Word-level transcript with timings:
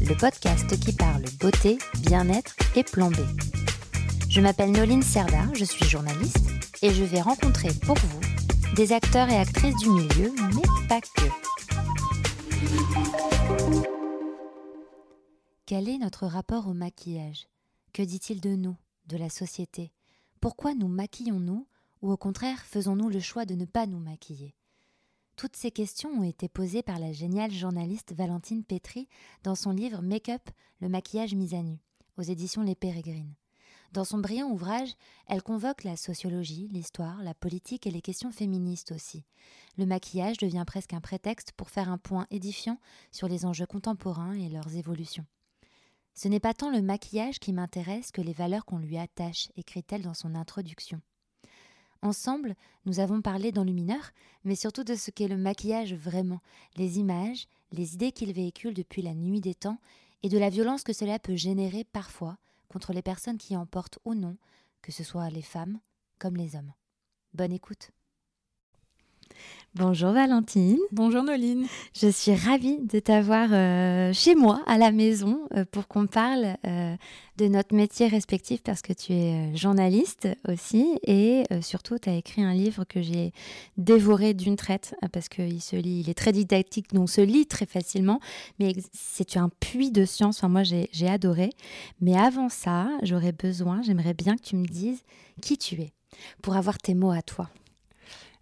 le 0.00 0.14
podcast 0.16 0.78
qui 0.80 0.92
parle 0.92 1.24
beauté, 1.40 1.78
bien-être 2.00 2.54
et 2.76 2.82
plan 2.84 3.10
B. 3.10 3.16
Je 4.28 4.40
m'appelle 4.40 4.72
Noline 4.72 5.02
Serda, 5.02 5.46
je 5.54 5.64
suis 5.64 5.84
journaliste 5.84 6.48
et 6.82 6.92
je 6.92 7.04
vais 7.04 7.20
rencontrer 7.20 7.68
pour 7.84 7.96
vous 7.96 8.20
des 8.74 8.92
acteurs 8.92 9.28
et 9.28 9.36
actrices 9.36 9.76
du 9.76 9.90
milieu, 9.90 10.32
mais 10.54 10.88
pas 10.88 11.00
que. 11.00 11.28
Quel 15.66 15.88
est 15.88 15.98
notre 15.98 16.26
rapport 16.26 16.68
au 16.68 16.74
maquillage? 16.74 17.46
Que 17.92 18.02
dit-il 18.02 18.40
de 18.40 18.56
nous, 18.56 18.76
de 19.06 19.16
la 19.16 19.30
société? 19.30 19.92
Pourquoi 20.40 20.74
nous 20.74 20.88
maquillons-nous 20.88 21.66
ou 22.02 22.12
au 22.12 22.16
contraire 22.16 22.60
faisons-nous 22.66 23.08
le 23.08 23.20
choix 23.20 23.44
de 23.44 23.54
ne 23.54 23.64
pas 23.64 23.86
nous 23.86 24.00
maquiller? 24.00 24.54
Toutes 25.36 25.56
ces 25.56 25.70
questions 25.70 26.10
ont 26.10 26.22
été 26.22 26.48
posées 26.48 26.82
par 26.82 26.98
la 26.98 27.12
géniale 27.12 27.50
journaliste 27.50 28.14
Valentine 28.14 28.64
Petri 28.64 29.08
dans 29.42 29.54
son 29.54 29.70
livre 29.70 30.00
Make-up, 30.02 30.48
le 30.80 30.88
maquillage 30.88 31.34
mis 31.34 31.54
à 31.54 31.62
nu, 31.62 31.78
aux 32.16 32.22
éditions 32.22 32.62
Les 32.62 32.74
Pérégrines. 32.74 33.34
Dans 33.92 34.04
son 34.04 34.18
brillant 34.18 34.50
ouvrage, 34.50 34.94
elle 35.28 35.42
convoque 35.42 35.84
la 35.84 35.96
sociologie, 35.96 36.68
l'histoire, 36.72 37.22
la 37.22 37.34
politique 37.34 37.86
et 37.86 37.90
les 37.90 38.00
questions 38.00 38.32
féministes 38.32 38.92
aussi. 38.92 39.24
Le 39.78 39.86
maquillage 39.86 40.36
devient 40.38 40.64
presque 40.66 40.94
un 40.94 41.00
prétexte 41.00 41.52
pour 41.52 41.70
faire 41.70 41.88
un 41.88 41.98
point 41.98 42.26
édifiant 42.30 42.78
sur 43.12 43.28
les 43.28 43.44
enjeux 43.44 43.66
contemporains 43.66 44.34
et 44.34 44.48
leurs 44.48 44.74
évolutions. 44.76 45.26
Ce 46.14 46.28
n'est 46.28 46.40
pas 46.40 46.54
tant 46.54 46.70
le 46.70 46.82
maquillage 46.82 47.38
qui 47.38 47.52
m'intéresse 47.52 48.10
que 48.10 48.22
les 48.22 48.32
valeurs 48.32 48.64
qu'on 48.64 48.78
lui 48.78 48.98
attache, 48.98 49.48
écrit-elle 49.56 50.02
dans 50.02 50.14
son 50.14 50.34
introduction. 50.34 51.00
Ensemble, 52.04 52.54
nous 52.84 53.00
avons 53.00 53.22
parlé 53.22 53.50
d'enlumineur, 53.50 54.10
mais 54.44 54.56
surtout 54.56 54.84
de 54.84 54.94
ce 54.94 55.10
qu'est 55.10 55.26
le 55.26 55.38
maquillage 55.38 55.94
vraiment, 55.94 56.42
les 56.76 56.98
images, 56.98 57.48
les 57.72 57.94
idées 57.94 58.12
qu'il 58.12 58.30
véhicule 58.34 58.74
depuis 58.74 59.00
la 59.00 59.14
nuit 59.14 59.40
des 59.40 59.54
temps, 59.54 59.78
et 60.22 60.28
de 60.28 60.36
la 60.36 60.50
violence 60.50 60.82
que 60.82 60.92
cela 60.92 61.18
peut 61.18 61.34
générer 61.34 61.82
parfois 61.82 62.36
contre 62.68 62.92
les 62.92 63.00
personnes 63.00 63.38
qui 63.38 63.56
en 63.56 63.64
portent 63.64 64.00
ou 64.04 64.12
non, 64.12 64.36
que 64.82 64.92
ce 64.92 65.02
soit 65.02 65.30
les 65.30 65.40
femmes 65.40 65.80
comme 66.18 66.36
les 66.36 66.56
hommes. 66.56 66.74
Bonne 67.32 67.52
écoute. 67.52 67.90
Bonjour 69.76 70.12
Valentine. 70.12 70.78
Bonjour 70.92 71.24
Noline. 71.24 71.66
Je 72.00 72.06
suis 72.06 72.32
ravie 72.32 72.78
de 72.78 73.00
t'avoir 73.00 73.48
euh, 73.50 74.12
chez 74.12 74.36
moi, 74.36 74.62
à 74.68 74.78
la 74.78 74.92
maison, 74.92 75.48
euh, 75.56 75.64
pour 75.68 75.88
qu'on 75.88 76.06
parle 76.06 76.56
euh, 76.64 76.94
de 77.38 77.48
notre 77.48 77.74
métier 77.74 78.06
respectif, 78.06 78.62
parce 78.62 78.82
que 78.82 78.92
tu 78.92 79.12
es 79.12 79.56
journaliste 79.56 80.28
aussi, 80.46 80.96
et 81.02 81.42
surtout 81.60 81.98
tu 81.98 82.08
as 82.08 82.14
écrit 82.14 82.44
un 82.44 82.54
livre 82.54 82.84
que 82.84 83.02
j'ai 83.02 83.32
dévoré 83.76 84.32
d'une 84.32 84.54
traite, 84.54 84.94
parce 85.12 85.28
qu'il 85.28 85.60
se 85.60 85.74
lit, 85.74 86.02
il 86.04 86.08
est 86.08 86.14
très 86.14 86.30
didactique, 86.30 86.94
donc 86.94 87.10
se 87.10 87.20
lit 87.20 87.46
très 87.46 87.66
facilement, 87.66 88.20
mais 88.60 88.74
c'est 88.92 89.36
un 89.36 89.48
puits 89.58 89.90
de 89.90 90.04
science, 90.04 90.38
enfin 90.38 90.48
moi 90.48 90.62
j'ai 90.62 91.08
adoré. 91.08 91.50
Mais 92.00 92.16
avant 92.16 92.48
ça, 92.48 92.88
j'aurais 93.02 93.32
besoin, 93.32 93.82
j'aimerais 93.82 94.14
bien 94.14 94.36
que 94.36 94.42
tu 94.42 94.54
me 94.54 94.66
dises 94.66 95.02
qui 95.42 95.58
tu 95.58 95.80
es, 95.80 95.92
pour 96.42 96.54
avoir 96.54 96.78
tes 96.78 96.94
mots 96.94 97.10
à 97.10 97.22
toi. 97.22 97.50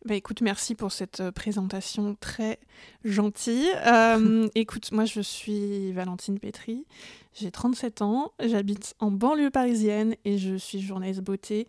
Bah, 0.04 0.16
écoute, 0.16 0.40
merci 0.40 0.74
pour 0.74 0.90
cette 0.90 1.20
euh, 1.20 1.30
présentation 1.30 2.16
très 2.18 2.58
gentille. 3.04 3.68
Euh, 3.86 4.48
écoute, 4.56 4.90
moi 4.90 5.04
je 5.04 5.20
suis 5.20 5.92
Valentine 5.92 6.40
Pétry, 6.40 6.84
j'ai 7.34 7.52
37 7.52 8.02
ans, 8.02 8.32
j'habite 8.42 8.96
en 8.98 9.12
banlieue 9.12 9.50
parisienne 9.50 10.16
et 10.24 10.38
je 10.38 10.56
suis 10.56 10.80
journaliste 10.80 11.20
beauté 11.20 11.68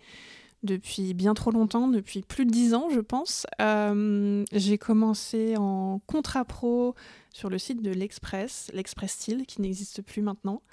depuis 0.64 1.14
bien 1.14 1.36
trop 1.36 1.52
longtemps, 1.52 1.88
depuis 1.88 2.24
plus 2.24 2.48
de 2.48 2.52
10 2.52 2.74
ans 2.74 2.88
je 2.90 3.02
pense. 3.02 3.46
Euh, 3.62 4.44
j'ai 4.52 4.80
commencé 4.80 5.56
en 5.56 6.02
contrat 6.08 6.44
pro 6.44 6.96
sur 7.34 7.52
le 7.52 7.60
site 7.60 7.84
de 7.84 7.92
l'Express, 7.92 8.72
l'Express 8.74 9.12
Style 9.12 9.46
qui 9.46 9.62
n'existe 9.62 10.02
plus 10.02 10.24
maintenant, 10.24 10.64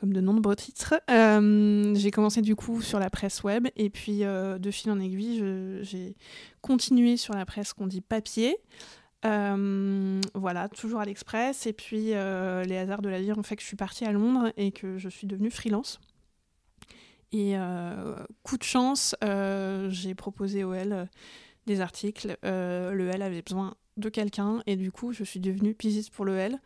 comme 0.00 0.12
de 0.14 0.20
nombreux 0.22 0.56
titres. 0.56 0.94
Euh, 1.10 1.94
j'ai 1.94 2.10
commencé 2.10 2.40
du 2.40 2.56
coup 2.56 2.80
sur 2.80 2.98
la 2.98 3.10
presse 3.10 3.44
web 3.44 3.68
et 3.76 3.90
puis 3.90 4.24
euh, 4.24 4.58
de 4.58 4.70
fil 4.70 4.90
en 4.90 4.98
aiguille, 4.98 5.44
j'ai 5.82 6.16
continué 6.62 7.18
sur 7.18 7.34
la 7.34 7.44
presse 7.44 7.74
qu'on 7.74 7.86
dit 7.86 8.00
papier. 8.00 8.56
Euh, 9.26 10.18
voilà, 10.34 10.70
toujours 10.70 11.00
à 11.00 11.04
l'Express. 11.04 11.66
Et 11.66 11.74
puis 11.74 12.06
les 12.06 12.76
hasards 12.78 13.02
de 13.02 13.10
la 13.10 13.20
vie 13.20 13.32
ont 13.32 13.42
fait 13.42 13.56
que 13.56 13.62
je 13.62 13.66
suis 13.66 13.76
partie 13.76 14.06
à 14.06 14.12
Londres 14.12 14.50
et 14.56 14.72
que 14.72 14.96
je 14.96 15.10
suis 15.10 15.26
devenue 15.26 15.50
freelance. 15.50 16.00
Et 17.32 17.54
coup 18.42 18.56
de 18.56 18.64
chance, 18.64 19.14
j'ai 19.20 20.14
proposé 20.14 20.64
au 20.64 20.72
L 20.72 21.08
des 21.66 21.82
articles. 21.82 22.38
le 22.42 23.10
L 23.12 23.20
avait 23.20 23.42
besoin 23.42 23.74
de 23.96 24.08
quelqu'un 24.08 24.62
et 24.66 24.76
du 24.76 24.92
coup 24.92 25.12
je 25.12 25.24
suis 25.24 25.40
devenue 25.40 25.74
pigiste 25.74 26.10
pour 26.10 26.24
le 26.24 26.36
L. 26.36 26.58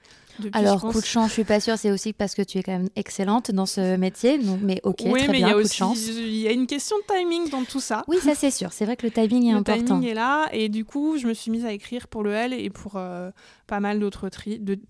Alors 0.52 0.80
coup 0.80 1.00
de 1.00 1.04
chance, 1.04 1.28
je 1.28 1.34
suis 1.34 1.44
pas 1.44 1.60
sûre, 1.60 1.78
c'est 1.78 1.90
aussi 1.90 2.12
parce 2.12 2.34
que 2.34 2.42
tu 2.42 2.58
es 2.58 2.62
quand 2.62 2.72
même 2.72 2.88
excellente 2.96 3.50
dans 3.52 3.66
ce 3.66 3.96
métier, 3.96 4.38
donc 4.38 4.60
mais 4.62 4.80
ok, 4.82 5.02
oui, 5.06 5.20
très 5.20 5.28
mais 5.28 5.38
bien, 5.38 5.48
y 5.48 5.50
a 5.50 5.54
coup 5.54 5.60
aussi, 5.60 5.68
de 5.68 5.74
chance. 5.74 6.06
Il 6.08 6.34
y 6.36 6.48
a 6.48 6.52
une 6.52 6.66
question 6.66 6.96
de 6.98 7.14
timing 7.14 7.50
dans 7.50 7.64
tout 7.64 7.80
ça. 7.80 8.04
Oui, 8.08 8.18
ça 8.20 8.34
c'est 8.34 8.50
sûr, 8.50 8.72
c'est 8.72 8.84
vrai 8.84 8.96
que 8.96 9.06
le 9.06 9.12
timing 9.12 9.46
est 9.46 9.52
le 9.52 9.58
important. 9.58 9.80
Le 9.80 9.86
timing 9.86 10.08
est 10.08 10.14
là 10.14 10.48
et 10.52 10.68
du 10.68 10.84
coup 10.84 11.18
je 11.18 11.26
me 11.26 11.34
suis 11.34 11.50
mise 11.50 11.64
à 11.64 11.72
écrire 11.72 12.08
pour 12.08 12.22
le 12.22 12.32
L 12.32 12.52
et 12.52 12.70
pour 12.70 12.96
euh, 12.96 13.30
pas 13.66 13.80
mal 13.80 14.00
d'autres 14.00 14.28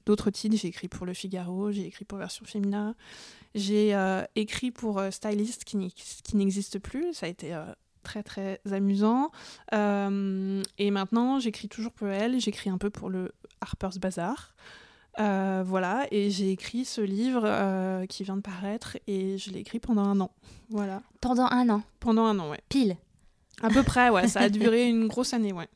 d'autres 0.06 0.31
titres. 0.31 0.56
J'ai 0.56 0.69
écrit 0.69 0.89
pour 0.89 1.06
le 1.06 1.15
Figaro, 1.15 1.73
j'ai 1.73 1.87
écrit 1.87 2.05
pour 2.05 2.19
Version 2.19 2.44
Femina, 2.47 2.94
j'ai 3.55 3.94
euh, 3.94 4.23
écrit 4.34 4.71
pour 4.71 4.99
euh, 4.99 5.11
Stylist 5.11 5.65
qui 5.65 5.77
n'existe 6.34 6.78
plus. 6.78 7.12
Ça 7.12 7.27
a 7.27 7.28
été 7.28 7.55
très 8.04 8.22
très 8.22 8.60
amusant. 8.70 9.32
Euh, 9.72 10.62
et 10.78 10.91
maintenant, 10.92 11.41
j'écris 11.41 11.69
toujours 11.69 11.92
pour 11.92 12.06
elle, 12.06 12.38
j'écris 12.38 12.70
un 12.70 12.78
peu 12.78 12.91
pour 12.91 13.10
le 13.10 13.32
Harper's 13.60 13.98
Bazaar. 13.98 14.54
Euh, 15.20 15.62
voilà, 15.65 16.06
et 16.10 16.31
j'ai 16.31 16.50
écrit 16.50 16.84
ce 16.84 17.00
livre 17.00 17.43
euh, 17.44 18.04
qui 18.06 18.25
vient 18.25 18.37
de 18.37 18.43
paraître 18.43 18.97
et 19.06 19.38
je 19.38 19.50
l'ai 19.50 19.60
écrit 19.60 19.78
pendant 19.78 20.04
un 20.04 20.20
an. 20.20 20.31
Voilà. 20.70 21.03
Pendant 21.20 21.47
un 21.47 21.69
an 21.69 21.82
Pendant 22.00 22.25
un 22.25 22.38
an, 22.38 22.50
ouais. 22.50 22.60
Pile 22.69 22.97
à 23.62 23.69
peu 23.69 23.84
près, 23.84 24.10
ouais, 24.10 24.26
ça 24.26 24.41
a 24.41 24.48
duré 24.50 24.88
une 24.88 25.06
grosse 25.06 25.32
année, 25.32 25.53
ouais. 25.53 25.69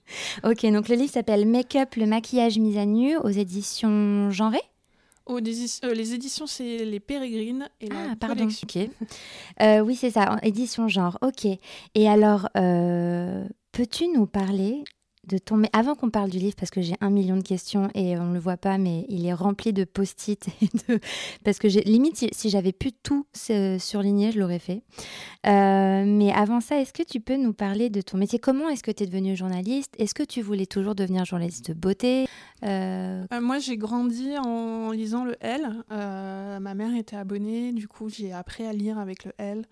Ok, 0.43 0.67
donc 0.73 0.89
le 0.89 0.97
livre 0.97 1.13
s'appelle 1.13 1.47
Make-up, 1.47 1.95
le 1.95 2.07
maquillage 2.07 2.59
mis 2.59 2.77
à 2.77 2.85
nu 2.85 3.17
aux 3.19 3.29
éditions 3.29 4.31
Genré 4.31 4.61
euh, 5.31 5.95
les 5.95 6.15
éditions, 6.15 6.47
c'est 6.47 6.85
les 6.85 7.01
Pérégrines 7.01 7.69
et 7.81 7.89
la 7.89 8.13
ah, 8.13 8.17
pardon. 8.19 8.37
collection. 8.37 8.69
Euh, 9.63 9.81
oui, 9.81 9.97
c'est 9.97 10.11
ça, 10.11 10.39
édition 10.43 10.89
genre. 10.89 11.19
Ok. 11.23 11.47
Et 11.95 12.09
alors, 12.09 12.49
euh, 12.57 13.45
peux-tu 13.73 14.09
nous 14.09 14.27
parler 14.27 14.85
de. 15.29 15.39
Mais 15.57 15.71
avant 15.73 15.95
qu'on 15.95 16.11
parle 16.11 16.31
du 16.31 16.39
livre, 16.39 16.57
parce 16.57 16.71
que 16.71 16.81
j'ai 16.81 16.95
un 17.01 17.11
million 17.11 17.37
de 17.37 17.43
questions 17.43 17.89
et 17.95 18.19
on 18.19 18.27
ne 18.27 18.35
le 18.35 18.41
voit 18.41 18.57
pas, 18.57 18.79
mais 18.79 19.05
il 19.09 19.27
est 19.27 19.33
rempli 19.33 19.73
de 19.73 19.85
post-it. 19.85 20.49
De... 20.89 21.01
Parce 21.45 21.59
que 21.59 21.67
limite, 21.69 22.27
si, 22.33 22.51
j'avais 22.51 22.73
pu 22.73 22.93
tout 22.93 23.27
surligner, 23.33 24.33
je 24.33 24.39
l'aurais 24.39 24.59
fait. 24.59 24.83
Euh, 25.47 26.05
mais 26.07 26.33
avant 26.33 26.61
ça, 26.61 26.81
est-ce 26.81 26.93
que 26.93 27.03
tu 27.03 27.21
peux 27.21 27.37
nous 27.37 27.53
parler 27.53 27.91
de 27.91 28.01
ton 28.01 28.19
métier? 28.19 28.39
Comment 28.39 28.69
est-ce 28.69 28.83
que 28.83 28.91
tu 28.91 29.05
es 29.05 29.07
devenue 29.07 29.37
journaliste? 29.37 29.95
Est-ce 29.99 30.15
que 30.15 30.23
tu 30.23 30.43
voulais 30.43 30.67
toujours 30.67 30.95
devenir 30.95 31.25
journaliste 31.25 31.69
de 31.69 31.75
beauté? 31.75 32.27
Euh... 32.65 33.25
Euh, 33.33 33.41
Moi, 33.41 33.59
j'ai 33.59 33.77
grandi 33.77 34.37
en 34.39 34.91
lisant 34.91 35.25
le 35.25 35.37
L. 35.41 35.85
Ma 35.91 36.75
mère 36.75 36.95
était 36.97 37.17
abonnée, 37.17 37.73
du 37.73 37.89
coup, 37.89 38.09
j'ai 38.09 38.33
appris 38.33 38.65
à 38.65 38.73
lire 38.73 38.99
avec 38.99 39.25
le 39.25 39.33
L. 39.39 39.65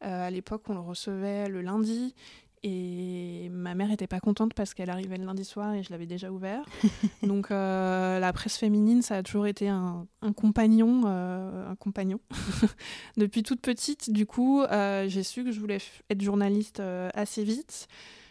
à 0.00 0.30
l'époque, 0.30 0.62
on 0.68 0.74
le 0.74 0.80
recevait 0.80 1.48
le 1.48 1.62
lundi 1.62 2.14
et 2.64 3.48
ma 3.50 3.74
mère 3.74 3.88
n'était 3.88 4.06
pas 4.06 4.20
contente 4.20 4.54
parce 4.54 4.72
qu'elle 4.72 4.90
arrivait 4.90 5.16
le 5.16 5.24
lundi 5.24 5.44
soir 5.44 5.74
et 5.74 5.82
je 5.82 5.90
l'avais 5.90 6.06
déjà 6.06 6.30
ouvert. 6.30 6.64
Donc 7.22 7.50
euh, 7.50 8.20
la 8.20 8.32
presse 8.32 8.56
féminine, 8.56 9.02
ça 9.02 9.16
a 9.16 9.22
toujours 9.22 9.46
été 9.46 9.68
un, 9.68 10.06
compagnon, 10.36 11.02
euh, 11.06 11.70
un 11.70 11.74
compagnon. 11.74 12.20
Depuis 13.16 13.42
toute 13.42 13.60
petite, 13.60 14.10
du 14.10 14.26
coup, 14.26 14.62
euh, 14.62 15.08
j'ai 15.08 15.24
su 15.24 15.42
que 15.42 15.50
je 15.50 15.58
voulais 15.58 15.78
être 16.08 16.22
journaliste 16.22 16.80
assez 17.14 17.42
vite. 17.42 17.88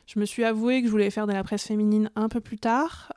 Je 0.07 0.19
me 0.19 0.25
suis 0.25 0.43
avouée 0.43 0.81
que 0.81 0.87
je 0.87 0.91
voulais 0.91 1.09
faire 1.09 1.27
de 1.27 1.33
la 1.33 1.43
presse 1.43 1.65
féminine 1.65 2.09
un 2.15 2.29
peu 2.29 2.39
plus 2.39 2.57
tard. 2.57 3.11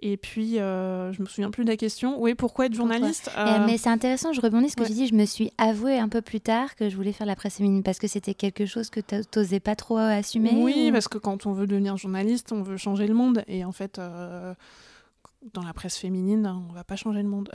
Et 0.00 0.16
puis, 0.16 0.58
euh, 0.58 1.12
je 1.12 1.22
me 1.22 1.26
souviens 1.26 1.50
plus 1.50 1.64
de 1.64 1.70
la 1.70 1.76
question. 1.76 2.20
Oui, 2.20 2.34
pourquoi 2.34 2.66
être 2.66 2.74
journaliste 2.74 3.30
euh, 3.38 3.64
Mais 3.66 3.78
c'est 3.78 3.88
intéressant, 3.88 4.32
je 4.32 4.40
rebondis 4.40 4.70
ce 4.70 4.76
que 4.76 4.84
tu 4.84 4.92
dis. 4.92 5.06
Je 5.06 5.14
me 5.14 5.24
suis 5.24 5.50
avouée 5.56 5.98
un 5.98 6.08
peu 6.08 6.20
plus 6.20 6.40
tard 6.40 6.74
que 6.76 6.90
je 6.90 6.96
voulais 6.96 7.12
faire 7.12 7.26
la 7.26 7.36
presse 7.36 7.56
féminine 7.56 7.82
parce 7.82 7.98
que 7.98 8.06
c'était 8.06 8.34
quelque 8.34 8.66
chose 8.66 8.90
que 8.90 9.00
tu 9.00 9.14
n'osais 9.34 9.60
pas 9.60 9.76
trop 9.76 9.96
assumer. 9.96 10.50
Oui, 10.56 10.90
parce 10.92 11.08
que 11.08 11.18
quand 11.18 11.46
on 11.46 11.52
veut 11.52 11.66
devenir 11.66 11.96
journaliste, 11.96 12.52
on 12.52 12.62
veut 12.62 12.76
changer 12.76 13.06
le 13.06 13.14
monde. 13.14 13.44
Et 13.46 13.64
en 13.64 13.72
fait, 13.72 13.98
euh, 13.98 14.52
dans 15.54 15.62
la 15.62 15.72
presse 15.72 15.96
féminine, 15.96 16.52
on 16.68 16.72
va 16.72 16.84
pas 16.84 16.96
changer 16.96 17.22
le 17.22 17.28
monde. 17.28 17.50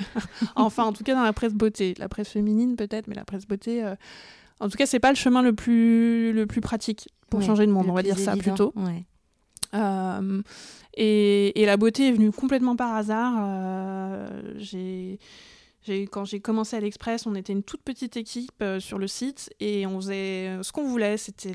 enfin, 0.56 0.84
en 0.84 0.92
tout 0.92 1.04
cas, 1.04 1.14
dans 1.14 1.22
la 1.22 1.32
presse 1.32 1.54
beauté. 1.54 1.94
La 1.98 2.08
presse 2.08 2.30
féminine, 2.30 2.74
peut-être, 2.74 3.06
mais 3.06 3.14
la 3.14 3.24
presse 3.24 3.46
beauté. 3.46 3.84
En 4.58 4.68
tout 4.68 4.76
cas, 4.76 4.86
c'est 4.86 5.00
pas 5.00 5.10
le 5.10 5.16
chemin 5.16 5.42
le 5.42 5.52
plus, 5.52 6.32
le 6.32 6.46
plus 6.46 6.60
pratique 6.60 7.08
pour 7.30 7.42
changer 7.42 7.64
le 7.64 7.72
monde, 7.72 7.86
on 7.88 7.94
va 7.94 8.02
dire 8.02 8.18
ça 8.18 8.36
plutôt. 8.36 8.72
Et, 9.74 11.62
et, 11.62 11.66
la 11.66 11.76
beauté 11.76 12.08
est 12.08 12.12
venue 12.12 12.32
complètement 12.32 12.76
par 12.76 12.94
hasard. 12.94 14.28
j'ai 14.56 15.18
quand 16.10 16.24
j'ai 16.24 16.40
commencé 16.40 16.76
à 16.76 16.80
l'Express, 16.80 17.26
on 17.26 17.34
était 17.34 17.52
une 17.52 17.62
toute 17.62 17.82
petite 17.82 18.16
équipe 18.16 18.50
euh, 18.62 18.78
sur 18.78 18.98
le 18.98 19.08
site 19.08 19.50
et 19.58 19.86
on 19.86 20.00
faisait 20.00 20.48
euh, 20.48 20.62
ce 20.62 20.70
qu'on 20.70 20.86
voulait. 20.86 21.16
C'était 21.16 21.52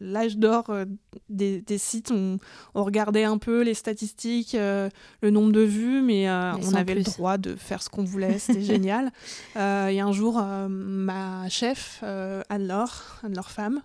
l'âge 0.00 0.38
d'or 0.38 0.70
euh, 0.70 0.86
des, 1.28 1.62
sites. 1.76 2.10
On, 2.10 2.38
regardait 2.74 3.24
un 3.24 3.38
peu 3.38 3.62
les 3.62 3.74
statistiques, 3.74 4.56
le 4.56 4.90
nombre 5.30 5.52
de 5.52 5.60
vues, 5.60 6.00
mais 6.00 6.30
on 6.30 6.74
avait 6.74 6.94
le 6.94 7.02
droit 7.02 7.36
de 7.36 7.54
faire 7.56 7.82
ce 7.82 7.90
qu'on 7.90 8.04
voulait. 8.04 8.38
C'était 8.38 8.62
génial. 8.62 9.12
et 9.56 10.00
un 10.00 10.12
jour, 10.12 10.40
ma 10.40 11.48
chef, 11.48 12.02
Anne-Laure, 12.48 13.20
Anne-Laure 13.24 13.50
Femme, 13.50 13.82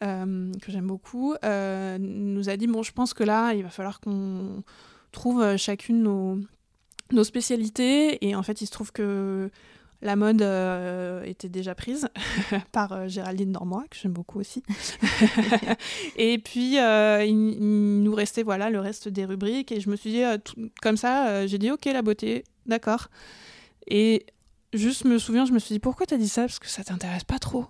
que 0.00 0.70
j'aime 0.72 0.86
beaucoup, 0.86 1.34
nous 1.42 2.48
a 2.48 2.56
dit 2.56 2.66
Bon, 2.66 2.82
je 2.82 2.92
pense 2.92 3.14
que 3.14 3.24
là, 3.24 3.54
il 3.54 3.62
va 3.62 3.70
falloir 3.70 4.00
qu'on 4.00 4.62
trouve 5.12 5.56
chacune 5.56 6.02
nos 6.02 6.38
nos 7.12 7.24
spécialités. 7.24 8.26
Et 8.26 8.34
en 8.34 8.42
fait, 8.42 8.60
il 8.60 8.66
se 8.66 8.72
trouve 8.72 8.92
que 8.92 9.50
la 10.02 10.16
mode 10.16 10.42
euh, 10.42 11.22
était 11.24 11.48
déjà 11.48 11.74
prise 11.74 12.08
par 12.72 12.92
euh, 12.92 13.08
Géraldine 13.08 13.52
Normois, 13.52 13.84
que 13.90 13.96
j'aime 13.96 14.12
beaucoup 14.12 14.38
aussi. 14.38 14.62
et 16.16 16.38
puis, 16.38 16.78
euh, 16.78 17.24
il, 17.24 18.02
nous 18.02 18.14
restait 18.14 18.42
voilà, 18.42 18.70
le 18.70 18.80
reste 18.80 19.08
des 19.08 19.24
rubriques. 19.24 19.72
Et 19.72 19.80
je 19.80 19.88
me 19.88 19.96
suis 19.96 20.10
dit, 20.10 20.22
comme 20.82 20.96
ça, 20.96 21.46
j'ai 21.46 21.58
dit, 21.58 21.70
OK, 21.70 21.86
la 21.86 22.02
beauté, 22.02 22.44
d'accord. 22.66 23.08
Et 23.86 24.26
juste 24.72 25.04
me 25.04 25.18
souviens, 25.18 25.46
je 25.46 25.52
me 25.52 25.58
suis 25.58 25.74
dit, 25.74 25.80
pourquoi 25.80 26.06
tu 26.06 26.14
as 26.14 26.18
dit 26.18 26.28
ça? 26.28 26.42
Parce 26.42 26.58
que 26.58 26.68
ça 26.68 26.84
t'intéresse 26.84 27.24
pas 27.24 27.38
trop. 27.38 27.66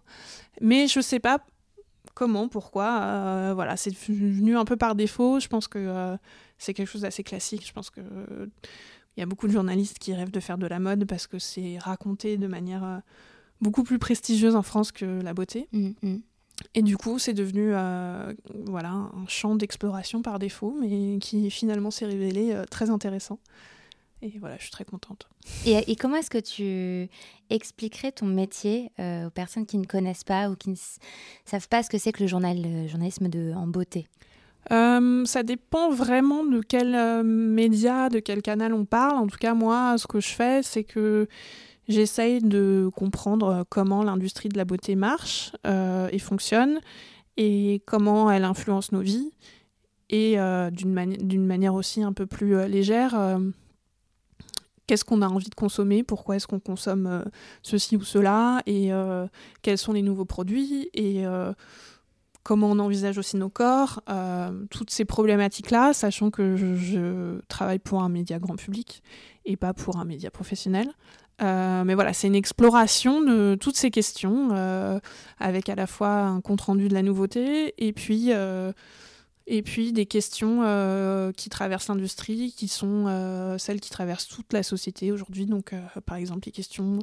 Mais 0.60 0.88
je 0.88 1.00
sais 1.00 1.20
pas 1.20 1.38
comment, 2.14 2.48
pourquoi. 2.48 3.52
voilà, 3.54 3.76
c'est 3.76 3.94
venu 3.94 4.56
un 4.56 4.64
peu 4.64 4.76
par 4.76 4.94
défaut. 4.94 5.40
Je 5.40 5.48
pense 5.48 5.68
que 5.68 6.16
c'est 6.58 6.74
quelque 6.74 6.88
chose 6.88 7.02
d'assez 7.02 7.22
classique. 7.22 7.66
Je 7.66 7.72
pense 7.72 7.90
que 7.90 8.00
il 9.16 9.20
y 9.20 9.22
a 9.22 9.26
beaucoup 9.26 9.46
de 9.46 9.52
journalistes 9.52 9.98
qui 9.98 10.12
rêvent 10.12 10.30
de 10.30 10.40
faire 10.40 10.58
de 10.58 10.66
la 10.66 10.78
mode 10.78 11.04
parce 11.04 11.26
que 11.26 11.38
c'est 11.38 11.78
raconté 11.78 12.36
de 12.36 12.46
manière 12.46 12.84
euh, 12.84 12.98
beaucoup 13.60 13.84
plus 13.84 13.98
prestigieuse 13.98 14.56
en 14.56 14.62
France 14.62 14.92
que 14.92 15.22
la 15.22 15.34
beauté. 15.34 15.68
Mm, 15.72 15.90
mm. 16.02 16.22
Et 16.74 16.82
du 16.82 16.96
coup, 16.96 17.18
c'est 17.18 17.32
devenu 17.32 17.70
euh, 17.72 18.32
voilà, 18.66 18.90
un 18.90 19.26
champ 19.26 19.56
d'exploration 19.56 20.22
par 20.22 20.38
défaut, 20.38 20.76
mais 20.80 21.18
qui 21.18 21.50
finalement 21.50 21.90
s'est 21.90 22.06
révélé 22.06 22.52
euh, 22.52 22.64
très 22.64 22.90
intéressant. 22.90 23.38
Et 24.24 24.38
voilà, 24.40 24.56
je 24.56 24.62
suis 24.62 24.70
très 24.70 24.84
contente. 24.84 25.28
Et, 25.66 25.96
comment 25.96 26.16
est-ce 26.16 26.30
que 26.30 26.38
tu 26.38 27.10
expliquerais 27.50 28.10
ton 28.10 28.24
métier 28.24 28.90
aux 28.98 29.30
personnes 29.30 29.66
qui 29.66 29.76
ne 29.76 29.84
connaissent 29.84 30.24
pas 30.24 30.48
ou 30.48 30.56
qui 30.56 30.70
ne 30.70 30.76
savent 31.44 31.68
pas 31.68 31.82
ce 31.82 31.90
que 31.90 31.98
c'est 31.98 32.10
que 32.10 32.22
le, 32.22 32.26
journal, 32.26 32.56
le 32.60 32.88
journalisme 32.88 33.28
de, 33.28 33.52
en 33.54 33.66
beauté? 33.66 34.06
Euh, 34.72 35.24
ça 35.24 35.42
dépend 35.42 35.90
vraiment 35.90 36.44
de 36.44 36.60
quel 36.60 36.94
euh, 36.94 37.22
média, 37.22 38.08
de 38.08 38.18
quel 38.18 38.42
canal 38.42 38.72
on 38.72 38.84
parle. 38.84 39.16
En 39.16 39.26
tout 39.26 39.36
cas, 39.36 39.54
moi, 39.54 39.96
ce 39.98 40.06
que 40.06 40.20
je 40.20 40.28
fais, 40.28 40.62
c'est 40.62 40.84
que 40.84 41.28
j'essaye 41.88 42.40
de 42.40 42.88
comprendre 42.96 43.48
euh, 43.48 43.62
comment 43.68 44.02
l'industrie 44.02 44.48
de 44.48 44.56
la 44.56 44.64
beauté 44.64 44.96
marche 44.96 45.52
et 46.10 46.18
fonctionne 46.18 46.80
et 47.36 47.82
comment 47.86 48.30
elle 48.30 48.44
influence 48.44 48.92
nos 48.92 49.00
vies. 49.00 49.30
Et 50.10 50.36
d'une 50.70 51.46
manière 51.46 51.74
aussi 51.74 52.02
un 52.02 52.12
peu 52.12 52.26
plus 52.26 52.68
légère, 52.68 53.38
qu'est-ce 54.86 55.04
qu'on 55.04 55.22
a 55.22 55.28
envie 55.28 55.48
de 55.48 55.54
consommer, 55.54 56.02
pourquoi 56.02 56.36
est-ce 56.36 56.46
qu'on 56.46 56.60
consomme 56.60 57.24
ceci 57.62 57.96
ou 57.96 58.02
cela, 58.02 58.62
et 58.66 58.90
quels 59.62 59.78
sont 59.78 59.92
les 59.92 60.02
nouveaux 60.02 60.24
produits. 60.24 60.90
Et 60.94 61.24
comment 62.44 62.70
on 62.70 62.78
envisage 62.78 63.18
aussi 63.18 63.36
nos 63.36 63.48
corps, 63.48 64.02
euh, 64.08 64.52
toutes 64.70 64.90
ces 64.90 65.04
problématiques-là, 65.04 65.92
sachant 65.94 66.30
que 66.30 66.54
je, 66.56 67.40
travaille 67.48 67.80
pour 67.80 68.02
un 68.02 68.08
média 68.08 68.38
grand 68.38 68.54
public 68.54 69.02
et 69.44 69.56
pas 69.56 69.72
pour 69.72 69.96
un 69.96 70.04
média 70.04 70.30
professionnel. 70.30 70.88
Euh, 71.42 71.82
mais 71.84 71.94
voilà, 71.94 72.12
c'est 72.12 72.28
une 72.28 72.36
exploration 72.36 73.20
de 73.20 73.56
toutes 73.58 73.76
ces 73.76 73.90
questions, 73.90 74.50
euh, 74.52 75.00
avec 75.40 75.68
à 75.68 75.74
la 75.74 75.88
fois 75.88 76.20
un 76.20 76.40
compte-rendu 76.40 76.88
de 76.88 76.94
la 76.94 77.02
nouveauté 77.02 77.74
et 77.78 77.92
puis, 77.92 78.30
et 79.46 79.62
puis 79.62 79.92
des 79.92 80.06
questions 80.06 80.62
qui 81.36 81.48
traversent 81.50 81.88
l'industrie, 81.88 82.52
qui 82.56 82.68
sont 82.68 83.56
celles 83.58 83.80
qui 83.80 83.90
traversent 83.90 84.28
toute 84.28 84.52
la 84.52 84.62
société 84.62 85.12
aujourd'hui. 85.12 85.46
Donc, 85.46 85.74
par 86.06 86.16
exemple, 86.16 86.46
les 86.46 86.52
questions 86.52 87.00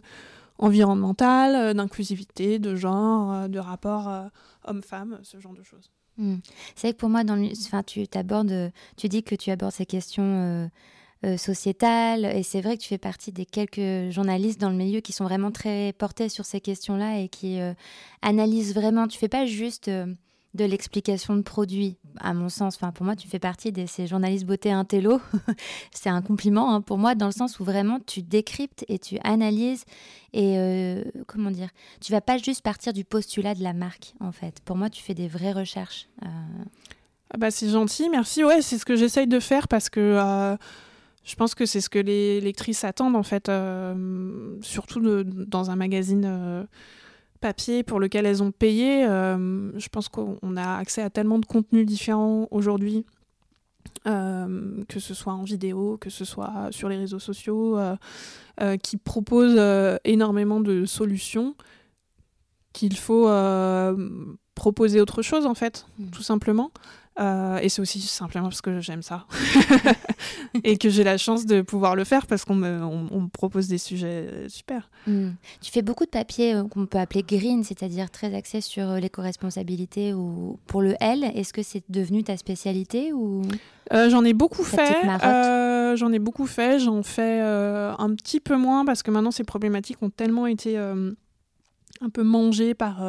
environnementale, 0.62 1.56
euh, 1.56 1.74
d'inclusivité, 1.74 2.60
de 2.60 2.76
genre, 2.76 3.34
euh, 3.34 3.48
de 3.48 3.60
rapport 3.60 4.08
euh, 4.08 4.28
homme-femme, 4.66 5.20
ce 5.24 5.40
genre 5.40 5.54
de 5.54 5.64
choses. 5.64 5.92
Hmm. 6.18 6.38
C'est 6.76 6.88
vrai 6.88 6.94
que 6.94 7.00
pour 7.00 7.10
moi, 7.10 7.24
dans 7.24 7.44
enfin, 7.44 7.84
tu 7.84 8.06
abordes, 8.14 8.72
tu 8.96 9.10
dis 9.10 9.24
que 9.24 9.36
tu 9.36 9.50
abordes 9.50 9.74
ces 9.74 9.86
questions 9.86 10.70
sociétales, 11.38 12.26
et 12.26 12.44
c'est 12.44 12.62
vrai 12.62 12.78
que 12.78 12.82
tu 12.82 12.90
fais 12.90 12.98
partie 12.98 13.32
des 13.32 13.46
quelques 13.46 14.12
journalistes 14.12 14.60
dans 14.60 14.70
le 14.70 14.76
milieu 14.76 15.00
qui 15.00 15.14
sont 15.14 15.24
vraiment 15.24 15.52
très 15.52 15.94
portés 15.94 16.30
sur 16.30 16.46
ces 16.46 16.60
questions-là 16.60 17.20
et 17.20 17.30
qui 17.30 17.60
analysent 18.22 18.76
vraiment. 18.76 19.08
Tu 19.08 19.18
fais 19.18 19.30
pas 19.30 19.46
juste 19.46 19.90
de 20.54 20.66
l'explication 20.66 21.36
de 21.36 21.42
produits, 21.42 21.98
à 22.20 22.34
mon 22.34 22.50
sens. 22.50 22.76
Enfin, 22.76 22.92
pour 22.92 23.06
moi, 23.06 23.16
tu 23.16 23.28
fais 23.28 23.40
partie 23.40 23.72
de 23.72 23.86
ces 23.86 24.08
journalistes 24.08 24.46
beauté 24.46 24.72
intello. 24.72 25.22
c'est 25.92 26.10
un 26.10 26.22
compliment 26.22 26.74
hein, 26.74 26.82
pour 26.82 26.98
moi, 26.98 27.16
dans 27.16 27.28
le 27.28 27.32
sens 27.32 27.60
où 27.60 27.64
vraiment 27.64 28.00
tu 28.06 28.22
décryptes 28.22 28.84
et 28.90 29.00
tu 29.00 29.18
analyses 29.24 29.86
et 30.34 30.58
euh, 30.58 31.04
comment 31.28 31.52
dire, 31.52 31.70
tu 32.02 32.12
vas 32.12 32.22
pas 32.22 32.38
juste 32.38 32.64
partir 32.64 32.94
du 32.94 33.06
postulat 33.06 33.56
de 33.56 33.64
la 33.64 33.74
marque, 33.74 34.14
en 34.20 34.32
fait. 34.32 34.60
Pour 34.66 34.76
moi, 34.76 34.90
tu 34.90 35.02
fais 35.02 35.14
des 35.14 35.28
vraies 35.28 35.54
recherches. 35.54 36.08
Euh. 36.24 36.28
Ah 37.34 37.38
bah 37.38 37.50
c'est 37.50 37.70
gentil, 37.70 38.10
merci. 38.10 38.44
Ouais, 38.44 38.62
c'est 38.62 38.78
ce 38.78 38.84
que 38.84 38.96
j'essaye 38.96 39.28
de 39.28 39.40
faire 39.40 39.68
parce 39.68 39.90
que. 39.90 40.00
Euh, 40.00 40.58
je 41.24 41.36
pense 41.36 41.54
que 41.54 41.68
c'est 41.68 41.82
ce 41.82 41.90
que 41.90 42.00
les 42.00 42.42
lectrices 42.42 42.84
attendent 42.84 43.16
en 43.16 43.22
fait, 43.22 43.50
surtout 44.62 45.24
dans 45.24 45.70
un 45.70 45.76
magazine 45.76 46.68
papier 47.42 47.84
pour 47.84 48.00
lequel 48.00 48.26
elles 48.26 48.42
ont 48.42 48.52
payé. 48.52 49.06
Euh, 49.06 49.78
je 49.78 49.90
pense 49.90 50.08
qu'on 50.08 50.56
a 50.56 50.78
accès 50.78 51.02
à 51.02 51.10
tellement 51.10 51.40
de 51.40 51.46
contenus 51.46 51.86
différents 51.86 52.48
aujourd'hui, 52.52 53.06
euh, 54.08 54.82
que 54.88 55.00
ce 55.00 55.14
soit 55.14 55.34
en 55.34 55.44
vidéo, 55.44 55.98
que 56.00 56.10
ce 56.10 56.24
soit 56.24 56.70
sur 56.72 56.88
les 56.88 56.98
réseaux 56.98 57.20
sociaux, 57.20 57.78
euh, 57.78 58.78
qui 58.78 58.96
proposent 58.98 59.60
énormément 60.06 60.62
de 60.62 60.86
solutions 60.86 61.56
qu'il 62.74 62.96
faut 62.96 63.30
proposer 64.56 65.02
autre 65.02 65.22
chose 65.22 65.46
en 65.46 65.56
fait, 65.56 65.88
mmh. 65.98 66.10
tout 66.12 66.24
simplement. 66.24 66.72
Euh, 67.20 67.58
et 67.58 67.68
c'est 67.68 67.82
aussi 67.82 68.00
simplement 68.00 68.48
parce 68.48 68.62
que 68.62 68.80
j'aime 68.80 69.02
ça 69.02 69.26
et 70.64 70.78
que 70.78 70.90
j'ai 70.90 71.04
la 71.04 71.18
chance 71.18 71.46
de 71.46 71.62
pouvoir 71.62 71.98
le 71.98 72.06
faire 72.06 72.26
parce 72.26 72.46
qu'on 72.46 72.56
me, 72.56 72.82
on, 72.82 73.28
propose 73.28 73.68
des 73.68 73.78
sujets 73.78 74.28
euh, 74.32 74.50
super. 74.50 74.90
Hmm. 75.08 75.32
Tu 75.62 75.72
fais 75.72 75.82
beaucoup 75.82 76.06
de 76.06 76.10
papiers 76.10 76.56
euh, 76.56 76.64
qu'on 76.64 76.86
peut 76.86 77.00
appeler 77.00 77.24
green, 77.24 77.66
c'est-à-dire 77.66 78.10
très 78.12 78.34
axé 78.34 78.62
sur 78.62 78.94
l'éco-responsabilité 78.94 80.14
ou 80.14 80.58
pour 80.68 80.82
le 80.82 80.96
L. 81.02 81.26
Est-ce 81.36 81.52
que 81.52 81.64
c'est 81.64 81.84
devenu 81.90 82.24
ta 82.24 82.38
spécialité 82.38 83.12
ou? 83.12 83.42
J'en 83.92 84.24
ai 84.24 84.34
beaucoup 84.34 84.64
fait. 84.64 85.04
j'en 85.98 86.14
ai 86.14 86.20
beaucoup 86.20 86.48
fait. 86.48 86.80
J'en 86.80 87.04
fais 87.04 87.42
un 87.42 88.16
petit 88.16 88.40
peu 88.40 88.56
moins 88.56 88.86
parce 88.86 89.04
que 89.04 89.12
maintenant 89.12 89.32
ces 89.32 89.44
problématiques 89.44 90.02
ont 90.02 90.10
tellement 90.10 90.48
été 90.48 90.78
un 90.78 92.10
peu 92.14 92.24
mangées 92.24 92.74
par, 92.74 93.04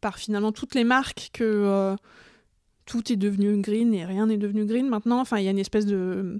par 0.00 0.18
finalement 0.18 0.52
toutes 0.52 0.76
les 0.76 0.84
marques 0.84 1.30
que 1.32 1.96
tout 2.86 3.12
est 3.12 3.16
devenu 3.16 3.60
green 3.60 3.92
et 3.92 4.04
rien 4.04 4.26
n'est 4.26 4.38
devenu 4.38 4.64
green 4.64 4.88
maintenant. 4.88 5.20
Enfin, 5.20 5.38
il 5.38 5.44
y 5.44 5.48
a 5.48 5.50
une 5.50 5.58
espèce 5.58 5.84
de. 5.84 6.38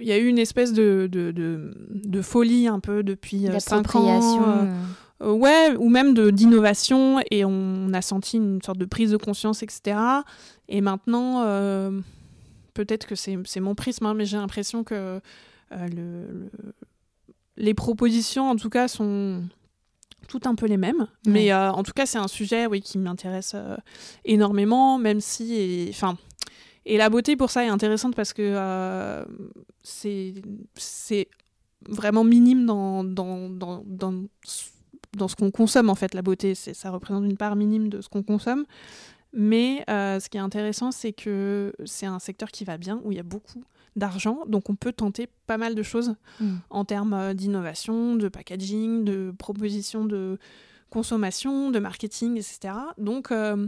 Il 0.00 0.06
y 0.06 0.12
a 0.12 0.18
eu 0.18 0.26
une 0.26 0.38
espèce 0.38 0.72
de, 0.72 1.08
de, 1.10 1.32
de, 1.32 2.22
folie 2.22 2.68
un 2.68 2.78
peu 2.78 3.02
depuis 3.02 3.46
5 3.58 3.96
euh, 3.96 3.98
ans. 3.98 4.42
Euh, 4.42 4.72
euh, 5.22 5.32
ouais, 5.32 5.74
ou 5.76 5.88
même 5.88 6.14
d'innovation, 6.30 7.20
et 7.30 7.44
on 7.44 7.92
a 7.92 8.02
senti 8.02 8.36
une 8.36 8.60
sorte 8.62 8.78
de 8.78 8.84
prise 8.84 9.10
de 9.10 9.16
conscience, 9.16 9.62
etc. 9.62 9.96
Et 10.68 10.80
maintenant, 10.82 11.42
peut-être 12.74 13.06
que 13.06 13.14
c'est 13.14 13.60
mon 13.60 13.74
prisme, 13.74 14.06
hein, 14.06 14.14
mais 14.14 14.24
j'ai 14.24 14.36
l'impression 14.36 14.84
que 14.84 15.20
le, 15.70 16.50
les 17.56 17.74
propositions, 17.74 18.50
en 18.50 18.56
tout 18.56 18.70
cas, 18.70 18.88
sont, 18.88 19.42
tout 20.32 20.48
un 20.48 20.54
peu 20.54 20.66
les 20.66 20.78
mêmes. 20.78 21.06
Mais 21.26 21.52
euh, 21.52 21.70
en 21.70 21.82
tout 21.82 21.92
cas, 21.92 22.06
c'est 22.06 22.18
un 22.18 22.28
sujet 22.28 22.66
oui, 22.66 22.80
qui 22.80 22.98
m'intéresse 22.98 23.52
euh, 23.54 23.76
énormément, 24.24 24.98
même 24.98 25.20
si. 25.20 25.54
Et, 25.54 25.88
enfin, 25.90 26.16
et 26.86 26.96
la 26.96 27.10
beauté, 27.10 27.36
pour 27.36 27.50
ça, 27.50 27.64
est 27.64 27.68
intéressante 27.68 28.16
parce 28.16 28.32
que 28.32 28.42
euh, 28.42 29.24
c'est 29.82 30.34
vraiment 31.88 32.24
minime 32.24 32.64
dans, 32.64 33.04
dans, 33.04 33.50
dans, 33.50 33.82
dans, 33.84 34.24
dans 35.16 35.28
ce 35.28 35.36
qu'on 35.36 35.50
consomme, 35.50 35.90
en 35.90 35.94
fait, 35.94 36.14
la 36.14 36.22
beauté. 36.22 36.54
Ça 36.54 36.90
représente 36.90 37.24
une 37.24 37.36
part 37.36 37.56
minime 37.56 37.88
de 37.88 38.00
ce 38.00 38.08
qu'on 38.08 38.22
consomme. 38.22 38.64
Mais 39.34 39.84
ce 39.88 40.28
qui 40.28 40.38
est 40.38 40.40
intéressant, 40.40 40.92
c'est 40.92 41.12
que 41.12 41.74
c'est 41.84 42.06
un 42.06 42.18
secteur 42.18 42.50
qui 42.50 42.64
va 42.64 42.78
bien, 42.78 43.00
où 43.04 43.12
il 43.12 43.16
y 43.16 43.20
a 43.20 43.24
beaucoup 43.24 43.64
d'argent. 43.96 44.40
Donc 44.46 44.70
on 44.70 44.74
peut 44.74 44.92
tenter 44.92 45.28
pas 45.46 45.58
mal 45.58 45.74
de 45.74 45.82
choses 45.82 46.14
Mm. 46.40 46.54
en 46.70 46.84
termes 46.84 47.34
d'innovation, 47.34 48.16
de 48.16 48.28
packaging, 48.28 49.04
de 49.04 49.34
proposition 49.38 50.04
de 50.04 50.38
consommation, 50.90 51.70
de 51.70 51.78
marketing, 51.78 52.36
etc. 52.36 52.74
Donc 52.98 53.32
euh, 53.32 53.66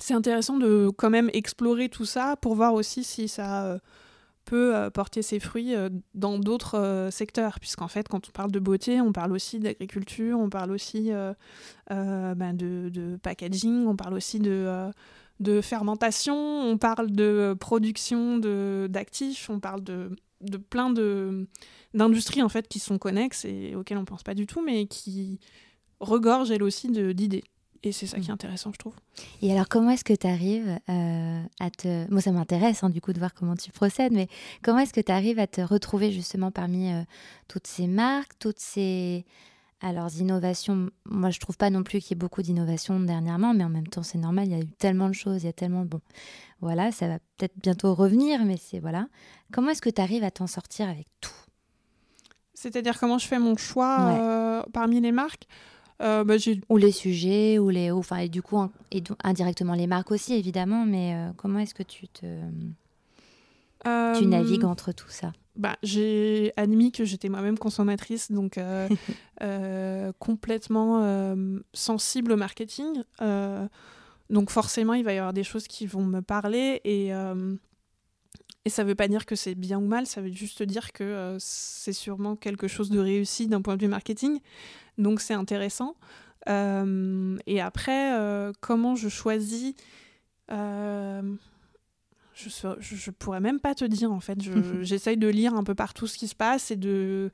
c'est 0.00 0.14
intéressant 0.14 0.58
de 0.58 0.90
quand 0.96 1.10
même 1.10 1.30
explorer 1.32 1.88
tout 1.88 2.04
ça 2.06 2.36
pour 2.36 2.54
voir 2.54 2.74
aussi 2.74 3.04
si 3.04 3.28
ça 3.28 3.64
euh, 3.66 3.78
peut 4.44 4.74
euh, 4.74 4.90
porter 4.90 5.22
ses 5.22 5.38
fruits 5.40 5.74
euh, 5.74 5.88
dans 6.14 6.38
d'autres 6.38 6.76
euh, 6.76 7.10
secteurs. 7.10 7.60
Puisqu'en 7.60 7.88
fait, 7.88 8.08
quand 8.08 8.28
on 8.28 8.32
parle 8.32 8.50
de 8.50 8.58
beauté, 8.58 9.00
on 9.00 9.12
parle 9.12 9.32
aussi 9.32 9.58
d'agriculture, 9.60 10.38
on 10.38 10.50
parle 10.50 10.72
aussi 10.72 11.12
euh, 11.12 11.32
euh, 11.92 12.34
ben, 12.34 12.54
de, 12.54 12.88
de 12.92 13.16
packaging, 13.22 13.86
on 13.86 13.96
parle 13.96 14.14
aussi 14.14 14.40
de, 14.40 14.50
euh, 14.50 14.90
de 15.40 15.60
fermentation, 15.60 16.34
on 16.36 16.78
parle 16.78 17.10
de 17.10 17.56
production 17.58 18.38
de- 18.38 18.86
d'actifs, 18.90 19.50
on 19.50 19.60
parle 19.60 19.82
de, 19.82 20.14
de 20.40 20.56
plein 20.56 20.90
de 20.90 21.48
d'industries 21.92 22.42
en 22.42 22.48
fait 22.48 22.66
qui 22.68 22.78
sont 22.78 22.98
connexes 22.98 23.44
et 23.44 23.74
auxquelles 23.74 23.98
on 23.98 24.04
pense 24.04 24.22
pas 24.22 24.34
du 24.34 24.46
tout, 24.46 24.62
mais 24.62 24.86
qui 24.86 25.38
regorgent 26.00 26.50
elles 26.50 26.62
aussi 26.62 26.88
d'idées. 26.90 27.44
Et 27.86 27.92
c'est 27.92 28.06
ça 28.06 28.18
qui 28.18 28.28
est 28.30 28.32
intéressant, 28.32 28.72
je 28.72 28.78
trouve. 28.78 28.94
Et 29.42 29.52
alors, 29.52 29.68
comment 29.68 29.90
est-ce 29.90 30.04
que 30.04 30.14
tu 30.14 30.26
arrives 30.26 30.78
euh, 30.88 31.42
à 31.60 31.70
te... 31.70 32.10
Moi, 32.10 32.22
ça 32.22 32.32
m'intéresse, 32.32 32.82
hein, 32.82 32.88
du 32.88 33.02
coup, 33.02 33.12
de 33.12 33.18
voir 33.18 33.34
comment 33.34 33.56
tu 33.56 33.70
procèdes, 33.72 34.14
mais 34.14 34.26
comment 34.62 34.78
est-ce 34.78 34.94
que 34.94 35.02
tu 35.02 35.12
arrives 35.12 35.38
à 35.38 35.46
te 35.46 35.60
retrouver 35.60 36.10
justement 36.10 36.50
parmi 36.50 36.90
euh, 36.90 37.02
toutes 37.46 37.66
ces 37.66 37.86
marques, 37.86 38.38
toutes 38.38 38.58
ces... 38.58 39.26
Alors, 39.80 40.08
innovations, 40.18 40.88
moi, 41.04 41.30
je 41.30 41.38
trouve 41.40 41.56
pas 41.58 41.68
non 41.68 41.82
plus 41.82 41.98
qu'il 42.00 42.10
y 42.10 42.12
ait 42.14 42.18
beaucoup 42.18 42.40
d'innovations 42.42 42.98
dernièrement, 43.00 43.52
mais 43.52 43.64
en 43.64 43.68
même 43.68 43.86
temps, 43.86 44.02
c'est 44.02 44.18
normal, 44.18 44.46
il 44.46 44.52
y 44.52 44.54
a 44.54 44.60
eu 44.60 44.66
tellement 44.78 45.08
de 45.08 45.14
choses, 45.14 45.42
il 45.42 45.46
y 45.46 45.48
a 45.48 45.52
tellement... 45.52 45.84
Bon, 45.84 46.00
voilà, 46.60 46.90
ça 46.90 47.06
va 47.06 47.18
peut-être 47.36 47.52
bientôt 47.60 47.94
revenir, 47.94 48.44
mais 48.44 48.56
c'est... 48.56 48.78
Voilà. 48.78 49.08
Comment 49.52 49.70
est-ce 49.70 49.82
que 49.82 49.90
tu 49.90 50.00
arrives 50.00 50.24
à 50.24 50.30
t'en 50.30 50.46
sortir 50.46 50.88
avec 50.88 51.06
tout? 51.20 51.30
C'est-à-dire 52.54 52.98
comment 52.98 53.18
je 53.18 53.26
fais 53.26 53.38
mon 53.38 53.56
choix 53.56 54.06
Ouais. 54.06 54.18
euh, 54.20 54.62
parmi 54.72 55.00
les 55.00 55.12
marques? 55.12 55.46
Euh, 56.00 56.24
bah, 56.24 56.36
Ou 56.70 56.76
les 56.78 56.92
sujets, 56.92 57.58
ou 57.58 57.68
les... 57.68 57.90
Enfin, 57.90 58.16
et 58.18 58.28
du 58.30 58.40
coup, 58.40 58.58
et 58.90 59.02
indirectement 59.22 59.74
les 59.74 59.86
marques 59.86 60.12
aussi, 60.12 60.32
évidemment, 60.34 60.86
mais 60.86 61.14
euh, 61.14 61.32
comment 61.36 61.58
est-ce 61.58 61.74
que 61.74 61.82
tu 61.82 62.08
te... 62.08 62.24
Tu 64.18 64.26
navigues 64.26 64.64
entre 64.64 64.92
tout 64.92 65.10
ça? 65.10 65.32
Bah, 65.56 65.76
j'ai 65.82 66.52
admis 66.56 66.90
que 66.90 67.04
j'étais 67.04 67.28
moi-même 67.28 67.58
consommatrice, 67.58 68.32
donc 68.32 68.58
euh, 68.58 68.88
euh, 69.42 70.12
complètement 70.18 71.02
euh, 71.04 71.60
sensible 71.72 72.32
au 72.32 72.36
marketing. 72.36 73.02
Donc 74.30 74.50
forcément, 74.50 74.94
il 74.94 75.04
va 75.04 75.12
y 75.12 75.18
avoir 75.18 75.32
des 75.32 75.44
choses 75.44 75.68
qui 75.68 75.86
vont 75.86 76.04
me 76.04 76.20
parler 76.20 76.80
et, 76.84 77.10
et 78.64 78.70
ça 78.70 78.82
ne 78.82 78.88
veut 78.88 78.94
pas 78.94 79.06
dire 79.06 79.26
que 79.26 79.36
c'est 79.36 79.54
bien 79.54 79.78
ou 79.78 79.86
mal, 79.86 80.06
ça 80.06 80.22
veut 80.22 80.32
juste 80.32 80.62
dire 80.62 80.92
que 80.92 81.36
c'est 81.38 81.92
sûrement 81.92 82.34
quelque 82.34 82.66
chose 82.66 82.88
de 82.88 82.98
réussi 82.98 83.48
d'un 83.48 83.60
point 83.60 83.76
de 83.76 83.82
vue 83.82 83.88
marketing. 83.88 84.40
Donc 84.96 85.20
c'est 85.20 85.34
intéressant. 85.34 85.94
Et 86.48 87.60
après, 87.60 88.50
comment 88.60 88.96
je 88.96 89.10
choisis 89.10 89.74
je, 92.34 92.48
je, 92.80 92.96
je 92.96 93.10
pourrais 93.10 93.40
même 93.40 93.60
pas 93.60 93.74
te 93.74 93.84
dire 93.84 94.12
en 94.12 94.20
fait. 94.20 94.40
Je- 94.42 94.52
J'essaye 94.82 95.16
de 95.16 95.28
lire 95.28 95.54
un 95.54 95.64
peu 95.64 95.74
partout 95.74 96.06
ce 96.06 96.18
qui 96.18 96.28
se 96.28 96.34
passe 96.34 96.70
et 96.70 96.76
de 96.76 97.30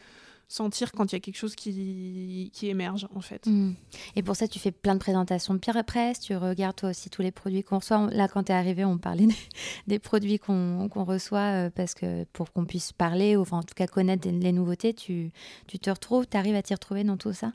sentir 0.52 0.90
quand 0.90 1.12
il 1.12 1.14
y 1.14 1.16
a 1.16 1.20
quelque 1.20 1.36
chose 1.38 1.54
qui, 1.54 2.50
qui 2.52 2.66
émerge 2.68 3.06
en 3.14 3.20
fait. 3.20 3.46
Mm. 3.46 3.72
Et 4.16 4.22
pour 4.24 4.34
ça, 4.34 4.48
tu 4.48 4.58
fais 4.58 4.72
plein 4.72 4.94
de 4.94 4.98
présentations 4.98 5.54
de 5.54 5.60
Pierre 5.60 5.84
Presse, 5.84 6.18
tu 6.18 6.34
regardes 6.34 6.74
toi 6.74 6.90
aussi 6.90 7.08
tous 7.08 7.22
les 7.22 7.30
produits 7.30 7.62
qu'on 7.62 7.78
reçoit. 7.78 8.08
Là, 8.10 8.26
quand 8.26 8.42
tu 8.42 8.50
es 8.52 8.54
arrivé, 8.56 8.84
on 8.84 8.98
parlait 8.98 9.26
des, 9.28 9.34
des 9.86 9.98
produits 10.00 10.40
qu'on 10.40 10.88
reçoit 11.04 11.66
euh, 11.66 11.70
parce 11.70 11.94
que 11.94 12.24
pour 12.32 12.52
qu'on 12.52 12.64
puisse 12.64 12.92
parler, 12.92 13.36
ou 13.36 13.42
enfin 13.42 13.58
en 13.58 13.62
tout 13.62 13.74
cas 13.76 13.86
connaître 13.86 14.22
des- 14.28 14.32
les 14.32 14.50
nouveautés, 14.52 14.92
tu, 14.92 15.30
tu 15.68 15.78
te 15.78 15.88
retrouves, 15.88 16.26
tu 16.28 16.36
arrives 16.36 16.56
à 16.56 16.62
t'y 16.62 16.74
retrouver 16.74 17.04
dans 17.04 17.16
tout 17.16 17.32
ça? 17.32 17.52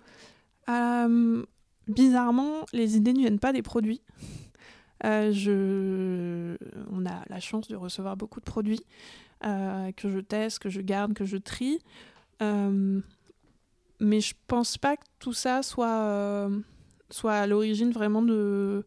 Euh, 0.70 1.44
bizarrement, 1.90 2.66
les 2.74 2.96
idées 2.96 3.14
ne 3.14 3.20
viennent 3.20 3.40
pas 3.40 3.52
des 3.54 3.62
produits. 3.62 4.02
Euh, 5.04 5.32
je... 5.32 6.58
On 6.92 7.06
a 7.06 7.24
la 7.28 7.40
chance 7.40 7.68
de 7.68 7.76
recevoir 7.76 8.16
beaucoup 8.16 8.40
de 8.40 8.46
produits 8.46 8.86
euh, 9.46 9.92
que 9.92 10.10
je 10.10 10.20
teste, 10.20 10.60
que 10.60 10.70
je 10.70 10.82
garde, 10.82 11.14
que 11.14 11.26
je 11.26 11.38
trie. 11.38 11.80
Euh, 12.42 13.02
mais 14.00 14.22
je 14.22 14.34
pense 14.48 14.78
pas 14.78 14.96
que 14.96 15.04
tout 15.20 15.34
ça 15.34 15.64
soit, 15.64 16.50
soit 17.10 17.34
à 17.34 17.48
l'origine 17.48 17.92
vraiment 17.92 18.22
de, 18.22 18.86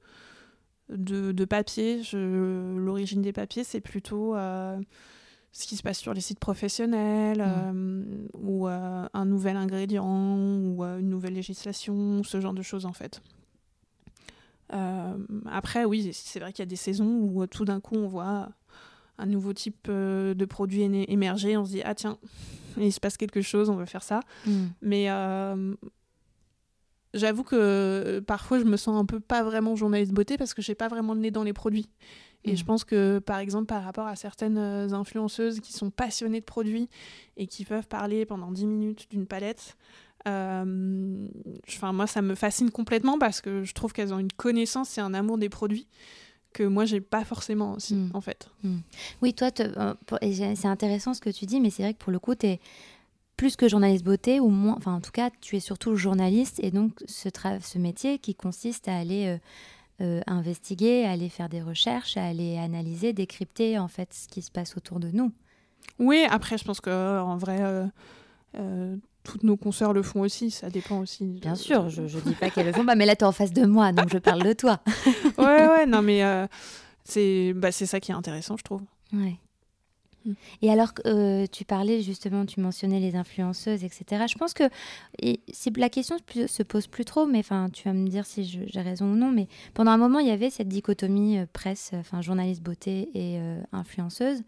de, 0.88 1.32
de 1.32 1.44
papier. 1.44 2.02
Je... 2.02 2.76
L'origine 2.76 3.22
des 3.22 3.32
papiers, 3.32 3.64
c'est 3.64 3.80
plutôt 3.80 4.34
ce 5.52 5.66
qui 5.66 5.76
se 5.76 5.82
passe 5.82 5.98
sur 5.98 6.14
les 6.14 6.20
sites 6.20 6.38
professionnels, 6.38 7.42
euh, 7.44 8.04
ou 8.34 8.66
un 8.66 9.24
nouvel 9.24 9.56
ingrédient, 9.56 10.04
ou 10.04 10.82
une 10.84 11.08
nouvelle 11.08 11.34
législation, 11.34 12.22
ce 12.22 12.40
genre 12.40 12.54
de 12.54 12.62
choses 12.62 12.86
en 12.86 12.92
fait. 12.92 13.22
Euh, 14.72 15.16
après, 15.50 15.84
oui, 15.84 16.10
c'est 16.12 16.40
vrai 16.40 16.52
qu'il 16.52 16.62
y 16.62 16.66
a 16.68 16.70
des 16.70 16.76
saisons 16.76 17.20
où 17.22 17.42
euh, 17.42 17.46
tout 17.46 17.64
d'un 17.64 17.80
coup 17.80 17.96
on 17.96 18.06
voit 18.06 18.48
un 19.18 19.26
nouveau 19.26 19.52
type 19.52 19.86
euh, 19.88 20.34
de 20.34 20.44
produit 20.44 20.82
émerger, 20.82 21.56
on 21.56 21.64
se 21.64 21.70
dit 21.70 21.82
ah 21.84 21.94
tiens, 21.94 22.18
il 22.76 22.92
se 22.92 23.00
passe 23.00 23.16
quelque 23.16 23.42
chose, 23.42 23.70
on 23.70 23.76
veut 23.76 23.86
faire 23.86 24.02
ça. 24.02 24.20
Mm. 24.46 24.66
Mais 24.82 25.08
j'avoue 27.14 27.42
que 27.42 28.22
parfois 28.26 28.58
je 28.58 28.64
me 28.64 28.76
sens 28.76 29.00
un 29.00 29.06
peu 29.06 29.18
pas 29.18 29.42
vraiment 29.42 29.74
journaliste 29.76 30.12
beauté 30.12 30.36
parce 30.36 30.52
que 30.54 30.62
j'ai 30.62 30.74
pas 30.74 30.88
vraiment 30.88 31.14
le 31.14 31.20
nez 31.20 31.30
dans 31.30 31.44
les 31.44 31.54
produits. 31.54 31.88
Et 32.44 32.52
Mm. 32.52 32.56
je 32.56 32.64
pense 32.64 32.84
que 32.84 33.18
par 33.18 33.38
exemple 33.38 33.66
par 33.66 33.82
rapport 33.82 34.06
à 34.06 34.14
certaines 34.14 34.58
influenceuses 34.58 35.60
qui 35.60 35.72
sont 35.72 35.90
passionnées 35.90 36.40
de 36.40 36.44
produits 36.44 36.88
et 37.36 37.46
qui 37.46 37.64
peuvent 37.64 37.88
parler 37.88 38.26
pendant 38.26 38.52
10 38.52 38.66
minutes 38.66 39.10
d'une 39.10 39.26
palette, 39.26 39.76
enfin 40.28 41.92
moi 41.92 42.06
ça 42.06 42.22
me 42.22 42.34
fascine 42.34 42.70
complètement 42.70 43.18
parce 43.18 43.40
que 43.40 43.64
je 43.64 43.74
trouve 43.74 43.92
qu'elles 43.92 44.12
ont 44.12 44.18
une 44.18 44.32
connaissance 44.32 44.98
et 44.98 45.00
un 45.00 45.14
amour 45.14 45.38
des 45.38 45.48
produits 45.48 45.86
que 46.52 46.62
moi 46.62 46.84
j'ai 46.84 47.00
pas 47.00 47.24
forcément 47.24 47.74
aussi 47.74 47.94
Mm. 47.94 48.10
en 48.14 48.20
fait. 48.20 48.48
Oui, 49.22 49.34
toi, 49.34 49.50
euh, 49.60 49.94
c'est 50.22 50.66
intéressant 50.66 51.14
ce 51.14 51.20
que 51.20 51.30
tu 51.30 51.46
dis, 51.46 51.60
mais 51.60 51.70
c'est 51.70 51.82
vrai 51.82 51.94
que 51.94 51.98
pour 51.98 52.12
le 52.12 52.18
coup, 52.18 52.34
tu 52.34 52.46
es 52.46 52.60
plus 53.36 53.54
que 53.56 53.68
journaliste 53.68 54.04
beauté, 54.04 54.40
ou 54.40 54.48
moins, 54.48 54.74
enfin 54.76 54.94
en 54.94 55.00
tout 55.00 55.12
cas, 55.12 55.30
tu 55.40 55.56
es 55.56 55.60
surtout 55.60 55.94
journaliste, 55.94 56.58
et 56.62 56.70
donc 56.70 57.04
ce, 57.06 57.78
métier 57.78 58.18
qui 58.18 58.34
consiste 58.34 58.88
à 58.88 58.96
aller 58.96 59.26
euh, 59.26 59.38
euh, 60.00 60.20
investiguer, 60.26 61.04
à 61.04 61.12
aller 61.12 61.28
faire 61.28 61.48
des 61.48 61.62
recherches, 61.62 62.16
à 62.16 62.26
aller 62.26 62.58
analyser, 62.58 63.12
décrypter 63.12 63.78
en 63.78 63.88
fait 63.88 64.12
ce 64.12 64.28
qui 64.28 64.42
se 64.42 64.50
passe 64.50 64.76
autour 64.76 65.00
de 65.00 65.10
nous. 65.10 65.32
Oui, 65.98 66.24
après 66.28 66.58
je 66.58 66.64
pense 66.64 66.80
que 66.80 66.90
euh, 66.90 67.22
en 67.22 67.36
vrai 67.36 67.58
euh, 67.60 67.86
euh, 68.56 68.96
toutes 69.24 69.42
nos 69.42 69.56
consoeurs 69.56 69.92
le 69.92 70.02
font 70.02 70.20
aussi, 70.20 70.50
ça 70.50 70.70
dépend 70.70 71.00
aussi. 71.00 71.24
de- 71.26 71.40
Bien 71.40 71.54
sûr, 71.54 71.88
je 71.88 72.02
ne 72.02 72.20
dis 72.20 72.34
pas 72.34 72.50
qu'elles 72.50 72.66
le 72.66 72.72
font 72.72 72.84
pas, 72.86 72.94
mais 72.94 73.06
là, 73.06 73.16
tu 73.16 73.24
es 73.24 73.26
en 73.26 73.32
face 73.32 73.52
de 73.52 73.66
moi, 73.66 73.92
donc 73.92 74.08
je 74.10 74.18
parle 74.18 74.42
de 74.42 74.52
toi. 74.52 74.80
ouais, 75.38 75.68
ouais, 75.68 75.86
non, 75.86 76.02
mais 76.02 76.24
euh, 76.24 76.46
c'est 77.04 77.52
bah, 77.54 77.72
ça 77.72 78.00
qui 78.00 78.12
est 78.12 78.14
intéressant, 78.14 78.56
je 78.56 78.64
trouve. 78.64 78.82
Ouais. 79.12 79.36
Mm. 80.24 80.32
Et 80.62 80.70
alors, 80.70 80.92
euh, 81.06 81.46
tu 81.50 81.64
parlais 81.64 82.02
justement, 82.02 82.44
tu 82.46 82.60
mentionnais 82.60 83.00
les 83.00 83.16
influenceuses, 83.16 83.84
etc. 83.84 84.24
Je 84.28 84.36
pense 84.36 84.54
que 84.54 84.64
et 85.20 85.40
la 85.76 85.88
question 85.88 86.16
se 86.26 86.62
pose 86.62 86.86
plus 86.86 87.04
trop, 87.04 87.26
mais 87.26 87.38
enfin, 87.38 87.68
tu 87.72 87.84
vas 87.84 87.94
me 87.94 88.08
dire 88.08 88.26
si 88.26 88.44
j'ai 88.44 88.80
raison 88.80 89.06
ou 89.12 89.16
non. 89.16 89.30
Mais 89.30 89.48
pendant 89.74 89.90
un 89.92 89.96
moment, 89.96 90.18
il 90.18 90.28
y 90.28 90.32
avait 90.32 90.50
cette 90.50 90.68
dichotomie 90.68 91.38
euh, 91.38 91.46
presse, 91.52 91.90
enfin 91.94 92.20
journaliste 92.20 92.62
beauté 92.62 93.10
et 93.14 93.38
euh, 93.38 93.60
influenceuse. 93.72 94.42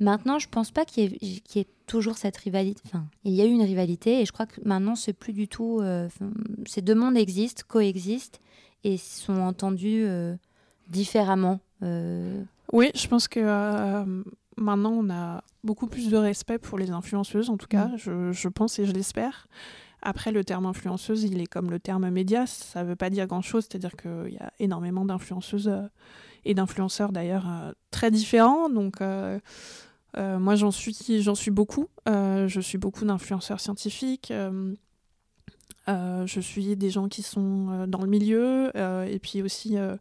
Maintenant, 0.00 0.38
je 0.38 0.48
pense 0.48 0.70
pas 0.70 0.84
qu'il 0.84 1.04
y, 1.04 1.06
ait- 1.14 1.40
qu'il 1.40 1.58
y 1.60 1.64
ait 1.64 1.68
toujours 1.86 2.16
cette 2.16 2.36
rivalité. 2.38 2.80
Enfin, 2.86 3.04
il 3.24 3.32
y 3.34 3.42
a 3.42 3.44
eu 3.44 3.50
une 3.50 3.62
rivalité 3.62 4.20
et 4.20 4.24
je 4.26 4.32
crois 4.32 4.46
que 4.46 4.60
maintenant, 4.64 4.94
c'est 4.96 5.12
plus 5.12 5.32
du 5.34 5.46
tout. 5.46 5.80
euh, 5.82 6.08
ces 6.66 6.80
deux 6.82 6.94
mondes 6.94 7.16
existent, 7.16 7.62
coexistent 7.68 8.40
et 8.82 8.96
sont 8.96 9.40
entendus 9.40 10.04
euh, 10.06 10.34
différemment. 10.88 11.60
Euh, 11.82 12.42
Oui, 12.72 12.90
je 12.94 13.06
pense 13.08 13.28
que 13.28 14.04
maintenant 14.56 14.92
on 14.92 15.10
a 15.10 15.42
beaucoup 15.64 15.86
plus 15.86 16.08
de 16.10 16.16
respect 16.16 16.58
pour 16.58 16.78
les 16.78 16.90
influenceuses, 16.90 17.50
en 17.50 17.56
tout 17.56 17.66
cas, 17.68 17.86
Mm. 17.88 17.96
je, 17.98 18.32
je 18.32 18.48
pense 18.48 18.78
et 18.78 18.86
je 18.86 18.92
l'espère. 18.92 19.46
Après, 20.02 20.32
le 20.32 20.44
terme 20.44 20.64
influenceuse, 20.64 21.24
il 21.24 21.40
est 21.42 21.46
comme 21.46 21.70
le 21.70 21.78
terme 21.78 22.08
média, 22.08 22.46
ça 22.46 22.84
veut 22.84 22.96
pas 22.96 23.10
dire 23.10 23.26
grand-chose, 23.26 23.66
c'est-à-dire 23.68 23.96
qu'il 23.96 24.32
y 24.32 24.38
a 24.38 24.50
énormément 24.58 25.04
d'influenceuses 25.04 25.70
et 26.46 26.54
d'influenceurs 26.54 27.12
d'ailleurs 27.12 27.46
très 27.90 28.10
différents. 28.10 28.70
Donc, 28.70 29.02
moi, 30.16 30.54
j'en 30.56 30.70
suis, 30.70 31.22
j'en 31.22 31.34
suis 31.34 31.50
beaucoup. 31.50 31.88
Euh, 32.08 32.48
je 32.48 32.60
suis 32.60 32.78
beaucoup 32.78 33.04
d'influenceurs 33.04 33.60
scientifiques. 33.60 34.30
euh, 34.30 34.74
euh, 35.88 36.26
je 36.26 36.40
suis 36.40 36.76
des 36.76 36.90
gens 36.90 37.08
qui 37.08 37.22
sont 37.22 37.68
euh, 37.70 37.86
dans 37.86 38.02
le 38.02 38.08
milieu 38.08 38.70
euh, 38.76 39.04
et 39.04 39.18
puis 39.18 39.42
aussi 39.42 39.76
euh, 39.78 39.96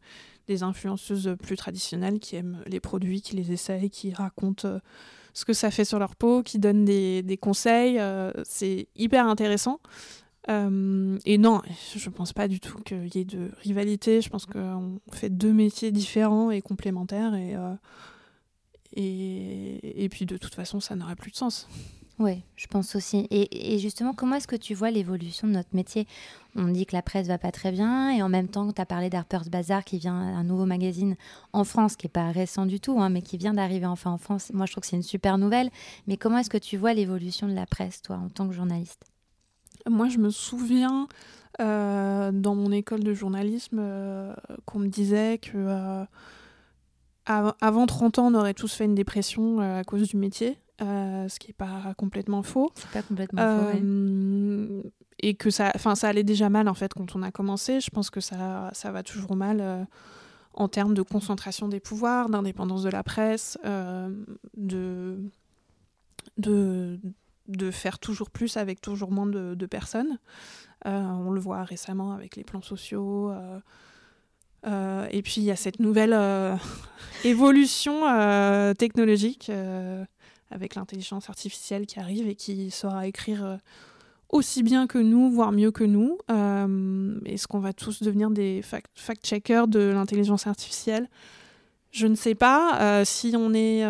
des 0.48 0.62
influenceuses 0.62 1.36
plus 1.42 1.56
traditionnelles 1.56 2.20
qui 2.20 2.36
aiment 2.36 2.62
les 2.68 2.80
produits, 2.80 3.22
qui 3.22 3.36
les 3.36 3.52
essayent, 3.52 3.90
qui 3.90 4.14
racontent 4.14 4.68
euh, 4.68 4.80
ce 5.34 5.46
que 5.46 5.54
ça 5.54 5.72
fait 5.72 5.86
sur 5.86 5.98
leur 6.00 6.16
peau, 6.16 6.44
qui 6.44 6.60
donnent 6.60 6.86
des, 6.86 7.38
conseils. 7.42 7.98
euh, 8.00 8.32
c'est 8.44 8.88
hyper 8.96 9.26
intéressant. 9.28 9.80
Euh, 10.50 11.18
et 11.26 11.38
non, 11.38 11.62
je 11.96 12.10
pense 12.10 12.34
pas 12.34 12.48
du 12.48 12.60
tout 12.60 12.80
qu'il 12.80 13.16
y 13.16 13.20
ait 13.20 13.26
de 13.26 13.52
rivalité. 13.62 14.22
Je 14.22 14.30
pense 14.30 14.46
qu'on 14.46 15.00
fait 15.12 15.30
deux 15.30 15.54
métiers 15.54 15.92
différents 15.92 16.52
et 16.52 16.62
complémentaires. 16.62 17.32
Euh, 17.36 17.76
et, 18.94 20.04
et 20.04 20.10
puis 20.10 20.26
de 20.26 20.38
toute 20.38 20.56
façon, 20.56 20.80
ça 20.80 20.96
n'aurait 20.96 21.16
plus 21.16 21.32
de 21.32 21.36
sens. 21.36 21.68
Oui, 22.20 22.44
je 22.58 22.68
pense 22.68 22.98
aussi. 22.98 23.28
Et, 23.32 23.80
justement, 23.80 24.14
comment 24.14 24.36
est-ce 24.36 24.48
que 24.48 24.58
tu 24.58 24.74
vois 24.74 24.92
l'évolution 24.92 25.48
de 25.48 25.54
notre 25.54 25.74
métier? 25.74 26.06
On 26.54 26.68
dit 26.68 26.86
que 26.86 26.94
la 26.94 27.02
presse 27.02 27.28
va 27.28 27.38
pas 27.38 27.54
très 27.54 27.72
bien, 27.72 28.12
et 28.12 28.22
en 28.22 28.28
même 28.28 28.50
temps, 28.50 28.70
tu 28.74 28.82
as 28.82 28.86
parlé 28.86 29.10
d'Harper's 29.10 29.48
Bazaar, 29.48 29.86
qui 29.86 30.00
vient 30.00 30.16
un 30.16 30.44
nouveau 30.44 30.66
magazine 30.66 31.16
en 31.54 31.64
France, 31.64 31.96
qui 31.96 32.08
est 32.08 32.10
pas 32.10 32.30
récent 32.32 32.66
du 32.66 32.82
tout, 32.82 33.00
hein, 33.00 33.10
mais 33.10 33.22
qui 33.22 33.38
vient 33.38 33.54
d'arriver 33.54 33.86
enfin 33.86 34.12
en 34.12 34.18
France. 34.18 34.52
Moi, 34.54 34.66
je 34.66 34.74
trouve 34.74 34.82
que 34.82 34.88
c'est 34.88 34.98
une 34.98 35.02
super 35.02 35.38
nouvelle. 35.38 35.70
Mais 36.08 36.18
comment 36.18 36.40
est-ce 36.40 36.50
que 36.50 36.58
tu 36.58 36.76
vois 36.76 36.94
l'évolution 36.94 37.48
de 37.48 37.54
la 37.54 37.66
presse, 37.66 38.02
toi, 38.02 38.18
en 38.18 38.28
tant 38.28 38.50
que 38.50 38.54
journaliste? 38.54 39.06
Moi, 39.90 40.10
je 40.10 40.18
me 40.18 40.30
souviens 40.30 41.08
euh, 41.62 42.34
dans 42.34 42.54
mon 42.54 42.74
école 42.74 43.02
de 43.02 43.14
journalisme 43.14 43.80
euh, 43.80 44.36
qu'on 44.66 44.80
me 44.80 44.90
disait 44.90 45.38
que 45.38 45.52
euh, 45.56 46.04
avant 47.30 47.86
30 47.86 48.20
ans, 48.20 48.28
on 48.28 48.36
aurait 48.36 48.54
tous 48.54 48.74
fait 48.74 48.86
une 48.86 48.96
dépression 48.96 49.60
à 49.60 49.84
cause 49.84 50.08
du 50.08 50.18
métier. 50.18 50.58
Euh, 50.82 51.28
ce 51.28 51.40
qui 51.40 51.50
n'est 51.50 51.54
pas 51.54 51.94
complètement 51.98 52.42
faux. 52.42 52.72
C'est 52.76 52.90
pas 52.92 53.02
complètement 53.02 53.42
faux. 53.42 53.78
Euh, 53.78 54.82
et 55.22 55.36
que 55.36 55.50
ça, 55.50 55.72
enfin, 55.76 55.96
ça 55.96 56.08
allait 56.08 56.24
déjà 56.24 56.50
mal 56.50 56.70
en 56.70 56.74
fait 56.74 56.94
quand 56.94 57.16
on 57.16 57.22
a 57.22 57.32
commencé. 57.32 57.82
Je 57.82 57.90
pense 57.90 58.10
que 58.10 58.22
ça, 58.22 58.70
ça 58.74 58.92
va 58.92 59.04
toujours 59.04 59.36
mal 59.36 59.60
euh, 59.60 59.84
en 60.54 60.70
termes 60.70 60.94
de 60.94 61.02
concentration 61.02 61.68
des 61.68 61.82
pouvoirs, 61.82 62.30
d'indépendance 62.30 62.84
de 62.84 62.90
la 62.90 63.04
presse, 63.04 63.58
de, 63.66 65.20
de, 66.38 67.00
de 67.48 67.72
faire 67.72 68.00
toujours 68.00 68.30
plus 68.30 68.56
avec 68.56 68.80
toujours 68.80 69.12
moins 69.12 69.28
de, 69.28 69.56
de 69.56 69.66
personnes. 69.66 70.18
on 70.86 71.32
le 71.32 71.40
voit 71.42 71.64
récemment 71.64 72.14
avec 72.14 72.38
les 72.38 72.46
plans 72.46 72.62
sociaux. 72.62 73.34
Et 74.66 75.22
puis 75.22 75.36
il 75.38 75.44
y 75.44 75.52
a 75.52 75.56
cette 75.56 75.80
nouvelle 75.80 76.14
évolution 77.24 78.02
technologique 78.78 79.52
avec 80.52 80.76
l'intelligence 80.76 81.30
artificielle 81.30 81.86
qui 81.86 82.00
arrive 82.00 82.28
et 82.28 82.36
qui 82.36 82.72
saura 82.72 83.08
écrire 83.08 83.46
euh, 83.46 83.58
aussi 84.30 84.64
bien 84.64 84.88
que 84.88 84.98
nous, 84.98 85.30
voire 85.30 85.52
mieux 85.52 85.72
que 85.72 85.84
nous. 85.84 86.18
Euh, 86.30 87.20
Est-ce 87.26 87.48
qu'on 87.48 87.60
va 87.60 87.74
tous 87.74 88.02
devenir 88.02 88.30
des 88.30 88.62
fact-checkers 88.62 89.68
de 89.68 89.80
l'intelligence 89.80 90.48
artificielle? 90.48 91.10
Je 91.92 92.08
ne 92.08 92.16
sais 92.16 92.36
pas. 92.36 92.80
Euh, 92.82 93.06
si 93.06 93.34
on 93.36 93.54
est... 93.54 93.84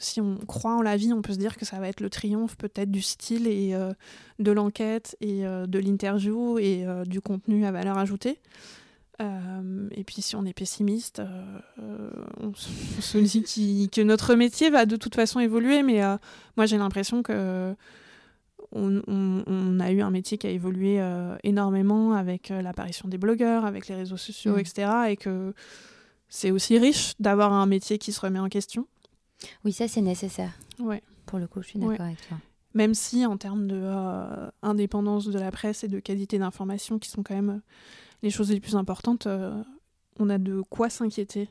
si 0.00 0.20
on 0.20 0.36
croit 0.36 0.74
en 0.74 0.82
la 0.82 0.96
vie, 0.96 1.12
on 1.12 1.22
peut 1.22 1.32
se 1.32 1.38
dire 1.38 1.56
que 1.56 1.64
ça 1.64 1.78
va 1.78 1.88
être 1.88 2.00
le 2.00 2.10
triomphe 2.10 2.56
peut-être 2.56 2.90
du 2.90 3.02
style 3.02 3.46
et 3.46 3.74
de 4.38 4.52
l'enquête 4.52 5.16
et 5.20 5.42
de 5.42 5.78
l'interview 5.78 6.58
et 6.58 6.86
du 7.06 7.20
contenu 7.20 7.66
à 7.66 7.72
valeur 7.72 7.98
ajoutée. 7.98 8.40
Euh, 9.22 9.88
et 9.92 10.04
puis 10.04 10.20
si 10.20 10.36
on 10.36 10.44
est 10.44 10.52
pessimiste, 10.52 11.20
euh, 11.20 12.10
on, 12.40 12.52
se 12.54 13.18
dit 13.18 13.88
que 13.90 14.02
notre 14.02 14.34
métier 14.34 14.70
va 14.70 14.84
de 14.84 14.96
toute 14.96 15.14
façon 15.14 15.40
évoluer, 15.40 15.82
mais 15.82 16.04
euh, 16.04 16.16
moi 16.56 16.66
j'ai 16.66 16.76
l'impression 16.76 17.22
que 17.22 17.74
on, 18.72 19.80
a 19.80 19.90
eu 19.92 20.02
un 20.02 20.10
métier 20.10 20.36
qui 20.36 20.46
a 20.46 20.50
évolué 20.50 21.00
énormément 21.44 22.12
avec 22.12 22.50
l'apparition 22.50 23.08
des 23.08 23.16
blogueurs, 23.16 23.64
avec 23.64 23.88
les 23.88 23.94
réseaux 23.94 24.16
sociaux, 24.18 24.56
mm. 24.56 24.58
etc. 24.58 24.88
Et 25.08 25.16
que 25.16 25.54
c'est 26.28 26.50
aussi 26.50 26.76
riche 26.76 27.14
d'avoir 27.18 27.52
un 27.52 27.64
métier 27.64 27.96
qui 27.96 28.12
se 28.12 28.20
remet 28.20 28.40
en 28.40 28.48
question. 28.48 28.86
Oui, 29.64 29.72
ça 29.72 29.88
c'est 29.88 30.02
nécessaire. 30.02 30.52
Ouais. 30.78 31.02
Pour 31.26 31.38
le 31.38 31.46
coup, 31.46 31.62
je 31.62 31.68
suis 31.68 31.78
d'accord 31.78 32.06
avec 32.06 32.26
toi. 32.28 32.38
Même 32.74 32.94
si 32.94 33.24
en 33.24 33.36
termes 33.36 33.66
de 33.66 33.90
indépendance 34.62 35.28
de 35.28 35.38
la 35.38 35.50
presse 35.50 35.82
et 35.82 35.88
de 35.88 35.98
qualité 35.98 36.38
d'information 36.38 36.98
qui 36.98 37.08
sont 37.08 37.22
quand 37.22 37.34
même 37.34 37.62
les 38.22 38.30
choses 38.30 38.50
les 38.50 38.60
plus 38.60 38.76
importantes, 38.76 39.26
euh, 39.26 39.62
on 40.18 40.28
a 40.30 40.38
de 40.38 40.62
quoi 40.62 40.90
s'inquiéter. 40.90 41.48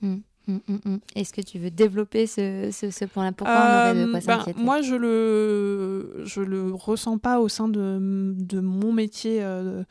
Mmh, 0.00 0.16
mmh, 0.48 0.56
mmh, 0.68 0.96
Est-ce 1.14 1.32
que 1.32 1.40
tu 1.40 1.58
veux 1.58 1.70
développer 1.70 2.26
ce, 2.26 2.70
ce, 2.72 3.04
point-là? 3.04 3.32
Pourquoi 3.32 3.54
on 3.54 3.58
aurait 3.58 3.94
de 3.94 4.04
quoi 4.06 4.08
euh, 4.08 4.12
ben, 4.12 4.20
s'inquiéter? 4.20 4.62
Moi, 4.62 4.82
je 4.82 4.94
le, 4.94 6.22
je 6.24 6.40
le 6.40 6.72
ressens 6.72 7.18
pas 7.18 7.40
au 7.40 7.48
sein 7.48 7.68
de, 7.68 8.34
de 8.36 8.60
mon 8.60 8.92
métier. 8.92 9.42
Euh, 9.42 9.84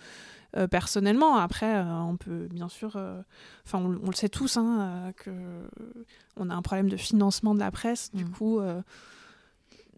personnellement. 0.69 1.37
Après, 1.37 1.81
on 1.81 2.17
peut 2.17 2.47
bien 2.51 2.69
sûr, 2.69 2.97
enfin, 3.65 3.79
on, 3.79 4.07
le 4.07 4.13
sait 4.13 4.29
tous, 4.29 4.57
hein, 4.57 5.11
que 5.17 5.31
on 6.37 6.49
a 6.49 6.55
un 6.55 6.61
problème 6.61 6.89
de 6.89 6.97
financement 6.97 7.53
de 7.53 7.59
la 7.59 7.71
presse, 7.71 8.11
du 8.13 8.25
coup, 8.25 8.59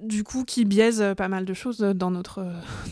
du 0.01 0.23
coup, 0.23 0.43
qui 0.43 0.65
biaise 0.65 1.03
pas 1.17 1.27
mal 1.27 1.45
de 1.45 1.53
choses 1.53 1.79
dans 1.79 2.11
notre, 2.11 2.45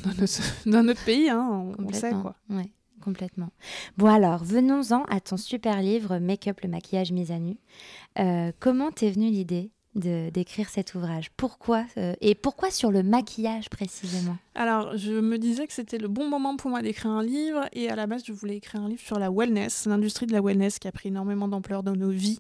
dans 0.65 0.83
notre, 0.83 1.03
pays, 1.05 1.29
hein, 1.29 1.73
on, 1.77 1.87
le 1.87 1.93
sait, 1.93 2.11
quoi. 2.11 2.35
Ouais. 2.49 2.71
Complètement. 3.01 3.49
Bon 3.97 4.07
alors, 4.07 4.43
venons-en 4.43 5.03
à 5.05 5.19
ton 5.19 5.37
super 5.37 5.81
livre 5.81 6.19
Make-up, 6.19 6.61
le 6.61 6.69
maquillage 6.69 7.11
mis 7.11 7.31
à 7.31 7.39
nu. 7.39 7.57
Euh, 8.19 8.51
comment 8.59 8.91
t'es 8.91 9.09
venue 9.09 9.29
l'idée? 9.29 9.71
D'écrire 9.95 10.69
cet 10.69 10.95
ouvrage 10.95 11.31
Pourquoi 11.35 11.85
euh, 11.97 12.13
Et 12.21 12.35
pourquoi 12.35 12.71
sur 12.71 12.91
le 12.91 13.03
maquillage 13.03 13.69
précisément? 13.69 14.37
Alors, 14.55 14.95
je 14.97 15.11
me 15.11 15.37
disais 15.37 15.67
que 15.67 15.73
c'était 15.73 15.97
le 15.97 16.07
bon 16.07 16.29
moment 16.29 16.55
pour 16.55 16.69
moi 16.69 16.81
d'écrire 16.81 17.11
un 17.11 17.23
livre 17.23 17.65
et 17.73 17.89
à 17.89 17.95
la 17.95 18.07
base, 18.07 18.23
je 18.25 18.31
voulais 18.31 18.57
écrire 18.57 18.81
un 18.81 18.89
livre 18.89 19.01
sur 19.01 19.19
la 19.19 19.29
wellness, 19.29 19.85
l'industrie 19.85 20.27
de 20.27 20.33
la 20.33 20.41
wellness 20.41 20.79
qui 20.79 20.87
a 20.87 20.91
pris 20.91 21.09
énormément 21.09 21.47
d'ampleur 21.47 21.83
dans 21.83 21.95
nos 21.95 22.09
vies. 22.09 22.39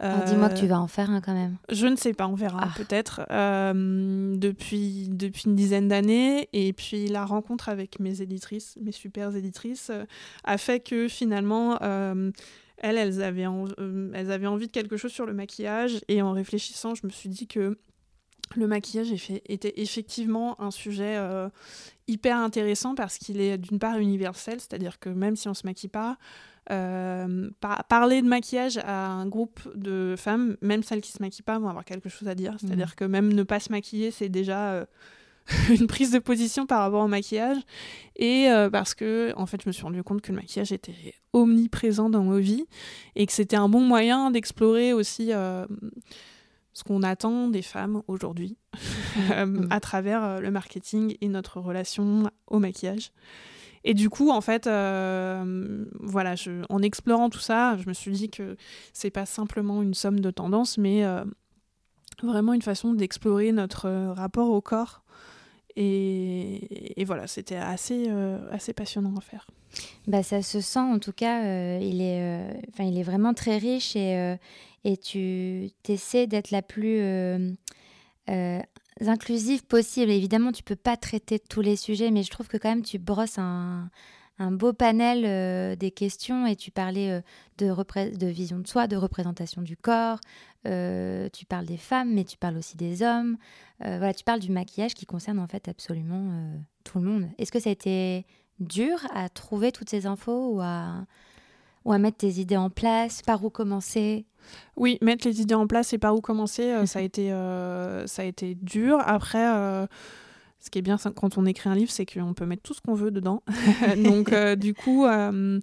Ah, 0.00 0.24
dis-moi 0.26 0.48
que 0.48 0.58
tu 0.58 0.66
vas 0.66 0.80
en 0.80 0.88
faire 0.88 1.10
un 1.10 1.20
quand 1.20 1.34
même. 1.34 1.56
Je 1.70 1.86
ne 1.86 1.96
sais 1.96 2.12
pas, 2.12 2.26
on 2.26 2.34
verra 2.34 2.60
ah. 2.62 2.74
peut-être. 2.76 3.20
Euh, 3.30 4.34
depuis, 4.36 5.08
depuis 5.10 5.44
une 5.46 5.54
dizaine 5.54 5.88
d'années. 5.88 6.48
Et 6.52 6.72
puis 6.72 7.08
la 7.08 7.24
rencontre 7.24 7.68
avec 7.68 8.00
mes 8.00 8.22
éditrices, 8.22 8.76
mes 8.80 8.92
super 8.92 9.34
éditrices, 9.36 9.90
euh, 9.90 10.04
a 10.44 10.58
fait 10.58 10.80
que 10.80 11.08
finalement, 11.08 11.78
elles, 12.82 12.98
elles 12.98 13.22
avaient, 13.22 13.46
euh, 13.46 14.10
elles 14.12 14.30
avaient 14.30 14.46
envie 14.46 14.66
de 14.66 14.72
quelque 14.72 14.96
chose 14.96 15.12
sur 15.12 15.24
le 15.24 15.32
maquillage. 15.32 16.00
Et 16.08 16.20
en 16.20 16.32
réfléchissant, 16.32 16.94
je 16.94 17.06
me 17.06 17.10
suis 17.10 17.28
dit 17.28 17.46
que 17.46 17.78
le 18.56 18.66
maquillage 18.66 19.12
était 19.46 19.72
effectivement 19.76 20.60
un 20.60 20.70
sujet 20.70 21.16
euh, 21.16 21.48
hyper 22.06 22.36
intéressant 22.36 22.94
parce 22.94 23.16
qu'il 23.16 23.40
est 23.40 23.56
d'une 23.56 23.78
part 23.78 23.98
universel, 23.98 24.60
c'est-à-dire 24.60 24.98
que 24.98 25.08
même 25.08 25.36
si 25.36 25.48
on 25.48 25.52
ne 25.52 25.56
se 25.56 25.66
maquille 25.66 25.88
pas, 25.88 26.18
euh, 26.70 27.50
parler 27.88 28.20
de 28.20 28.28
maquillage 28.28 28.78
à 28.78 29.08
un 29.08 29.26
groupe 29.26 29.60
de 29.74 30.14
femmes, 30.18 30.56
même 30.60 30.82
celles 30.82 31.00
qui 31.00 31.12
se 31.12 31.22
maquillent 31.22 31.42
pas, 31.42 31.58
vont 31.58 31.68
avoir 31.68 31.84
quelque 31.84 32.08
chose 32.08 32.28
à 32.28 32.34
dire. 32.34 32.56
C'est-à-dire 32.60 32.88
mmh. 32.88 32.96
que 32.96 33.04
même 33.04 33.32
ne 33.32 33.42
pas 33.42 33.58
se 33.58 33.72
maquiller, 33.72 34.10
c'est 34.10 34.28
déjà 34.28 34.86
une 35.70 35.86
prise 35.86 36.10
de 36.10 36.18
position 36.18 36.66
par 36.66 36.80
rapport 36.80 37.02
au 37.02 37.08
maquillage. 37.08 37.58
Et 38.16 38.48
euh, 38.48 38.70
parce 38.70 38.94
que, 38.94 39.32
en 39.36 39.46
fait, 39.46 39.62
je 39.62 39.68
me 39.68 39.72
suis 39.72 39.82
rendu 39.82 40.02
compte 40.02 40.20
que 40.20 40.32
le 40.32 40.36
maquillage 40.36 40.72
était 40.72 41.14
omniprésent 41.32 42.10
dans 42.10 42.24
nos 42.24 42.38
vies 42.38 42.66
et 43.16 43.26
que 43.26 43.32
c'était 43.32 43.56
un 43.56 43.68
bon 43.68 43.80
moyen 43.80 44.30
d'explorer 44.30 44.92
aussi 44.92 45.32
euh, 45.32 45.66
ce 46.72 46.84
qu'on 46.84 47.02
attend 47.02 47.48
des 47.48 47.62
femmes 47.62 48.02
aujourd'hui 48.06 48.56
euh, 49.32 49.46
mm. 49.46 49.68
à 49.70 49.80
travers 49.80 50.40
le 50.40 50.50
marketing 50.50 51.16
et 51.20 51.28
notre 51.28 51.60
relation 51.60 52.30
au 52.46 52.58
maquillage. 52.58 53.12
Et 53.84 53.94
du 53.94 54.08
coup, 54.08 54.30
en 54.30 54.40
fait, 54.40 54.66
voilà, 54.66 56.36
je, 56.36 56.62
en 56.68 56.82
explorant 56.82 57.30
tout 57.30 57.40
ça, 57.40 57.76
je 57.78 57.88
me 57.88 57.92
suis 57.92 58.12
dit 58.12 58.30
que 58.30 58.56
c'est 58.92 59.10
pas 59.10 59.26
simplement 59.26 59.82
une 59.82 59.94
somme 59.94 60.20
de 60.20 60.30
tendances, 60.30 60.78
mais 60.78 61.04
vraiment 62.22 62.52
une 62.52 62.62
façon 62.62 62.94
d'explorer 62.94 63.52
notre 63.52 63.88
rapport 64.14 64.50
au 64.50 64.60
corps 64.60 65.02
et, 65.76 67.04
voilà, 67.06 67.26
c'était 67.26 67.56
assez, 67.56 68.06
euh, 68.08 68.38
assez 68.50 68.72
passionnant 68.72 69.14
à 69.16 69.20
faire. 69.20 69.46
Bah, 70.06 70.22
ça 70.22 70.42
se 70.42 70.60
sent, 70.60 70.78
en 70.78 70.98
tout 70.98 71.12
cas, 71.12 71.44
euh, 71.44 71.78
il, 71.80 72.02
est, 72.02 72.20
euh, 72.20 72.52
il 72.80 72.98
est 72.98 73.02
vraiment 73.02 73.32
très 73.32 73.56
riche 73.58 73.96
et, 73.96 74.36
et 74.84 74.96
tu 74.96 75.70
essaies 75.88 76.26
d'être 76.26 76.50
la 76.50 76.62
plus 76.62 77.00
inclusive 79.00 79.64
possible. 79.64 80.10
Évidemment, 80.10 80.52
tu 80.52 80.62
peux 80.62 80.76
pas 80.76 80.96
traiter 80.96 81.38
tous 81.38 81.62
les 81.62 81.76
sujets, 81.76 82.10
mais 82.10 82.22
je 82.22 82.30
trouve 82.30 82.48
que 82.48 82.58
quand 82.58 82.68
même 82.68 82.82
tu 82.82 82.98
brosses 82.98 83.38
un, 83.38 83.90
un 84.38 84.50
beau 84.50 84.72
panel 84.72 85.24
euh, 85.24 85.76
des 85.76 85.90
questions 85.90 86.46
et 86.46 86.56
tu 86.56 86.70
parlais 86.70 87.10
euh, 87.10 87.20
de, 87.58 88.16
de, 88.16 88.26
vision 88.26 88.58
de 88.58 88.66
soi, 88.66 88.86
de 88.86 88.96
représentation 88.96 89.62
du 89.62 89.76
corps, 89.76 90.18
euh, 90.66 91.28
tu 91.32 91.44
parles 91.44 91.66
des 91.66 91.76
femmes, 91.76 92.12
mais 92.14 92.24
tu 92.24 92.36
parles 92.36 92.56
aussi 92.56 92.76
des 92.76 93.02
hommes. 93.02 93.36
voilà, 93.80 94.14
tu 94.14 94.24
parles 94.24 94.40
du 94.40 94.50
maquillage 94.50 94.94
qui 94.94 95.06
concerne 95.06 95.38
en 95.38 95.46
fait 95.46 95.68
absolument 95.68 96.52
tout 96.84 96.98
le 96.98 97.04
monde. 97.04 97.28
Est-ce 97.38 97.52
que 97.52 97.60
ça 97.60 97.68
a 97.68 97.72
été 97.72 98.24
dur 98.60 98.98
à 99.12 99.28
trouver 99.28 99.72
toutes 99.72 99.90
ces 99.90 100.06
infos 100.06 100.54
ou 100.54 100.60
à, 100.60 101.04
ou 101.84 101.92
à 101.92 101.98
mettre 101.98 102.18
tes 102.18 102.40
idées 102.40 102.56
en 102.56 102.70
place 102.70 103.22
Par 103.22 103.44
où 103.44 103.50
commencer? 103.50 104.24
Oui, 104.76 104.98
mettre 105.02 105.26
les 105.26 105.40
idées 105.40 105.54
en 105.54 105.66
place 105.66 105.92
et 105.92 105.98
par 105.98 106.14
où 106.14 106.20
commencer, 106.20 106.74
ça, 106.86 107.00
a 107.00 107.02
été, 107.02 107.30
ça 108.06 108.22
a 108.22 108.24
été 108.24 108.54
dur. 108.54 109.00
Après 109.04 109.88
ce 110.62 110.70
qui 110.70 110.78
est 110.78 110.82
bien 110.82 110.96
quand 110.96 111.38
on 111.38 111.44
écrit 111.44 111.68
un 111.68 111.74
livre, 111.74 111.90
c'est 111.90 112.06
qu'on 112.06 112.34
peut 112.34 112.46
mettre 112.46 112.62
tout 112.62 112.72
ce 112.72 112.80
qu'on 112.80 112.94
veut 112.94 113.10
dedans. 113.10 113.42
Donc, 113.96 114.32
euh, 114.32 114.54
du 114.54 114.74
coup, 114.74 115.06
euh, 115.06 115.60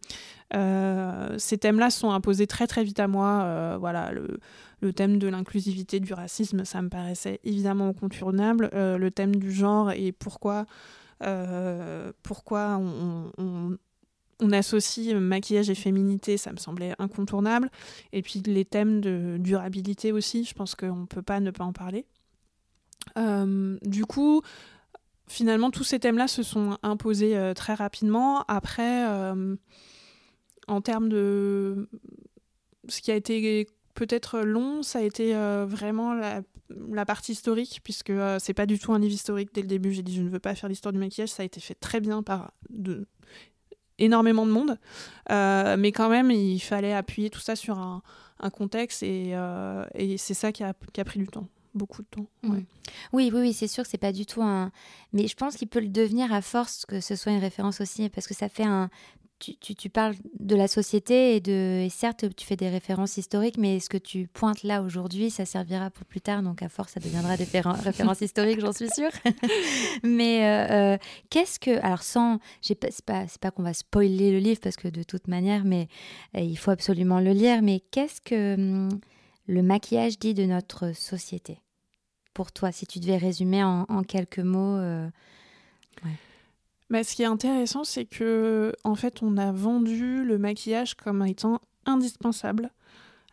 euh, 0.53 1.35
ces 1.37 1.57
thèmes-là 1.57 1.89
sont 1.89 2.11
imposés 2.11 2.47
très, 2.47 2.67
très 2.67 2.83
vite 2.83 2.99
à 2.99 3.07
moi. 3.07 3.77
voilà, 3.79 4.11
le, 4.11 4.39
le, 4.81 4.93
thème 4.93 5.17
de 5.17 5.29
l'inclusivité, 5.29 6.01
du 6.01 6.13
racisme, 6.13 6.65
ça 6.65 6.81
me 6.81 6.89
paraissait 6.89 7.39
évidemment 7.45 7.87
incontournable. 7.87 8.69
le 8.73 9.09
thème 9.09 9.37
du 9.37 9.53
genre 9.53 9.91
et 9.91 10.11
pourquoi, 10.11 10.65
pourquoi 12.21 12.77
on, 12.77 13.77
on 14.41 14.51
associe 14.51 15.15
maquillage 15.15 15.69
et 15.69 15.75
féminité, 15.75 16.35
ça 16.35 16.51
me 16.51 16.57
semblait 16.57 16.93
incontournable. 16.99 17.69
Et 18.11 18.21
puis 18.21 18.41
les 18.45 18.65
thèmes 18.65 18.99
de 18.99 19.37
durabilité 19.39 20.11
aussi, 20.11 20.43
je 20.43 20.53
pense 20.53 20.75
qu'on 20.75 20.95
ne 20.95 21.05
peut 21.05 21.21
pas 21.21 21.39
ne 21.39 21.51
pas 21.51 21.63
en 21.63 21.73
parler. 21.73 22.05
du 23.15 24.05
coup, 24.05 24.41
finalement, 25.29 25.71
tous 25.71 25.83
ces 25.83 25.99
thèmes-là 25.99 26.27
se 26.27 26.43
sont 26.43 26.77
imposés 26.83 27.53
très 27.55 27.73
rapidement. 27.73 28.43
Après, 28.47 29.05
en 30.67 30.81
termes 30.81 31.09
de 31.09 31.89
ce 32.87 33.01
qui 33.01 33.11
a 33.11 33.15
été 33.15 33.67
peut-être 33.93 34.39
long, 34.41 34.83
ça 34.83 34.99
a 34.99 35.01
été 35.03 35.33
vraiment 35.67 36.13
la 36.91 37.05
partie 37.05 37.31
historique, 37.31 37.81
puisque 37.83 38.09
euh, 38.09 38.37
c'est 38.39 38.53
pas 38.53 38.65
du 38.65 38.79
tout 38.79 38.93
un 38.93 38.99
livre 38.99 39.13
historique 39.13 39.49
dès 39.53 39.61
le 39.61 39.67
début. 39.67 39.91
J'ai 39.91 40.03
dit 40.03 40.15
je 40.15 40.21
ne 40.21 40.29
veux 40.29 40.39
pas 40.39 40.55
faire 40.55 40.69
l'histoire 40.69 40.93
du 40.93 40.99
maquillage, 40.99 41.29
ça 41.29 41.43
a 41.43 41.45
été 41.45 41.59
fait 41.59 41.75
très 41.75 41.99
bien 41.99 42.23
par 42.23 42.51
énormément 43.97 44.45
de 44.45 44.51
monde, 44.51 44.77
euh, 45.29 45.75
mais 45.77 45.91
quand 45.91 46.09
même 46.09 46.31
il 46.31 46.59
fallait 46.59 46.93
appuyer 46.93 47.29
tout 47.29 47.41
ça 47.41 47.55
sur 47.55 47.77
un, 47.77 48.01
contexte 48.53 49.03
et, 49.03 49.35
euh, 49.35 49.83
c'est 50.17 50.33
ça 50.33 50.53
qui 50.53 50.63
a, 50.63 50.73
pris 50.73 51.19
du 51.19 51.27
temps. 51.27 51.47
Beaucoup 51.79 52.01
de 52.01 52.07
temps. 52.07 52.27
Mmh. 52.43 52.57
Oui, 53.13 53.31
oui, 53.33 53.39
oui, 53.41 53.53
c'est 53.53 53.67
sûr 53.67 53.83
que 53.83 53.89
c'est 53.89 53.97
pas 53.97 54.11
du 54.11 54.25
tout 54.25 54.41
un. 54.41 54.71
Mais 55.13 55.27
je 55.27 55.35
pense 55.35 55.55
qu'il 55.55 55.69
peut 55.69 55.79
le 55.79 55.87
devenir 55.87 56.33
à 56.33 56.41
force 56.41 56.85
que 56.85 56.99
ce 56.99 57.15
soit 57.15 57.31
une 57.31 57.39
référence 57.39 57.79
aussi, 57.79 58.09
parce 58.09 58.27
que 58.27 58.33
ça 58.33 58.49
fait 58.49 58.65
un 58.65 58.89
tu, 59.39 59.89
parles 59.89 60.15
de 60.39 60.55
la 60.55 60.67
société 60.67 61.35
et, 61.35 61.39
de, 61.39 61.87
certes, 61.89 62.25
tu 62.35 62.45
fais 62.45 62.55
des 62.55 62.69
références 62.69 63.17
historiques, 63.17 63.57
mais 63.57 63.79
ce 63.79 63.89
que 63.89 63.97
tu 63.97 64.27
pointes 64.27 64.63
là 64.63 64.81
aujourd'hui, 64.81 65.29
ça 65.29 65.45
servira 65.45 65.89
pour 65.89 66.05
plus 66.05 66.21
tard. 66.21 66.43
Donc, 66.43 66.61
à 66.61 66.69
force, 66.69 66.93
ça 66.93 66.99
deviendra 66.99 67.37
des 67.37 67.45
références 67.83 68.21
historiques, 68.21 68.59
j'en 68.59 68.73
suis 68.73 68.89
sûre. 68.89 69.11
mais 70.03 70.45
euh, 70.45 70.93
euh, 70.93 70.97
qu'est-ce 71.29 71.59
que. 71.59 71.79
Alors, 71.83 72.03
sans. 72.03 72.39
C'est 72.61 72.75
pas, 72.75 73.25
pas 73.39 73.51
qu'on 73.51 73.63
va 73.63 73.73
spoiler 73.73 74.31
le 74.31 74.39
livre, 74.39 74.59
parce 74.61 74.75
que 74.75 74.87
de 74.87 75.03
toute 75.03 75.27
manière, 75.27 75.63
mais 75.63 75.87
euh, 76.35 76.41
il 76.41 76.57
faut 76.57 76.71
absolument 76.71 77.19
le 77.19 77.31
lire. 77.31 77.61
Mais 77.61 77.81
qu'est-ce 77.91 78.21
que 78.21 78.55
hum, 78.55 78.89
le 79.47 79.63
maquillage 79.63 80.19
dit 80.19 80.33
de 80.33 80.43
notre 80.43 80.93
société? 80.93 81.59
Pour 82.33 82.51
toi, 82.51 82.71
si 82.71 82.85
tu 82.85 82.99
devais 82.99 83.17
résumer 83.17 83.63
en, 83.63 84.03
quelques 84.03 84.39
mots. 84.39 84.77
Ouais. 84.77 85.09
Bah, 86.89 87.03
ce 87.03 87.15
qui 87.15 87.21
est 87.21 87.27
intéressant, 87.27 87.83
c'est 87.83 88.05
que 88.05 88.73
en 88.83 88.95
fait, 88.95 89.21
on 89.21 89.37
a 89.37 89.51
vendu 89.51 90.23
le 90.23 90.37
maquillage 90.37 90.95
comme 90.95 91.25
étant 91.25 91.61
indispensable 91.85 92.71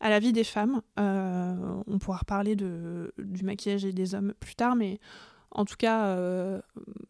à 0.00 0.11
la 0.11 0.18
vie 0.18 0.32
des 0.32 0.44
femmes. 0.44 0.82
Euh, 0.98 1.54
on 1.87 1.98
pourra 1.98 2.18
reparler 2.18 2.54
de, 2.54 3.14
du 3.18 3.44
maquillage 3.44 3.85
et 3.85 3.92
des 3.92 4.14
hommes 4.14 4.35
plus 4.40 4.54
tard, 4.54 4.76
mais 4.76 5.00
en 5.50 5.64
tout 5.64 5.76
cas, 5.76 6.06
euh, 6.06 6.61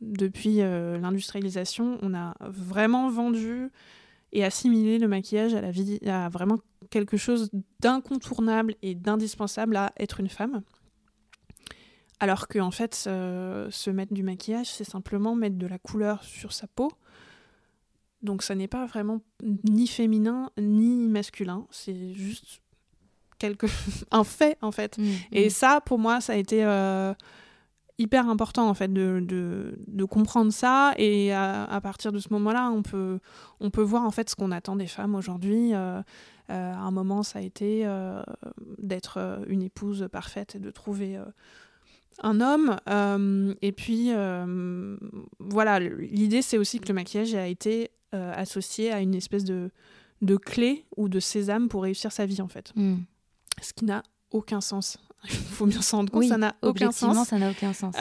depuis 0.00 0.60
euh, 0.60 0.98
l'industrialisation, 0.98 1.98
on 2.02 2.14
a 2.14 2.34
vraiment 2.40 3.10
vendu 3.10 3.70
et 4.32 4.44
assimilé 4.44 4.98
le 4.98 5.08
maquillage 5.08 5.54
à 5.54 5.60
la 5.60 5.72
vie, 5.72 5.98
à 6.06 6.28
vraiment 6.28 6.58
quelque 6.90 7.16
chose 7.16 7.50
d'incontournable 7.80 8.76
et 8.82 8.94
d'indispensable 8.94 9.76
à 9.76 9.92
être 9.98 10.20
une 10.20 10.28
femme. 10.28 10.62
Alors 12.18 12.48
que 12.48 12.58
en 12.58 12.70
fait, 12.70 12.94
se 12.94 13.90
mettre 13.90 14.14
du 14.14 14.22
maquillage, 14.22 14.70
c'est 14.70 14.84
simplement 14.84 15.34
mettre 15.34 15.56
de 15.56 15.66
la 15.66 15.78
couleur 15.78 16.24
sur 16.24 16.52
sa 16.52 16.66
peau. 16.66 16.90
Donc 18.22 18.42
ça 18.42 18.54
n'est 18.54 18.68
pas 18.68 18.86
vraiment 18.86 19.20
ni 19.64 19.86
féminin 19.86 20.50
ni 20.58 21.08
masculin, 21.08 21.66
c'est 21.70 22.14
juste 22.14 22.60
quelque 23.38 23.66
un 24.10 24.24
fait 24.24 24.58
en 24.62 24.72
fait. 24.72 24.98
Mmh, 24.98 25.04
Et 25.32 25.46
mmh. 25.46 25.50
ça, 25.50 25.80
pour 25.84 25.98
moi, 25.98 26.20
ça 26.20 26.32
a 26.32 26.36
été 26.36 26.64
euh, 26.64 27.14
hyper 27.98 28.28
important 28.28 28.68
en 28.68 28.74
fait 28.74 28.92
de, 28.92 29.24
de, 29.26 30.04
comprendre 30.04 30.52
ça. 30.52 30.92
Et 30.96 31.32
à, 31.32 31.80
partir 31.82 32.12
de 32.12 32.18
ce 32.18 32.28
moment-là, 32.32 32.70
on 32.70 32.82
peut, 32.82 33.20
on 33.60 33.70
peut 33.70 33.82
voir 33.82 34.04
en 34.04 34.10
fait 34.10 34.30
ce 34.30 34.36
qu'on 34.36 34.50
attend 34.50 34.76
des 34.76 34.86
femmes 34.86 35.14
aujourd'hui. 35.14 35.74
Euh, 35.74 36.02
euh, 36.50 36.74
à 36.74 36.78
un 36.78 36.90
moment, 36.92 37.22
ça 37.22 37.40
a 37.40 37.42
été 37.42 37.86
d'être 38.78 39.44
une 39.48 39.62
épouse 39.62 40.08
parfaite 40.10 40.54
et 40.54 40.58
de 40.58 40.70
trouver 40.70 41.18
un 42.22 42.40
homme. 42.40 42.76
Euh, 42.88 43.54
et 43.62 43.72
puis, 43.72 44.08
euh, 44.10 44.96
voilà, 45.38 45.80
l'idée, 45.80 46.42
c'est 46.42 46.58
aussi 46.58 46.80
que 46.80 46.88
le 46.88 46.94
maquillage 46.94 47.34
a 47.34 47.46
été 47.46 47.90
euh, 48.14 48.32
associé 48.34 48.92
à 48.92 49.00
une 49.00 49.14
espèce 49.14 49.44
de, 49.44 49.70
de 50.22 50.36
clé 50.36 50.86
ou 50.96 51.08
de 51.08 51.20
sésame 51.20 51.68
pour 51.68 51.82
réussir 51.82 52.12
sa 52.12 52.26
vie, 52.26 52.40
en 52.40 52.48
fait. 52.48 52.72
Hmm. 52.76 52.98
Ce 53.62 53.72
qui 53.72 53.84
n'a 53.84 54.02
aucun 54.30 54.60
sens. 54.60 54.98
Il 55.24 55.30
faut 55.34 55.66
bien 55.66 55.80
s'en 55.82 55.98
rendre 55.98 56.12
compte, 56.12 56.24
ça 56.24 56.36
n'a 56.36 56.54
aucun 56.62 56.92
sens. 56.92 57.26
ça 57.26 57.38
n'a 57.38 57.50
aucun 57.50 57.72
sens. 57.72 57.94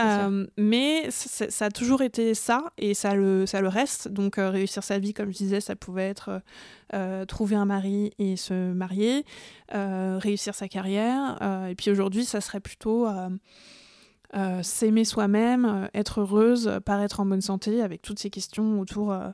mais 0.58 1.10
ça 1.10 1.65
a 1.65 1.69
toujours 1.69 2.01
été 2.01 2.34
ça 2.34 2.71
et 2.78 2.93
ça 2.93 3.15
le, 3.15 3.45
ça 3.45 3.62
le 3.62 3.67
reste. 3.67 4.10
Donc, 4.10 4.36
réussir 4.38 4.84
sa 4.84 4.99
vie, 4.99 5.13
comme 5.13 5.32
je 5.32 5.38
disais, 5.38 5.62
ça 5.62 5.75
pouvait 5.75 6.10
être 6.10 6.41
trouver 7.28 7.56
un 7.56 7.65
mari 7.65 8.12
et 8.19 8.36
se 8.36 8.73
marier, 8.73 9.25
réussir 9.71 10.54
sa 10.54 10.67
carrière. 10.67 11.39
et 11.69 11.75
puis 11.75 11.89
aujourd'hui, 11.89 12.25
ça 12.25 12.41
serait 12.41 12.60
plutôt 12.60 13.08
euh, 14.34 14.64
s'aimer 14.64 15.06
soi-même, 15.06 15.66
euh, 15.66 15.88
être 15.94 16.22
heureuse, 16.22 16.80
paraître 16.84 17.20
en 17.20 17.26
bonne 17.26 17.42
santé, 17.42 17.82
avec 17.82 18.02
toutes 18.02 18.20
ces 18.20 18.30
questions 18.30 18.80
autour 18.80 19.12
euh, 19.12 19.30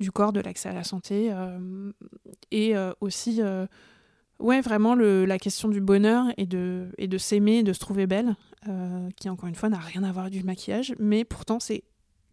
du 0.00 0.10
corps, 0.10 0.32
de 0.32 0.40
l'accès 0.40 0.68
à 0.68 0.74
la 0.74 0.84
santé, 0.84 1.32
et 2.50 2.74
aussi, 3.00 3.40
ouais, 4.40 4.60
vraiment 4.60 4.96
le, 4.96 5.24
la 5.24 5.38
question 5.38 5.68
du 5.68 5.80
bonheur 5.80 6.26
et 6.36 6.46
de, 6.46 6.88
et 6.98 7.06
de 7.06 7.16
s'aimer, 7.16 7.62
de 7.62 7.72
se 7.72 7.78
trouver 7.78 8.08
belle, 8.08 8.34
qui 9.16 9.30
encore 9.30 9.48
une 9.48 9.54
fois 9.54 9.68
n'a 9.68 9.78
rien 9.78 10.02
à 10.02 10.10
voir 10.10 10.30
du 10.30 10.42
maquillage, 10.42 10.94
mais 10.98 11.24
pourtant 11.24 11.60
c'est 11.60 11.84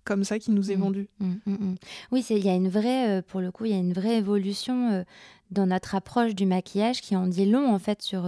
comme 0.06 0.24
ça 0.24 0.40
qui 0.40 0.50
nous 0.50 0.72
est 0.72 0.76
mmh. 0.76 0.82
vendu. 0.82 1.10
Mmh, 1.20 1.34
mmh, 1.46 1.76
oui, 2.12 2.26
il 2.32 2.44
y 2.44 2.50
a 2.50 2.56
une 2.56 2.70
vraie, 2.70 3.22
pour 3.28 3.42
le 3.42 3.52
coup, 3.52 3.66
il 3.66 3.72
y 3.72 3.76
a 3.76 3.80
une 3.80 3.94
vraie 3.94 4.18
évolution 4.18 5.06
dans 5.52 5.68
notre 5.68 5.94
approche 5.94 6.34
du 6.34 6.48
maquillage 6.48 7.02
qui 7.02 7.16
en 7.16 7.28
dit 7.28 7.46
long 7.46 7.72
en 7.72 7.78
fait 7.78 8.02
sur 8.02 8.24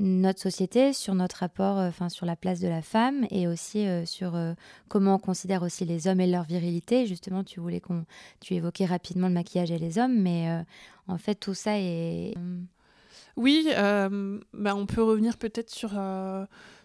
notre 0.00 0.40
société, 0.40 0.94
sur 0.94 1.14
notre 1.14 1.36
rapport, 1.36 1.78
euh, 1.78 1.88
enfin 1.88 2.08
sur 2.08 2.24
la 2.24 2.34
place 2.34 2.58
de 2.58 2.68
la 2.68 2.80
femme 2.80 3.26
et 3.30 3.46
aussi 3.46 3.86
euh, 3.86 4.06
sur 4.06 4.34
euh, 4.34 4.54
comment 4.88 5.16
on 5.16 5.18
considère 5.18 5.62
aussi 5.62 5.84
les 5.84 6.08
hommes 6.08 6.20
et 6.20 6.26
leur 6.26 6.44
virilité. 6.44 7.06
Justement, 7.06 7.44
tu 7.44 7.60
voulais 7.60 7.80
qu'on, 7.80 8.06
tu 8.40 8.54
évoquais 8.54 8.86
rapidement 8.86 9.28
le 9.28 9.34
maquillage 9.34 9.70
et 9.70 9.78
les 9.78 9.98
hommes, 9.98 10.18
mais 10.18 10.64
en 11.06 11.18
fait 11.18 11.34
tout 11.34 11.54
ça 11.54 11.78
est. 11.78 12.34
Oui, 13.36 13.68
bah, 13.74 14.74
on 14.74 14.86
peut 14.86 15.02
revenir 15.02 15.36
peut-être 15.36 15.70
sur 15.70 15.92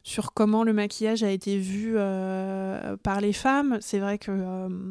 sur 0.03 0.33
comment 0.33 0.63
le 0.63 0.73
maquillage 0.73 1.23
a 1.23 1.31
été 1.31 1.57
vu 1.57 1.95
par 3.01 3.21
les 3.21 3.33
femmes. 3.33 3.77
C'est 3.81 3.99
vrai 3.99 4.17
que 4.17 4.85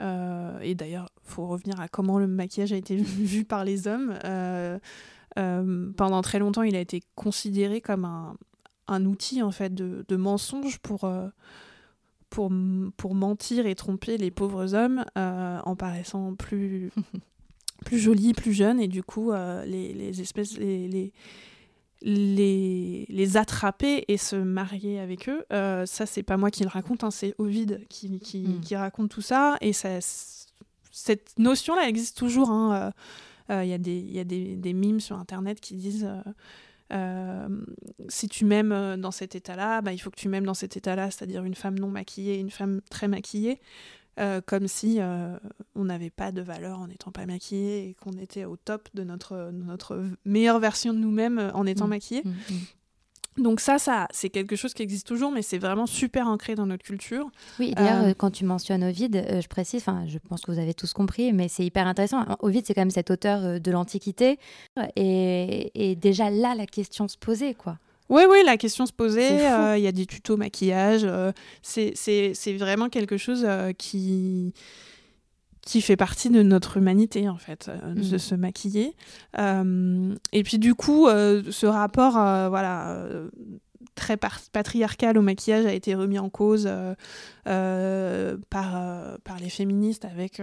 et 0.00 0.74
d'ailleurs, 0.74 1.08
faut 1.24 1.46
revenir 1.46 1.80
à 1.80 1.88
comment 1.88 2.18
le 2.18 2.26
maquillage 2.26 2.72
a 2.72 2.76
été 2.76 2.96
vu 2.96 3.44
par 3.44 3.64
les 3.64 3.88
hommes. 3.88 4.16
Euh, 5.38 5.90
pendant 5.96 6.22
très 6.22 6.38
longtemps, 6.38 6.62
il 6.62 6.76
a 6.76 6.80
été 6.80 7.02
considéré 7.14 7.80
comme 7.80 8.04
un, 8.04 8.36
un 8.88 9.04
outil 9.06 9.42
en 9.42 9.50
fait 9.50 9.74
de, 9.74 10.04
de 10.08 10.16
mensonge 10.16 10.78
pour, 10.78 11.04
euh, 11.04 11.28
pour, 12.30 12.52
pour 12.96 13.14
mentir 13.14 13.66
et 13.66 13.74
tromper 13.74 14.18
les 14.18 14.30
pauvres 14.30 14.74
hommes 14.74 15.04
euh, 15.16 15.60
en 15.64 15.76
paraissant 15.76 16.34
plus, 16.34 16.90
plus 17.84 17.98
jolis, 17.98 18.34
plus 18.34 18.52
jeunes 18.52 18.80
et 18.80 18.88
du 18.88 19.02
coup 19.02 19.32
les, 19.32 19.92
les, 19.92 20.20
espèces 20.20 20.58
les, 20.58 20.88
les, 20.88 21.12
les, 22.02 23.06
les, 23.08 23.36
attraper 23.36 24.04
et 24.08 24.16
se 24.16 24.36
marier 24.36 24.98
avec 24.98 25.28
eux. 25.28 25.44
ça, 25.50 26.06
c'est 26.06 26.22
pas 26.22 26.36
moi 26.36 26.50
qui 26.50 26.62
le 26.62 26.68
raconte, 26.68 27.04
hein, 27.04 27.10
c'est 27.10 27.34
Ovid 27.38 27.86
qui, 27.88 28.18
qui, 28.18 28.40
mm. 28.40 28.60
qui, 28.60 28.76
raconte 28.76 29.10
tout 29.10 29.22
ça 29.22 29.56
et 29.60 29.72
ça, 29.72 29.98
cette 30.90 31.38
notion-là 31.38 31.88
existe 31.88 32.18
toujours. 32.18 32.50
Hein, 32.50 32.92
il 33.50 33.68
y 33.68 33.72
a, 33.72 33.78
des, 33.78 33.98
y 34.00 34.18
a 34.18 34.24
des, 34.24 34.56
des, 34.56 34.72
mimes 34.72 35.00
sur 35.00 35.18
Internet 35.18 35.60
qui 35.60 35.74
disent 35.76 36.08
euh, 36.08 36.32
euh, 36.92 37.48
si 38.08 38.28
tu 38.28 38.44
m'aimes 38.44 38.72
euh, 38.72 38.96
dans 38.96 39.10
cet 39.10 39.34
état-là, 39.34 39.80
bah, 39.80 39.92
il 39.92 39.98
faut 39.98 40.10
que 40.10 40.20
tu 40.20 40.28
m'aimes 40.28 40.44
dans 40.44 40.54
cet 40.54 40.76
état-là, 40.76 41.10
c'est-à-dire 41.10 41.44
une 41.44 41.54
femme 41.54 41.78
non 41.78 41.88
maquillée, 41.88 42.38
une 42.38 42.50
femme 42.50 42.80
très 42.90 43.08
maquillée. 43.08 43.60
comme 44.46 44.68
si 44.68 45.00
on 45.74 45.84
n'avait 45.84 46.10
pas 46.10 46.32
de 46.32 46.42
valeur 46.42 46.78
en 46.80 46.88
n'étant 46.88 47.12
pas 47.12 47.24
maquillée 47.24 47.88
et 47.88 47.94
qu'on 47.94 48.12
était 48.12 48.44
au 48.44 48.56
top 48.56 48.88
de 48.92 49.04
notre, 49.04 49.50
notre 49.52 50.04
meilleure 50.26 50.60
version 50.60 50.92
de 50.92 50.98
nous-mêmes 50.98 51.50
en 51.54 51.66
étant 51.66 51.86
mmh. 51.86 51.90
maquillée. 51.90 52.22
Mmh, 52.24 52.30
mmh. 52.30 52.58
Donc 53.38 53.60
ça, 53.60 53.78
ça 53.78 54.08
c'est 54.10 54.28
quelque 54.28 54.56
chose 54.56 54.74
qui 54.74 54.82
existe 54.82 55.06
toujours, 55.06 55.30
mais 55.30 55.42
c'est 55.42 55.58
vraiment 55.58 55.86
super 55.86 56.26
ancré 56.26 56.54
dans 56.54 56.66
notre 56.66 56.84
culture. 56.84 57.30
Oui, 57.58 57.72
d'ailleurs, 57.74 58.04
euh, 58.04 58.12
quand 58.16 58.30
tu 58.30 58.44
mentionnes 58.44 58.84
Ovid, 58.84 59.16
euh, 59.16 59.40
je 59.40 59.48
précise, 59.48 59.80
enfin, 59.80 60.04
je 60.06 60.18
pense 60.18 60.42
que 60.42 60.52
vous 60.52 60.58
avez 60.58 60.74
tous 60.74 60.92
compris, 60.92 61.32
mais 61.32 61.48
c'est 61.48 61.64
hyper 61.64 61.86
intéressant. 61.86 62.24
Ovid, 62.40 62.66
c'est 62.66 62.74
quand 62.74 62.82
même 62.82 62.90
cet 62.90 63.10
auteur 63.10 63.42
euh, 63.42 63.58
de 63.58 63.70
l'Antiquité, 63.70 64.38
et, 64.96 65.96
déjà 66.00 66.30
là, 66.30 66.54
la 66.54 66.66
question 66.66 67.08
se 67.08 67.16
posait, 67.16 67.54
quoi. 67.54 67.78
Oui, 68.08 68.22
oui, 68.28 68.38
la 68.44 68.56
question 68.56 68.84
se 68.84 68.92
posait. 68.92 69.36
Il 69.78 69.82
y 69.82 69.86
a 69.86 69.92
des 69.92 70.06
tutos 70.06 70.36
maquillage. 70.36 71.06
c'est 71.62 72.56
vraiment 72.58 72.88
quelque 72.88 73.16
chose 73.16 73.46
qui 73.78 74.52
qui 75.64 75.80
fait 75.80 75.96
partie 75.96 76.28
de 76.28 76.42
notre 76.42 76.76
humanité 76.76 77.28
en 77.28 77.36
fait, 77.36 77.68
euh, 77.68 77.94
de 77.94 78.14
mm. 78.14 78.18
se 78.18 78.34
maquiller. 78.34 78.96
Euh, 79.38 80.14
et 80.32 80.42
puis 80.42 80.58
du 80.58 80.74
coup, 80.74 81.06
euh, 81.06 81.42
ce 81.50 81.66
rapport, 81.66 82.12
voilà, 82.12 83.04
très 83.94 84.16
patriarcal 84.16 85.16
au 85.18 85.22
maquillage 85.22 85.66
a 85.66 85.72
été 85.72 85.94
remis 85.94 86.18
en 86.18 86.30
cause 86.30 86.68
par 87.44 88.38
par 88.50 89.38
les 89.40 89.50
féministes 89.50 90.04
avec 90.04 90.42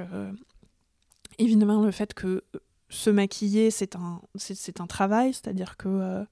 évidemment 1.37 1.83
le 1.83 1.91
fait 1.91 2.13
que 2.13 2.43
se 2.89 3.09
maquiller, 3.11 3.69
c'est 3.69 3.95
un, 3.95 4.19
c'est, 4.35 4.81
un 4.81 4.87
travail, 4.87 5.31
c'est-à-dire 5.33 5.77
que 5.77 6.25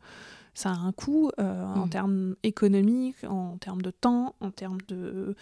ça 0.55 0.71
a 0.71 0.73
un 0.73 0.91
coût 0.91 1.29
en 1.37 1.85
Mm. 1.85 1.89
termes 1.89 2.35
économiques, 2.43 3.23
en 3.23 3.57
termes 3.57 3.81
de 3.81 3.91
temps, 3.91 4.35
en 4.39 4.49
termes 4.51 4.81
de, 4.87 5.35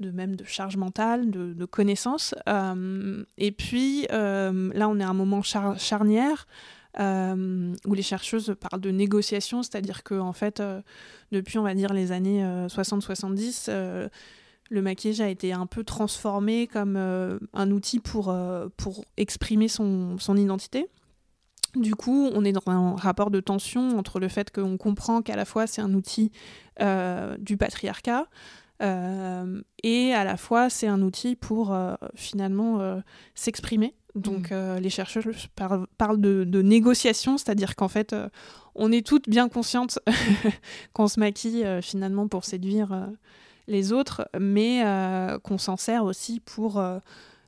de 0.00 0.10
même 0.10 0.34
de 0.34 0.44
charge 0.44 0.76
mentale, 0.76 1.30
de, 1.30 1.52
de 1.52 1.64
connaissances. 1.64 2.34
Euh, 2.48 3.22
et 3.38 3.52
puis 3.52 4.06
euh, 4.10 4.70
là, 4.74 4.88
on 4.88 4.98
est 4.98 5.04
à 5.04 5.08
un 5.08 5.14
moment 5.14 5.42
char- 5.42 5.78
charnière 5.78 6.46
euh, 6.98 7.74
où 7.86 7.94
les 7.94 8.02
chercheuses 8.02 8.56
parlent 8.58 8.80
de 8.80 8.90
négociation, 8.90 9.62
c'est-à-dire 9.62 10.02
que 10.02 10.14
en 10.14 10.32
fait, 10.32 10.62
depuis 11.30 11.58
on 11.58 11.62
va 11.62 11.74
dire 11.74 11.92
les 11.92 12.10
années 12.10 12.42
60-70, 12.42 13.66
euh, 13.68 14.08
le 14.70 14.82
maquillage 14.82 15.20
a 15.20 15.28
été 15.28 15.52
un 15.52 15.66
peu 15.66 15.84
transformé 15.84 16.66
comme 16.66 16.96
un 16.96 17.70
outil 17.70 18.00
pour, 18.00 18.34
pour 18.76 19.04
exprimer 19.16 19.68
son, 19.68 20.16
son 20.18 20.36
identité. 20.36 20.88
Du 21.76 21.94
coup, 21.94 22.30
on 22.34 22.44
est 22.44 22.52
dans 22.52 22.62
un 22.66 22.96
rapport 22.96 23.30
de 23.30 23.38
tension 23.38 23.96
entre 23.96 24.18
le 24.18 24.26
fait 24.28 24.50
qu'on 24.50 24.76
comprend 24.76 25.22
qu'à 25.22 25.36
la 25.36 25.44
fois 25.44 25.66
c'est 25.66 25.82
un 25.82 25.92
outil 25.94 26.32
du 27.40 27.56
patriarcat 27.56 28.26
et 28.80 30.12
à 30.14 30.24
la 30.24 30.36
fois 30.36 30.70
c'est 30.70 30.86
un 30.86 31.02
outil 31.02 31.36
pour 31.36 31.72
euh, 31.72 31.94
finalement 32.14 32.80
euh, 32.80 33.00
s'exprimer. 33.34 33.94
Donc 34.16 34.50
euh, 34.50 34.80
les 34.80 34.90
chercheurs 34.90 35.24
par- 35.54 35.86
parlent 35.96 36.20
de, 36.20 36.44
de 36.44 36.62
négociation, 36.62 37.38
c'est-à-dire 37.38 37.76
qu'en 37.76 37.88
fait 37.88 38.12
euh, 38.12 38.28
on 38.74 38.90
est 38.90 39.06
toutes 39.06 39.28
bien 39.28 39.48
conscientes 39.48 39.98
qu'on 40.92 41.06
se 41.08 41.20
maquille 41.20 41.64
euh, 41.64 41.80
finalement 41.80 42.26
pour 42.26 42.44
séduire 42.44 42.92
euh, 42.92 43.06
les 43.68 43.92
autres, 43.92 44.28
mais 44.38 44.82
euh, 44.84 45.38
qu'on 45.38 45.58
s'en 45.58 45.76
sert 45.76 46.04
aussi 46.04 46.40
pour 46.40 46.78
euh, 46.78 46.98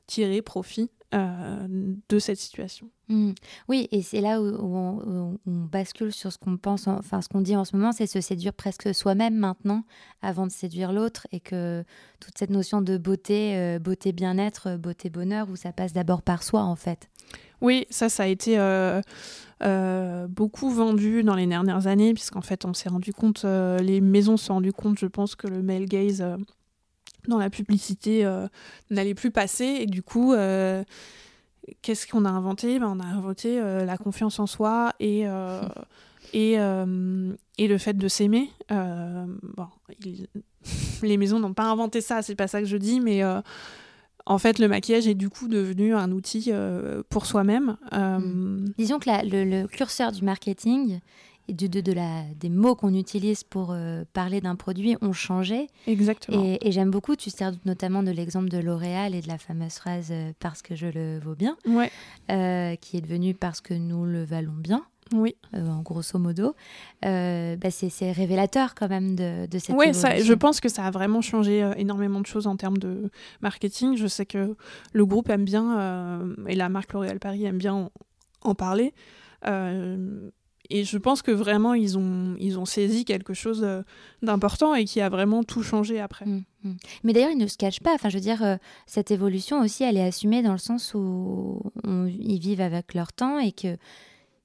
tirer 0.07 0.41
profit 0.41 0.89
euh, 1.13 1.67
de 2.09 2.19
cette 2.19 2.39
situation. 2.39 2.89
Mm. 3.09 3.31
Oui, 3.69 3.87
et 3.91 4.01
c'est 4.01 4.21
là 4.21 4.41
où, 4.41 4.45
où 4.45 4.75
on, 4.75 4.97
où 5.05 5.39
on 5.45 5.65
bascule 5.65 6.11
sur 6.11 6.31
ce 6.31 6.37
qu'on 6.37 6.57
pense, 6.57 6.87
en- 6.87 6.97
enfin 6.97 7.21
ce 7.21 7.29
qu'on 7.29 7.41
dit 7.41 7.55
en 7.55 7.65
ce 7.65 7.75
moment, 7.75 7.91
c'est 7.91 8.07
se 8.07 8.19
séduire 8.21 8.53
presque 8.53 8.93
soi-même 8.95 9.35
maintenant 9.35 9.83
avant 10.21 10.47
de 10.47 10.51
séduire 10.51 10.91
l'autre, 10.91 11.27
et 11.31 11.39
que 11.39 11.83
toute 12.19 12.37
cette 12.37 12.49
notion 12.49 12.81
de 12.81 12.97
beauté, 12.97 13.55
euh, 13.57 13.79
beauté 13.79 14.11
bien-être, 14.13 14.69
euh, 14.69 14.77
beauté 14.77 15.09
bonheur, 15.09 15.49
où 15.49 15.55
ça 15.55 15.71
passe 15.71 15.93
d'abord 15.93 16.21
par 16.21 16.41
soi 16.43 16.61
en 16.63 16.75
fait. 16.75 17.09
Oui, 17.61 17.85
ça, 17.89 18.09
ça 18.09 18.23
a 18.23 18.27
été 18.27 18.55
euh, 19.61 20.27
beaucoup 20.27 20.69
vendu 20.69 21.23
dans 21.23 21.35
les 21.35 21.47
dernières 21.47 21.87
années, 21.87 22.13
puisqu'en 22.13 22.41
fait, 22.41 22.65
on 22.65 22.73
s'est 22.73 22.89
rendu 22.89 23.13
compte, 23.13 23.45
les 23.45 24.01
maisons 24.01 24.35
se 24.37 24.45
sont 24.45 24.55
rendues 24.55 24.73
compte, 24.73 24.99
je 24.99 25.05
pense, 25.07 25.35
que 25.35 25.47
le 25.47 25.61
male 25.63 25.85
gaze 25.85 26.23
dans 27.29 27.37
la 27.37 27.49
publicité 27.49 28.25
euh, 28.25 28.47
n'allait 28.89 29.13
plus 29.13 29.31
passer. 29.31 29.65
Et 29.81 29.85
du 29.85 30.01
coup, 30.03 30.33
euh, 30.33 30.83
qu'est-ce 31.81 32.07
qu'on 32.07 32.25
a 32.25 32.29
inventé? 32.29 32.79
Ben, 32.79 32.87
On 32.87 32.99
a 32.99 33.05
inventé 33.05 33.59
euh, 33.59 33.85
la 33.85 33.97
confiance 33.97 34.39
en 34.39 34.47
soi 34.47 34.93
et, 34.99 35.23
et, 36.33 36.53
et 36.53 37.67
le 37.67 37.77
fait 37.77 37.93
de 37.97 38.07
s'aimer. 38.07 38.49
Bon, 38.69 39.67
il- 40.03 40.27
les 41.03 41.17
maisons 41.17 41.39
n'ont 41.39 41.53
pas 41.53 41.65
inventé 41.65 41.99
ça, 42.01 42.21
c'est 42.21 42.35
pas 42.35 42.47
ça 42.47 42.59
que 42.61 42.67
je 42.67 42.77
dis, 42.77 42.99
mais 43.01 43.21
en 44.25 44.37
fait, 44.37 44.57
le 44.59 44.69
maquillage 44.69 45.05
est 45.07 45.15
du 45.15 45.29
coup 45.29 45.49
devenu 45.49 45.93
un 45.93 46.11
outil 46.11 46.51
pour 47.09 47.25
soi-même. 47.25 47.77
Euh, 47.93 48.19
Mm. 48.19 48.73
Disons 48.77 48.99
que 48.99 49.09
la- 49.09 49.23
le, 49.23 49.43
le 49.43 49.67
curseur 49.67 50.11
du 50.13 50.23
marketing 50.23 50.99
et 51.47 51.53
du- 51.53 51.67
de, 51.69 51.81
de 51.81 51.91
la, 51.91 52.23
des 52.39 52.49
mots 52.49 52.75
qu'on 52.75 52.93
utilise 52.93 53.43
pour 53.43 53.71
euh, 53.71 54.03
parler 54.13 54.39
d'un 54.41 54.55
produit 54.55 54.95
ont 55.01 55.11
changé. 55.13 55.67
Exactement. 55.87 56.41
Et, 56.43 56.57
et 56.67 56.71
j'aime 56.71 56.89
beaucoup, 56.91 57.15
tu 57.15 57.29
sers 57.29 57.51
notamment 57.65 58.01
de 58.03 58.11
l'exemple 58.11 58.49
de 58.49 58.59
L'Oréal 58.59 59.13
et 59.15 59.21
de 59.21 59.27
la 59.27 59.37
fameuse 59.37 59.73
phrase 59.73 60.09
euh, 60.11 60.31
parce 60.39 60.61
que 60.61 60.75
je 60.75 60.87
le 60.87 61.19
vaux 61.19 61.35
bien, 61.35 61.57
Ouais, 61.67 61.91
euh, 62.31 62.75
qui 62.77 62.97
est 62.97 63.01
devenue 63.01 63.33
parce 63.33 63.59
que 63.61 63.73
nous 63.73 64.05
le 64.05 64.23
valons 64.23 64.53
bien. 64.53 64.83
oui. 65.13 65.35
en 65.53 65.81
grosso 65.81 66.17
modo, 66.17 66.55
bah, 67.01 67.71
c'est 67.71 68.11
révélateur 68.13 68.73
quand 68.73 68.87
même 68.87 69.15
de, 69.15 69.45
de 69.45 69.59
cette 69.59 69.75
ça, 69.93 70.17
je 70.17 70.33
pense 70.33 70.61
que 70.61 70.69
ça 70.69 70.85
a 70.85 70.91
vraiment 70.91 71.19
changé 71.21 71.69
énormément 71.77 72.21
de 72.21 72.25
choses 72.25 72.47
en 72.47 72.55
termes 72.55 72.77
de 72.77 73.11
marketing. 73.41 73.97
Je 73.97 74.07
sais 74.07 74.25
que 74.25 74.55
le 74.93 75.05
groupe 75.05 75.29
aime 75.29 75.43
bien, 75.43 76.21
et 76.47 76.55
la 76.55 76.69
marque 76.69 76.93
L'Oréal 76.93 77.19
Paris 77.19 77.43
aime 77.43 77.57
bien 77.57 77.73
en, 77.73 77.91
en 78.41 78.55
parler. 78.55 78.93
Et 80.69 80.85
je 80.85 80.97
pense 80.97 81.21
que 81.21 81.31
vraiment, 81.31 81.73
ils 81.73 81.97
ont, 81.97 82.35
ils 82.39 82.57
ont 82.57 82.65
saisi 82.65 83.03
quelque 83.05 83.33
chose 83.33 83.63
euh, 83.63 83.81
d'important 84.21 84.73
et 84.75 84.85
qui 84.85 85.01
a 85.01 85.09
vraiment 85.09 85.43
tout 85.43 85.61
changé 85.61 85.99
après. 85.99 86.25
Mm, 86.25 86.43
mm. 86.63 86.75
Mais 87.03 87.13
d'ailleurs, 87.13 87.31
ils 87.31 87.37
ne 87.37 87.47
se 87.47 87.57
cachent 87.57 87.81
pas. 87.81 87.93
Enfin, 87.93 88.09
je 88.09 88.15
veux 88.15 88.21
dire, 88.21 88.41
euh, 88.43 88.55
cette 88.85 89.11
évolution 89.11 89.59
aussi, 89.61 89.83
elle 89.83 89.97
est 89.97 90.03
assumée 90.05 90.41
dans 90.41 90.53
le 90.53 90.57
sens 90.57 90.93
où 90.93 91.61
on- 91.83 92.05
ils 92.07 92.39
vivent 92.39 92.61
avec 92.61 92.93
leur 92.93 93.11
temps 93.11 93.39
et 93.39 93.51
que 93.51 93.77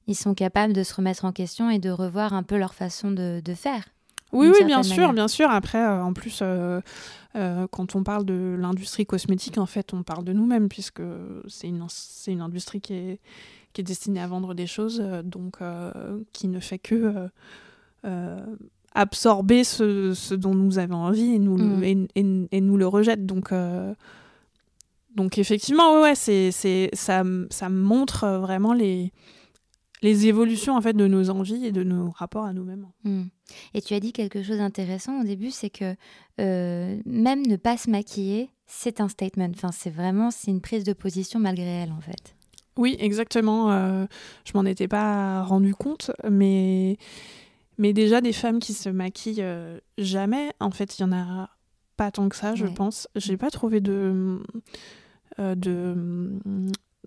ils 0.09 0.17
sont 0.17 0.35
capables 0.35 0.73
de 0.73 0.83
se 0.83 0.95
remettre 0.95 1.25
en 1.25 1.33
question 1.33 1.71
et 1.71 1.79
de 1.79 1.91
revoir 1.91 2.33
un 2.33 2.43
peu 2.43 2.57
leur 2.57 2.75
façon 2.75 3.11
de, 3.11 3.41
de 3.45 3.55
faire. 3.55 3.85
Oui, 4.33 4.51
oui, 4.53 4.65
bien 4.65 4.83
sûr, 4.83 5.13
bien 5.15 5.29
sûr. 5.29 5.49
Après, 5.51 5.79
euh, 5.79 6.03
en 6.03 6.13
plus, 6.13 6.41
euh, 6.43 6.81
euh, 7.37 7.67
quand 7.71 7.95
on 7.95 8.03
parle 8.03 8.25
de 8.27 8.57
l'industrie 8.59 9.07
cosmétique, 9.07 9.57
en 9.57 9.65
fait, 9.67 9.95
on 9.95 10.03
parle 10.03 10.25
de 10.25 10.33
nous-mêmes, 10.35 10.69
puisque 10.69 11.03
c'est 11.47 11.69
une, 11.69 11.85
c'est 11.89 12.33
une 12.33 12.43
industrie 12.43 12.81
qui 12.81 12.93
est, 12.95 13.21
qui 13.73 13.81
est 13.83 13.85
destinée 13.85 14.21
à 14.21 14.27
vendre 14.27 14.55
des 14.55 14.67
choses, 14.67 15.01
euh, 15.05 15.23
donc 15.23 15.57
euh, 15.61 16.21
qui 16.33 16.49
ne 16.49 16.61
fait 16.61 16.79
que 16.79 17.29
euh, 18.05 18.47
absorber 18.95 19.65
ce, 19.65 20.15
ce 20.15 20.35
dont 20.35 20.55
nous 20.55 20.79
avons 20.79 20.97
envie 20.97 21.35
et 21.35 21.39
nous, 21.39 21.57
le- 21.57 21.65
Mm. 21.65 21.85
et, 21.85 22.09
et- 22.17 22.49
et 22.53 22.61
nous 22.61 22.77
le 22.77 22.87
rejette. 22.87 23.27
Donc, 23.27 23.53
euh, 23.53 23.95
donc 25.15 25.39
effectivement, 25.39 25.95
ouais, 25.95 26.01
ouais, 26.03 26.15
c'est, 26.15 26.51
ça, 26.93 27.23
ça 27.51 27.69
montre 27.69 28.27
vraiment 28.39 28.73
les, 28.73 29.13
les 30.03 30.27
évolutions 30.27 30.77
en 30.77 30.81
fait, 30.81 30.93
de 30.95 31.07
nos 31.07 31.29
envies 31.31 31.67
et 31.67 31.73
de 31.73 31.83
nos 31.83 32.11
rapports 32.11 32.45
à 32.45 32.53
nous-mêmes. 32.53 32.87
Mm. 33.05 33.25
Et 33.75 33.83
tu 33.83 33.95
as 33.95 34.01
dit 34.01 34.13
quelque 34.13 34.43
chose 34.43 34.59
d'intéressant 34.59 35.21
au 35.21 35.25
début, 35.25 35.51
c'est 35.51 35.71
que 35.71 35.95
euh, 36.41 37.01
même 37.05 37.47
ne 37.47 37.57
pas 37.57 37.77
se 37.77 37.91
maquiller, 37.91 38.51
c'est 38.67 39.01
un 39.01 39.09
statement. 39.09 39.49
Enfin, 39.55 39.71
c'est 39.73 39.91
vraiment 39.91 40.31
c'est 40.31 40.51
une 40.51 40.61
prise 40.61 40.85
de 40.85 40.93
position 40.93 41.41
malgré 41.41 41.67
elle 41.83 41.93
en 41.93 42.01
fait. 42.01 42.37
Oui, 42.79 42.97
exactement. 42.99 43.71
euh, 43.71 44.07
je 44.47 44.53
m'en 44.55 44.65
étais 44.65 44.89
pas 44.89 45.43
rendu 45.43 45.75
compte, 45.75 46.11
mais, 46.31 46.97
mais 47.77 47.93
déjà 47.93 48.21
des 48.23 48.33
femmes 48.33 48.59
qui 48.61 48.73
se 48.73 48.89
maquillent 48.89 49.43
euh, 49.43 49.79
jamais, 49.99 50.51
en 50.61 50.71
fait, 50.71 50.99
il 50.99 51.03
y 51.03 51.05
en 51.05 51.13
a 51.13 51.51
pas 51.97 52.11
tant 52.11 52.29
que 52.31 52.37
ça, 52.37 52.55
je 52.55 52.65
Ouais. 52.65 52.73
pense. 52.73 53.09
J'ai 53.17 53.37
pas 53.37 53.51
trouvé 53.51 53.81
de, 53.81 54.41
euh, 55.41 55.55
de, 55.57 56.31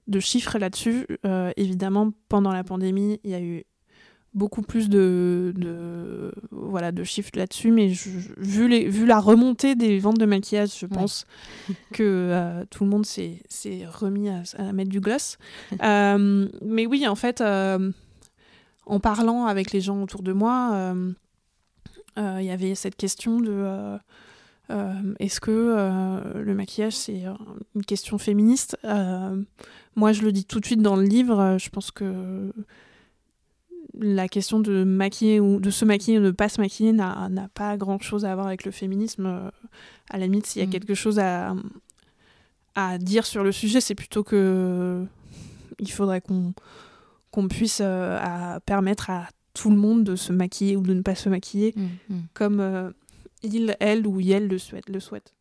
de 0.07 0.19
chiffres 0.19 0.59
là-dessus. 0.59 1.07
Évidemment, 1.55 2.11
pendant 2.27 2.51
la 2.51 2.63
pandémie, 2.65 3.19
il 3.23 3.31
y 3.31 3.33
a 3.33 3.41
eu 3.41 3.63
beaucoup 4.33 4.61
plus 4.61 4.87
de, 4.89 5.53
de, 5.57 6.31
voilà, 6.51 6.91
de 6.93 7.03
chiffres 7.03 7.31
là-dessus, 7.35 7.71
mais 7.71 7.89
je- 7.89 8.09
vu, 8.37 8.67
les, 8.69 8.87
vu 8.87 9.05
la 9.05 9.19
remontée 9.19 9.75
des 9.75 9.99
ventes 9.99 10.17
de 10.19 10.25
maquillage, 10.25 10.77
je 10.79 10.85
pense 10.85 11.25
que 11.93 12.03
euh, 12.03 12.63
tout 12.69 12.85
le 12.85 12.89
monde 12.89 13.05
s'est 13.05 13.41
remis 13.91 14.29
à, 14.29 14.43
à 14.57 14.71
mettre 14.71 14.89
du 14.89 14.99
gloss. 15.01 15.37
Euh, 15.83 16.47
mais 16.61 16.85
oui, 16.85 17.07
en 17.07 17.15
fait, 17.15 17.41
euh, 17.41 17.91
en 18.85 18.99
parlant 18.99 19.45
avec 19.47 19.71
les 19.71 19.81
gens 19.81 20.01
autour 20.01 20.21
de 20.23 20.31
moi, 20.33 20.93
il 22.17 22.43
y 22.45 22.51
avait 22.51 22.75
cette 22.75 22.95
question 22.95 23.39
de 23.39 23.97
est-ce 25.19 25.39
que 25.41 26.39
le 26.39 26.55
maquillage 26.55 26.93
c'est 26.95 27.23
une 27.75 27.83
question 27.85 28.17
féministe? 28.17 28.77
Moi, 29.95 30.11
je 30.13 30.21
le 30.21 30.31
dis 30.31 30.45
tout 30.45 30.59
de 30.59 30.65
suite 30.65 30.81
dans 30.81 30.95
le 30.95 31.03
livre. 31.03 31.57
Je 31.59 31.69
pense 31.69 31.91
que 31.91 32.51
la 34.01 34.27
question 34.27 34.59
de 34.59 34.83
maquiller 34.83 35.39
ou 35.39 35.59
de 35.59 35.69
se 35.69 35.85
maquiller 35.85 36.17
ou 36.17 36.21
de 36.21 36.25
ne 36.27 36.31
pas 36.31 36.49
se 36.49 36.59
maquiller 36.59 36.91
n'a 36.91 37.29
pas 37.53 37.77
grand 37.77 38.01
chose 38.01 38.25
à 38.25 38.33
voir 38.35 38.47
avec 38.47 38.65
le 38.65 38.71
féminisme. 38.71 39.25
Euh, 39.25 39.49
À 40.09 40.17
la 40.17 40.25
limite, 40.25 40.45
s'il 40.45 40.61
y 40.61 40.63
a 40.65 40.67
Mm. 40.67 40.71
quelque 40.71 40.93
chose 40.95 41.19
à, 41.19 41.53
à 42.75 42.97
dire 42.97 43.25
sur 43.25 43.43
le 43.43 43.51
sujet, 43.51 43.79
c'est 43.81 43.95
plutôt 43.95 44.23
que 44.23 45.05
il 45.79 45.91
faudrait 45.91 46.21
qu'on 46.21 46.53
qu'on 47.31 47.47
puisse 47.47 47.79
euh, 47.81 48.17
à 48.21 48.59
permettre 48.59 49.09
à 49.09 49.29
tout 49.53 49.69
le 49.69 49.77
monde 49.77 50.03
de 50.03 50.15
se 50.17 50.33
maquiller 50.33 50.75
ou 50.75 50.81
de 50.81 50.93
ne 50.93 51.01
pas 51.01 51.15
se 51.15 51.29
maquiller 51.29 51.73
Mm, 51.77 52.15
mm. 52.15 52.21
comme 52.33 52.59
euh, 52.59 52.91
il, 53.43 53.75
elle 53.79 54.05
ou 54.05 54.19
elle 54.19 54.47
le 54.47 54.57
souhaite. 54.57 54.89
Le 54.89 54.99
souhaite. 54.99 55.33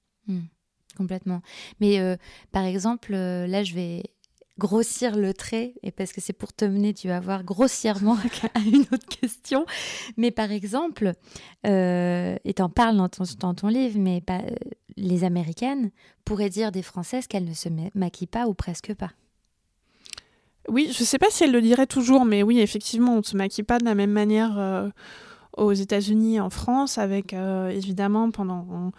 Complètement. 0.97 1.41
Mais 1.81 1.99
euh, 2.01 2.17
par 2.53 2.65
exemple, 2.65 3.13
là, 3.13 3.63
je 3.65 3.75
vais 3.75 4.03
grossir 4.61 5.17
le 5.17 5.33
trait, 5.35 5.73
et 5.83 5.91
parce 5.91 6.13
que 6.13 6.21
c'est 6.21 6.35
pour 6.35 6.53
te 6.53 6.65
mener, 6.65 6.95
tu 6.95 7.09
vas 7.09 7.19
voir 7.19 7.43
grossièrement 7.43 8.17
à 8.55 8.61
une 8.61 8.83
autre 8.93 9.09
question. 9.09 9.65
Mais 10.17 10.31
par 10.31 10.53
exemple, 10.53 11.15
euh, 11.67 12.37
et 12.45 12.55
t'en 12.55 12.69
parles 12.69 12.97
dans 12.97 13.55
ton, 13.55 13.69
livre, 13.69 13.99
mais 13.99 14.23
euh, 14.31 14.41
les 14.97 15.25
Américaines 15.25 15.91
pourraient 16.25 16.51
dire 16.51 16.71
des 16.71 16.83
Françaises 16.83 17.27
qu'elles 17.27 17.49
ne 17.49 17.55
se 17.55 17.69
ma- 17.71 17.91
maquillent 17.95 18.27
pas 18.29 18.47
ou 18.47 18.55
presque 18.55 18.95
pas. 18.95 19.11
Oui, 20.69 20.93
je 20.97 21.03
sais 21.05 21.19
pas 21.19 21.31
si 21.31 21.43
elle 21.43 21.53
le 21.53 21.63
dirait 21.63 21.87
toujours, 21.87 22.27
mais 22.27 22.43
oui, 22.43 22.61
effectivement, 22.61 23.15
on 23.15 23.19
ne 23.19 23.23
se 23.23 23.37
maquille 23.37 23.65
pas 23.65 23.79
de 23.79 23.85
la 23.87 23.95
même 23.95 24.13
manière 24.13 24.59
euh, 24.59 24.91
aux 25.57 25.73
États-Unis 25.73 26.39
en 26.39 26.51
France, 26.51 26.99
avec 26.99 27.33
évidemment 27.33 28.31
pendant 28.31 28.93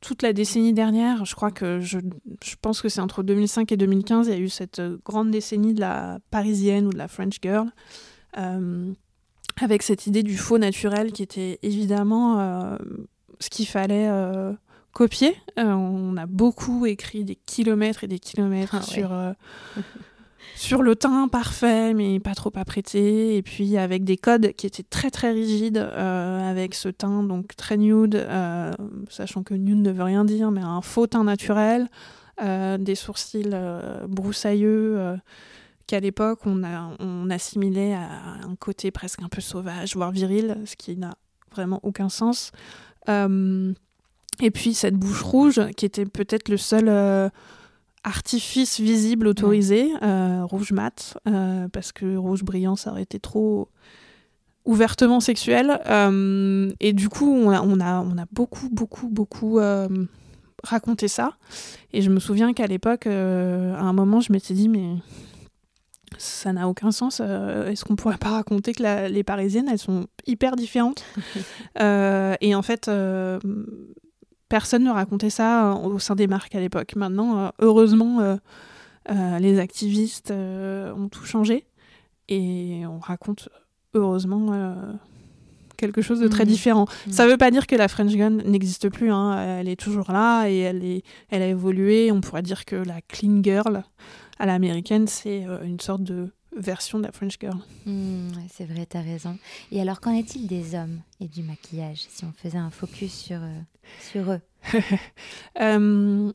toute 0.00 0.22
la 0.22 0.32
décennie 0.32 0.72
dernière, 0.72 1.24
je 1.24 1.34
crois 1.34 1.50
que 1.50 1.80
je, 1.80 1.98
je 2.44 2.54
pense 2.60 2.82
que 2.82 2.88
c'est 2.88 3.00
entre 3.00 3.22
2005 3.22 3.72
et 3.72 3.76
2015, 3.76 4.28
il 4.28 4.30
y 4.32 4.36
a 4.36 4.38
eu 4.38 4.48
cette 4.48 4.80
grande 5.04 5.30
décennie 5.30 5.74
de 5.74 5.80
la 5.80 6.18
parisienne 6.30 6.86
ou 6.86 6.90
de 6.90 6.98
la 6.98 7.08
French 7.08 7.38
girl, 7.42 7.70
euh, 8.36 8.92
avec 9.60 9.82
cette 9.82 10.06
idée 10.06 10.22
du 10.22 10.36
faux 10.36 10.58
naturel 10.58 11.12
qui 11.12 11.22
était 11.22 11.58
évidemment 11.62 12.38
euh, 12.38 12.76
ce 13.40 13.50
qu'il 13.50 13.66
fallait 13.66 14.08
euh, 14.08 14.52
copier. 14.92 15.34
on 15.56 16.16
a 16.16 16.26
beaucoup 16.26 16.86
écrit 16.86 17.24
des 17.24 17.36
kilomètres 17.36 18.04
et 18.04 18.08
des 18.08 18.20
kilomètres 18.20 18.76
Ah 18.76 19.28
ouais. 19.76 19.82
sur 20.54 20.82
le 20.82 20.96
teint 20.96 21.28
parfait 21.28 21.94
mais 21.94 22.20
pas 22.20 22.34
trop 22.34 22.52
apprêté. 22.54 23.36
Et 23.36 23.42
puis 23.42 23.76
avec 23.76 24.04
des 24.04 24.16
codes 24.16 24.52
qui 24.52 24.66
étaient 24.66 24.82
très 24.82 25.10
très 25.10 25.32
rigides 25.32 25.78
euh, 25.78 26.50
avec 26.50 26.74
ce 26.74 26.88
teint 26.88 27.22
donc 27.22 27.56
très 27.56 27.76
nude 27.76 28.14
euh, 28.14 28.72
sachant 29.08 29.42
que 29.42 29.54
nude 29.54 29.80
ne 29.82 29.90
veut 29.90 30.02
rien 30.02 30.24
dire 30.24 30.50
mais 30.50 30.62
un 30.62 30.82
faux 30.82 31.06
teint 31.06 31.24
naturel 31.24 31.88
euh, 32.42 32.78
des 32.78 32.94
sourcils 32.94 33.50
broussailleux 34.08 35.16
qu'à 35.86 36.00
l'époque 36.00 36.40
on, 36.44 36.64
a, 36.64 36.90
on 37.00 37.30
assimilait 37.30 37.94
à 37.94 38.38
un 38.44 38.56
côté 38.56 38.90
presque 38.90 39.22
un 39.22 39.28
peu 39.28 39.40
sauvage 39.40 39.94
voire 39.96 40.12
viril 40.12 40.56
ce 40.64 40.76
qui 40.76 40.96
n'a 40.96 41.14
vraiment 41.52 41.80
aucun 41.82 42.08
sens. 42.08 42.52
Et 44.40 44.50
puis 44.52 44.74
cette 44.74 44.94
bouche 44.94 45.22
rouge 45.22 45.60
qui 45.76 45.86
était 45.86 46.06
peut-être 46.06 46.48
le 46.48 46.58
seul 46.58 47.30
artifice 48.08 48.80
visible 48.80 49.26
autorisé, 49.26 49.90
euh, 50.02 50.44
rouge 50.44 50.72
mat, 50.72 51.16
euh, 51.28 51.68
parce 51.68 51.92
que 51.92 52.16
rouge 52.16 52.42
brillant, 52.42 52.74
ça 52.76 52.90
aurait 52.90 53.02
été 53.02 53.18
trop 53.20 53.68
ouvertement 54.64 55.20
sexuel. 55.20 55.80
Euh, 55.86 56.70
et 56.80 56.92
du 56.92 57.08
coup, 57.08 57.30
on 57.30 57.50
a, 57.50 57.60
on, 57.62 57.80
a, 57.80 58.00
on 58.00 58.18
a 58.18 58.24
beaucoup, 58.32 58.68
beaucoup, 58.70 59.08
beaucoup 59.08 59.58
raconté 60.64 61.08
ça. 61.08 61.34
Et 61.92 62.02
je 62.02 62.10
me 62.10 62.18
souviens 62.20 62.52
qu'à 62.52 62.66
l'époque, 62.66 63.06
euh, 63.06 63.74
à 63.76 63.80
un 63.82 63.92
moment, 63.92 64.20
je 64.20 64.32
m'étais 64.32 64.54
dit, 64.54 64.68
mais 64.68 64.94
ça 66.18 66.52
n'a 66.52 66.68
aucun 66.68 66.90
sens. 66.90 67.20
Euh, 67.24 67.68
Est-ce 67.70 67.84
qu'on 67.84 67.94
pourrait 67.96 68.16
pas 68.18 68.30
raconter 68.30 68.72
que 68.72 68.82
la- 68.82 69.08
les 69.08 69.22
Parisiennes, 69.22 69.68
elles 69.70 69.78
sont 69.78 70.06
hyper 70.26 70.56
différentes? 70.56 71.04
Euh, 71.80 72.34
Et 72.40 72.54
en 72.56 72.62
fait, 72.62 72.88
personne 74.48 74.84
ne 74.84 74.90
racontait 74.90 75.30
ça 75.30 75.72
euh, 75.72 75.74
au 75.76 75.98
sein 75.98 76.14
des 76.14 76.26
marques 76.26 76.54
à 76.54 76.60
l'époque. 76.60 76.94
Maintenant, 76.96 77.38
euh, 77.38 77.48
heureusement, 77.60 78.20
euh, 78.20 79.38
les 79.38 79.58
activistes 79.58 80.30
ont 80.32 81.08
tout 81.10 81.24
changé 81.24 81.66
et 82.28 82.82
on 82.86 82.98
raconte 82.98 83.48
heureusement 83.94 84.74
quelque 85.78 86.02
chose 86.02 86.20
de 86.20 86.28
très 86.28 86.44
Mhm. 86.44 86.50
différent. 86.50 86.86
Mhm. 87.06 87.12
Ça 87.12 87.24
ne 87.24 87.30
veut 87.30 87.36
pas 87.38 87.50
dire 87.50 87.66
que 87.66 87.74
la 87.76 87.88
French 87.88 88.12
Gun 88.14 88.30
n'existe 88.44 88.88
plus. 88.90 89.10
hein. 89.10 89.38
Elle 89.60 89.68
est 89.68 89.80
toujours 89.80 90.10
là 90.12 90.46
et 90.48 90.58
elle, 90.58 90.84
est, 90.84 91.02
elle 91.30 91.40
a 91.42 91.46
évolué. 91.46 92.10
On 92.12 92.20
pourrait 92.20 92.42
dire 92.42 92.64
que 92.66 92.76
la 92.76 93.00
clean 93.00 93.40
girl 93.42 93.82
à 94.38 94.44
l'américaine, 94.46 95.06
c'est 95.06 95.46
une 95.64 95.80
sorte 95.80 96.02
de 96.02 96.30
version 96.58 96.98
de 96.98 97.04
la 97.04 97.12
French 97.12 97.36
girl. 97.40 97.56
Hmm, 97.86 98.28
c'est 98.52 98.64
vrai, 98.66 98.84
t'as 98.86 99.00
raison. 99.02 99.38
Et 99.72 99.80
alors, 99.80 100.00
qu'en 100.00 100.12
est-il 100.12 100.46
des 100.46 100.74
hommes 100.74 101.00
et 101.20 101.28
du 101.28 101.42
maquillage, 101.42 102.06
si 102.08 102.24
on 102.24 102.32
faisait 102.32 102.58
un 102.58 102.70
focus 102.70 103.12
sur, 103.14 103.38
euh, 103.42 103.60
sur 104.10 104.32
eux? 104.32 104.40
Euh, 105.60 106.32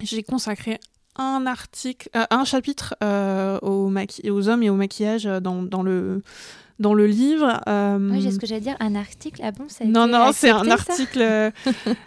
J'ai 0.00 0.22
consacré 0.22 0.78
un 1.16 1.46
article, 1.46 2.08
euh, 2.16 2.24
un 2.30 2.44
chapitre 2.44 2.94
aux, 3.62 4.48
hommes 4.48 4.62
et 4.62 4.70
au 4.70 4.74
maquillage 4.74 5.24
dans, 5.24 5.62
dans 5.62 5.82
le, 5.82 6.22
dans 6.80 6.94
le 6.94 7.06
livre. 7.06 7.60
Euh, 7.68 8.10
Oui, 8.10 8.20
j'ai 8.20 8.32
ce 8.32 8.38
que 8.38 8.46
j'allais 8.46 8.60
dire, 8.60 8.76
un 8.80 8.94
article. 8.96 9.40
Ah 9.44 9.52
bon, 9.52 9.68
ça 9.68 9.84
a 9.84 9.86
non, 9.86 10.04
été 10.06 10.12
non, 10.12 10.32
c'est 10.32 10.50
un 10.50 10.68
article. 10.70 11.20
euh, 11.22 11.50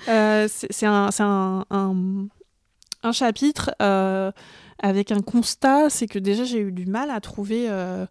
euh, 0.09 0.47
c'est 0.49 0.85
un, 0.85 1.11
c'est 1.11 1.23
un, 1.23 1.65
un- 1.69 2.27
un 3.03 3.11
chapitre 3.11 3.71
avec 4.79 5.11
un 5.11 5.21
constat. 5.21 5.89
C'est 5.89 6.07
que 6.07 6.19
déjà, 6.19 6.43
j'ai 6.43 6.59
eu 6.59 6.71
du 6.71 6.85
mal 6.85 7.09
à 7.09 7.19
trouver 7.21 7.69
euh, 7.69 8.05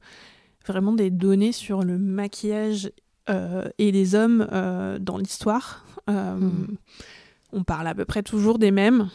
vraiment 0.66 0.92
des 0.92 1.10
données 1.10 1.52
sur 1.52 1.82
le 1.82 1.98
maquillage 1.98 2.90
euh, 3.28 3.68
et 3.78 3.92
les 3.92 4.14
hommes 4.14 4.48
euh, 4.52 4.98
dans 4.98 5.18
l'histoire. 5.18 5.84
Mhm. 6.08 6.76
On 7.52 7.64
parle 7.64 7.86
à 7.86 7.94
peu 7.94 8.04
près 8.04 8.22
toujours 8.22 8.58
des 8.58 8.70
mêmes. 8.70 9.10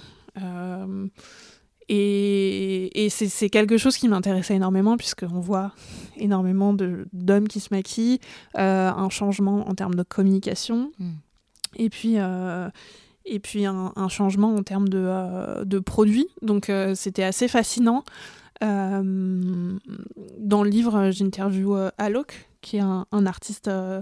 Et, 1.90 3.06
et 3.06 3.10
c'est 3.10 3.50
quelque 3.50 3.78
chose 3.78 3.98
qui 3.98 4.08
m'intéressait 4.08 4.56
énormément 4.56 4.96
puisqu'on 4.96 5.42
voit 5.42 5.74
énormément 6.16 6.74
d'hommes 6.74 7.50
qui 7.50 7.60
se 7.60 7.68
maquillent, 7.72 8.20
un 8.56 9.10
changement 9.10 9.68
en 9.68 9.76
termes 9.76 9.96
de 9.96 10.04
communication, 10.04 10.92
Mm. 11.00 11.10
et 11.76 11.90
puis, 11.90 12.14
euh, 12.18 12.70
et 13.32 13.40
puis 13.40 13.66
un, 13.66 13.94
un 13.96 14.10
changement 14.10 14.54
en 14.54 14.62
termes 14.62 14.90
de, 14.90 15.02
euh, 15.02 15.64
de 15.66 15.80
produits. 15.80 16.28
Donc 16.42 16.70
euh, 16.70 16.94
c'était 16.96 17.24
assez 17.24 17.48
fascinant. 17.48 18.04
Euh, 18.64 19.74
dans 20.38 20.64
le 20.64 20.70
livre, 20.70 21.10
j'interviewe 21.12 21.90
Alok, 21.98 22.48
qui 22.62 22.78
est 22.78 22.82
un, 22.82 23.06
un 23.12 23.26
artiste 23.26 23.70
euh, 23.70 24.02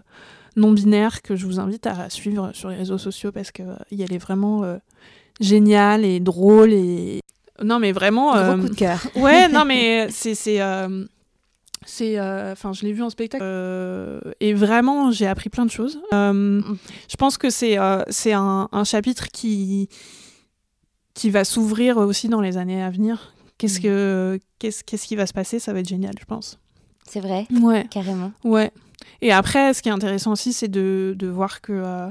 non 0.57 0.71
binaire 0.71 1.21
que 1.21 1.35
je 1.35 1.45
vous 1.45 1.59
invite 1.59 1.87
à 1.87 2.09
suivre 2.09 2.51
sur 2.53 2.69
les 2.69 2.75
réseaux 2.75 2.97
sociaux 2.97 3.31
parce 3.31 3.51
euh, 3.59 3.75
il 3.91 4.01
est 4.01 4.17
vraiment 4.17 4.63
génial 5.39 6.03
et 6.03 6.19
drôle 6.19 6.73
et 6.73 7.21
non 7.63 7.79
mais 7.79 7.91
vraiment 7.91 8.31
Gros 8.33 8.61
coup 8.61 8.69
de 8.69 8.75
cœur. 8.75 8.99
ouais 9.15 9.47
non 9.53 9.63
mais 9.63 10.09
c'est 10.09 10.59
c'est 11.85 12.19
euh, 12.19 12.23
euh, 12.23 12.51
enfin 12.53 12.73
je 12.73 12.83
l'ai 12.83 12.91
vu 12.93 13.01
en 13.03 13.09
spectacle 13.09 13.43
euh, 13.45 14.19
et 14.39 14.53
vraiment 14.53 15.11
j'ai 15.11 15.27
appris 15.27 15.49
plein 15.49 15.65
de 15.65 15.71
choses 15.71 15.99
Euh, 16.13 16.61
je 17.09 17.15
pense 17.15 17.37
que 17.37 17.49
c'est 17.49 17.77
c'est 18.09 18.33
un, 18.33 18.67
un 18.71 18.83
chapitre 18.83 19.27
qui 19.31 19.89
qui 21.13 21.29
va 21.29 21.43
s'ouvrir 21.43 21.97
aussi 21.97 22.27
dans 22.29 22.41
les 22.41 22.57
années 22.57 22.81
à 22.83 22.89
venir 22.89 23.33
qu'est-ce 23.57 23.79
Mm. 23.79 23.83
que 23.83 24.39
qu'est-ce 24.59 24.83
qu'est-ce 24.83 25.07
qui 25.07 25.15
va 25.15 25.25
se 25.25 25.33
passer? 25.33 25.59
Ça 25.59 25.73
va 25.73 25.79
être 25.79 25.87
génial 25.89 26.13
je 26.19 26.25
pense 26.25 26.59
C'est 27.07 27.19
vrai, 27.21 27.47
ouais 27.61 27.87
carrément. 27.89 28.31
Ouais. 28.43 28.71
Et 29.21 29.31
après, 29.31 29.73
ce 29.73 29.81
qui 29.81 29.89
est 29.89 29.93
intéressant 29.93 30.33
aussi, 30.33 30.53
c'est 30.53 30.67
de, 30.67 31.13
de 31.17 31.27
voir 31.27 31.61
que 31.61 32.09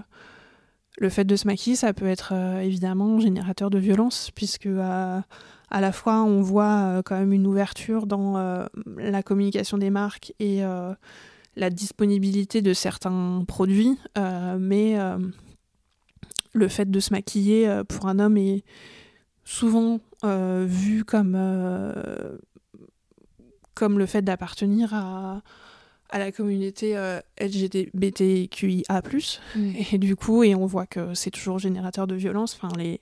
le 0.98 1.08
fait 1.10 1.24
de 1.24 1.36
se 1.36 1.46
maquiller, 1.46 1.76
ça 1.76 1.92
peut 1.92 2.06
être 2.08 2.32
évidemment 2.62 3.20
générateur 3.20 3.70
de 3.70 3.78
violence, 3.78 4.30
puisque 4.34 4.68
à 5.70 5.80
la 5.80 5.92
fois, 5.92 6.22
on 6.22 6.40
voit 6.40 6.78
euh, 6.78 7.02
quand 7.02 7.18
même 7.18 7.32
une 7.32 7.46
ouverture 7.46 8.06
dans 8.06 8.36
euh, 8.36 8.66
la 8.96 9.22
communication 9.22 9.78
des 9.78 9.90
marques 9.90 10.32
et 10.38 10.64
euh, 10.64 10.94
la 11.56 11.70
disponibilité 11.70 12.62
de 12.62 12.72
certains 12.72 13.44
produits, 13.46 13.98
mais 14.16 14.96
le 16.52 16.68
fait 16.68 16.88
de 16.88 17.00
se 17.00 17.12
maquiller 17.12 17.82
pour 17.88 18.06
un 18.06 18.20
homme 18.20 18.36
est 18.36 18.62
souvent 19.48 19.98
euh, 20.24 20.66
vu 20.68 21.04
comme, 21.04 21.34
euh, 21.36 22.36
comme 23.74 23.98
le 23.98 24.06
fait 24.06 24.22
d'appartenir 24.22 24.92
à, 24.92 25.42
à 26.10 26.18
la 26.18 26.32
communauté 26.32 26.96
euh, 26.96 27.20
LGBTQIA+. 27.40 29.02
Mm. 29.56 29.72
Et 29.92 29.98
du 29.98 30.16
coup, 30.16 30.42
et 30.42 30.54
on 30.54 30.66
voit 30.66 30.86
que 30.86 31.14
c'est 31.14 31.30
toujours 31.30 31.58
générateur 31.58 32.06
de 32.06 32.14
violence. 32.14 32.58
Enfin, 32.60 32.74
les, 32.76 33.00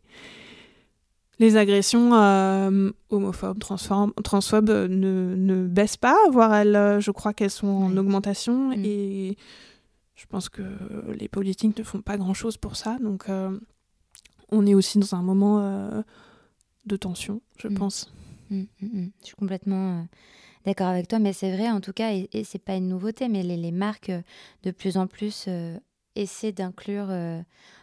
les 1.39 1.57
agressions 1.57 2.15
euh, 2.15 2.91
homophobes, 3.11 3.59
transphobes 3.59 4.71
euh, 4.71 4.89
ne, 4.89 5.35
ne 5.37 5.67
baissent 5.67 5.97
pas, 5.99 6.17
voire 6.31 6.55
elles, 6.55 6.77
euh, 6.77 7.01
je 7.01 7.11
crois 7.11 7.35
qu'elles 7.35 7.51
sont 7.51 7.67
en 7.67 7.97
augmentation. 7.97 8.71
Mm. 8.71 8.85
Et 8.85 9.37
je 10.15 10.25
pense 10.27 10.49
que 10.49 10.63
les 11.13 11.29
politiques 11.29 11.79
ne 11.79 11.85
font 11.85 12.01
pas 12.01 12.17
grand-chose 12.17 12.57
pour 12.57 12.77
ça. 12.77 12.97
Donc, 13.01 13.29
euh, 13.29 13.59
on 14.51 14.65
est 14.67 14.75
aussi 14.75 14.99
dans 14.99 15.15
un 15.15 15.23
moment 15.23 15.61
euh, 15.61 16.03
de 16.87 16.97
tension, 16.97 17.41
je 17.59 17.69
Mm. 17.69 17.75
pense. 17.75 18.15
Mm. 18.51 18.65
Je 18.81 19.27
suis 19.27 19.35
complètement 19.37 20.07
d'accord 20.65 20.87
avec 20.89 21.07
toi, 21.09 21.19
mais 21.19 21.33
c'est 21.33 21.55
vrai 21.55 21.69
en 21.71 21.81
tout 21.81 21.93
cas, 21.93 22.13
et, 22.13 22.29
et 22.33 22.45
c'est 22.45 22.59
pas 22.59 22.77
une 22.77 22.89
nouveauté, 22.89 23.29
mais 23.29 23.43
les, 23.43 23.57
les 23.57 23.73
marques 23.73 24.13
de 24.63 24.71
plus 24.71 24.97
en 24.97 25.07
plus 25.07 25.49
essaient 26.15 26.53
d'inclure, 26.53 27.09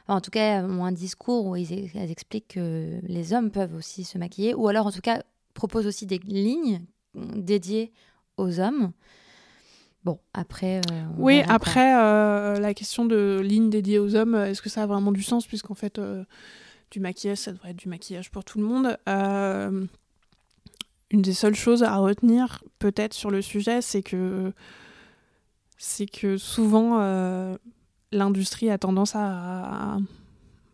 enfin, 0.03 0.17
en 0.17 0.21
tout 0.21 0.31
cas, 0.31 0.63
ont 0.63 0.85
un 0.85 0.91
discours 0.91 1.45
où 1.45 1.55
ils, 1.55 1.91
elles 1.95 2.11
expliquent 2.11 2.49
que 2.49 2.99
les 3.03 3.33
hommes 3.33 3.51
peuvent 3.51 3.75
aussi 3.75 4.03
se 4.03 4.17
maquiller, 4.17 4.53
ou 4.53 4.67
alors 4.67 4.87
en 4.87 4.91
tout 4.91 5.01
cas 5.01 5.23
proposent 5.53 5.87
aussi 5.87 6.05
des 6.05 6.19
lignes 6.19 6.81
dédiées 7.15 7.91
aux 8.37 8.59
hommes. 8.59 8.91
Bon, 10.03 10.19
après. 10.33 10.81
euh, 10.91 11.03
Oui, 11.17 11.41
après, 11.47 11.95
euh, 11.95 12.59
la 12.59 12.73
question 12.73 13.05
de 13.05 13.39
ligne 13.41 13.69
dédiée 13.69 13.99
aux 13.99 14.15
hommes, 14.15 14.35
est-ce 14.35 14.61
que 14.61 14.69
ça 14.69 14.83
a 14.83 14.85
vraiment 14.85 15.11
du 15.13 15.23
sens 15.23 15.47
Puisqu'en 15.47 15.75
fait, 15.75 15.97
euh, 15.97 16.25
du 16.91 16.99
maquillage, 16.99 17.37
ça 17.37 17.53
devrait 17.53 17.71
être 17.71 17.77
du 17.77 17.87
maquillage 17.87 18.29
pour 18.29 18.43
tout 18.43 18.59
le 18.59 18.65
monde. 18.65 18.97
Une 21.11 21.21
des 21.21 21.33
seules 21.33 21.55
choses 21.55 21.83
à 21.83 21.95
retenir, 21.97 22.63
peut-être, 22.79 23.13
sur 23.13 23.29
le 23.29 23.41
sujet, 23.41 23.81
c'est 23.81 24.01
que, 24.01 24.51
c'est 25.77 26.07
que 26.07 26.37
souvent, 26.37 26.97
l'industrie 28.13 28.69
a 28.69 28.77
tendance 28.77 29.15
à, 29.15 29.97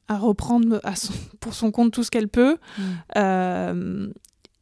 à 0.07 0.17
reprendre 0.17 0.79
à 0.83 0.95
son- 0.95 1.13
pour 1.39 1.53
son 1.53 1.71
compte 1.71 1.91
tout 1.93 2.03
ce 2.03 2.11
qu'elle 2.11 2.27
peut. 2.27 2.57
Mm. 2.77 2.81
Euh, 3.17 4.09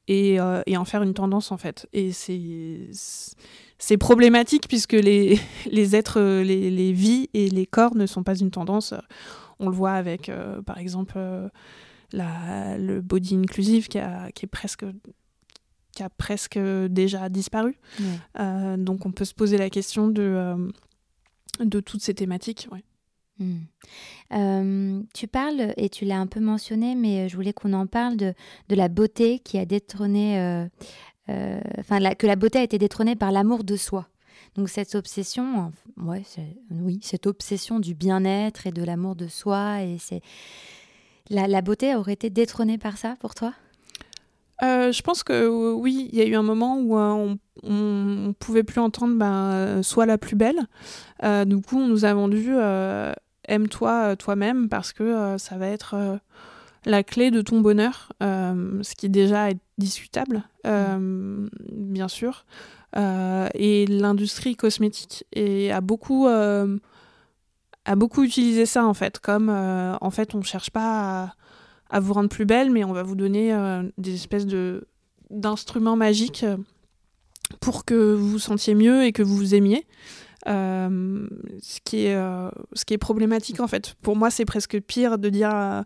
et, 0.09 0.39
euh, 0.39 0.61
et 0.67 0.78
en 0.78 0.86
faire 0.86 1.03
une 1.03 1.13
tendance 1.13 1.51
en 1.51 1.57
fait. 1.57 1.86
Et 1.91 2.11
c'est 2.13 3.97
problématique 3.97 4.67
puisque 4.69 4.93
les, 4.93 5.38
les 5.69 5.95
êtres, 5.97 6.21
les, 6.21 6.69
les 6.71 6.93
vies 6.93 7.30
et 7.34 7.49
les 7.49 7.65
corps 7.65 7.95
ne 7.95 8.05
sont 8.05 8.23
pas 8.23 8.36
une 8.38 8.51
tendance. 8.51 8.93
On 9.59 9.67
le 9.67 9.75
voit 9.75 9.91
avec, 9.93 10.32
par 10.65 10.78
exemple, 10.78 11.19
la, 12.13 12.78
le 12.78 13.01
body 13.01 13.36
inclusive 13.36 13.88
qui, 13.89 13.99
a, 13.99 14.32
qui 14.32 14.45
est 14.45 14.49
presque 14.49 14.86
qui 15.93 16.03
a 16.03 16.09
presque 16.09 16.59
déjà 16.89 17.28
disparu. 17.28 17.75
donc 18.78 19.05
on 19.05 19.11
peut 19.11 19.25
se 19.25 19.34
poser 19.34 19.57
la 19.57 19.69
question 19.69 20.07
de, 20.07 20.69
de 21.59 21.79
toutes 21.79 22.01
ces 22.01 22.13
thématiques. 22.13 22.67
Ouais. 22.71 22.83
Hmm. 23.39 23.59
Euh, 24.33 25.03
tu 25.13 25.27
parles, 25.27 25.73
et 25.77 25.89
tu 25.89 26.05
l'as 26.05 26.19
un 26.19 26.27
peu 26.27 26.39
mentionné, 26.39 26.95
mais 26.95 27.25
euh, 27.25 27.27
je 27.27 27.35
voulais 27.35 27.53
qu'on 27.53 27.73
en 27.73 27.85
parle 27.85 28.17
de, 28.17 28.33
de, 28.69 28.75
la 28.75 28.87
beauté 28.87 29.39
qui 29.39 29.59
a 29.59 29.65
détrôné, 29.65 30.39
euh, 30.39 31.59
enfin, 31.79 31.99
que 32.15 32.25
la 32.25 32.35
beauté 32.35 32.59
a 32.59 32.63
été 32.63 32.77
détrônée 32.79 33.15
par 33.15 33.31
l'amour 33.31 33.63
de 33.63 33.75
soi. 33.75 34.07
Donc 34.55 34.69
cette 34.69 34.95
obsession, 34.95 35.71
ouais, 35.97 36.23
oui, 36.71 36.99
cette 37.03 37.27
obsession 37.27 37.79
du 37.79 37.93
bien-être 37.93 38.65
et 38.65 38.71
de 38.71 38.83
l'amour 38.83 39.15
de 39.15 39.27
soi, 39.27 39.83
et 39.83 39.97
c'est 39.99 40.21
la, 41.29 41.47
la, 41.47 41.61
beauté 41.61 41.93
aurait 41.95 42.13
été 42.13 42.29
détrônée 42.29 42.77
par 42.77 42.97
ça 42.97 43.17
pour 43.19 43.35
toi? 43.35 43.53
Je 44.61 45.01
pense 45.01 45.23
que 45.23 45.47
oui, 45.73 46.09
il 46.11 46.17
y 46.17 46.21
a 46.21 46.25
eu 46.25 46.35
un 46.35 46.43
moment 46.43 46.77
où 46.77 46.97
on 46.97 47.37
on, 47.63 48.33
pouvait 48.39 48.63
plus 48.63 48.79
entendre 48.79 49.15
ben, 49.15 49.81
soit 49.81 50.05
la 50.05 50.17
plus 50.17 50.35
belle. 50.35 50.67
du 51.45 51.61
coup, 51.61 51.77
on 51.77 51.87
nous 51.87 52.05
a 52.05 52.13
vendu 52.13 52.53
aime-toi 53.47 53.91
euh, 53.91 54.15
toi-même 54.15 54.69
parce 54.69 54.93
que 54.93 55.03
euh, 55.03 55.37
ça 55.37 55.57
va 55.57 55.67
être 55.67 55.95
euh, 55.95 56.17
la 56.85 57.03
clé 57.03 57.31
de 57.31 57.41
ton 57.41 57.59
bonheur, 57.61 58.13
ce 58.21 58.95
qui 58.95 59.09
déjà 59.09 59.49
est 59.51 59.57
discutable, 59.77 60.43
bien 60.63 62.07
sûr. 62.07 62.45
et 62.95 63.85
l'industrie 63.87 64.55
cosmétique 64.55 65.25
a 65.35 65.81
beaucoup 65.81 66.27
a 66.27 67.95
beaucoup 67.97 68.23
utilisé 68.23 68.65
ça 68.65 68.85
en 68.85 68.93
fait, 68.93 69.19
comme 69.19 69.49
en 69.49 70.11
fait 70.11 70.33
on 70.33 70.41
cherche 70.43 70.69
pas 70.69 71.23
à, 71.23 71.33
vous 71.99 72.13
rendre 72.13 72.29
plus 72.29 72.45
belle, 72.45 72.71
mais 72.71 72.83
on 72.83 72.93
va 72.93 73.03
vous 73.03 73.15
donner 73.15 73.55
des 73.97 74.13
espèces 74.13 74.45
de 74.45 74.88
d'instruments 75.29 75.97
magiques 75.97 76.45
pour 77.59 77.85
que 77.85 78.13
vous 78.13 78.29
vous 78.29 78.39
sentiez 78.39 78.75
mieux 78.75 79.03
et 79.03 79.11
que 79.11 79.23
vous 79.23 79.35
vous 79.35 79.55
aimiez. 79.55 79.85
Euh, 80.47 81.27
ce, 81.61 81.79
qui 81.83 82.05
est, 82.05 82.15
euh, 82.15 82.49
ce 82.71 82.85
qui 82.85 82.93
est 82.93 82.97
problématique 82.97 83.59
en 83.59 83.67
fait. 83.67 83.95
Pour 84.01 84.15
moi, 84.15 84.29
c'est 84.29 84.45
presque 84.45 84.79
pire 84.79 85.17
de 85.17 85.29
dire, 85.29 85.53
euh, 85.53 85.81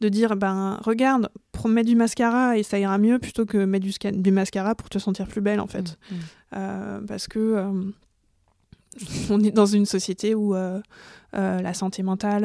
de 0.00 0.08
dire 0.08 0.36
ben 0.36 0.78
regarde, 0.82 1.28
mets 1.66 1.84
du 1.84 1.96
mascara 1.96 2.56
et 2.56 2.62
ça 2.62 2.78
ira 2.78 2.96
mieux 2.96 3.18
plutôt 3.18 3.44
que 3.44 3.58
mettre 3.58 3.84
du, 3.84 3.92
du 4.12 4.30
mascara 4.30 4.76
pour 4.76 4.88
te 4.88 4.98
sentir 4.98 5.26
plus 5.26 5.40
belle 5.40 5.60
en 5.60 5.66
fait. 5.66 5.98
Mm, 6.10 6.56
mm. 6.58 7.06
parce 7.06 7.26
que 7.26 7.66
on 9.30 9.40
est 9.42 9.50
dans 9.50 9.66
une 9.66 9.84
société 9.84 10.34
où 10.34 10.54
la 11.36 11.74
santé 11.74 12.02
mentale 12.02 12.44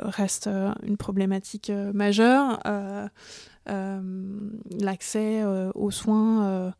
reste 0.00 0.48
une 0.82 0.96
problématique 0.96 1.72
majeure. 1.94 2.60
L'accès 3.66 5.44
aux 5.74 5.90
soins 5.90 6.72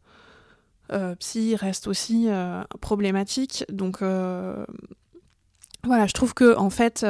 euh, 0.91 1.15
psy 1.17 1.55
reste 1.55 1.87
aussi 1.87 2.27
euh, 2.29 2.63
problématique. 2.81 3.65
Donc 3.71 4.01
euh, 4.01 4.65
voilà, 5.85 6.07
je 6.07 6.15
trouve 6.15 6.33
que 6.33 6.57
en 6.57 6.71
fait, 6.71 7.07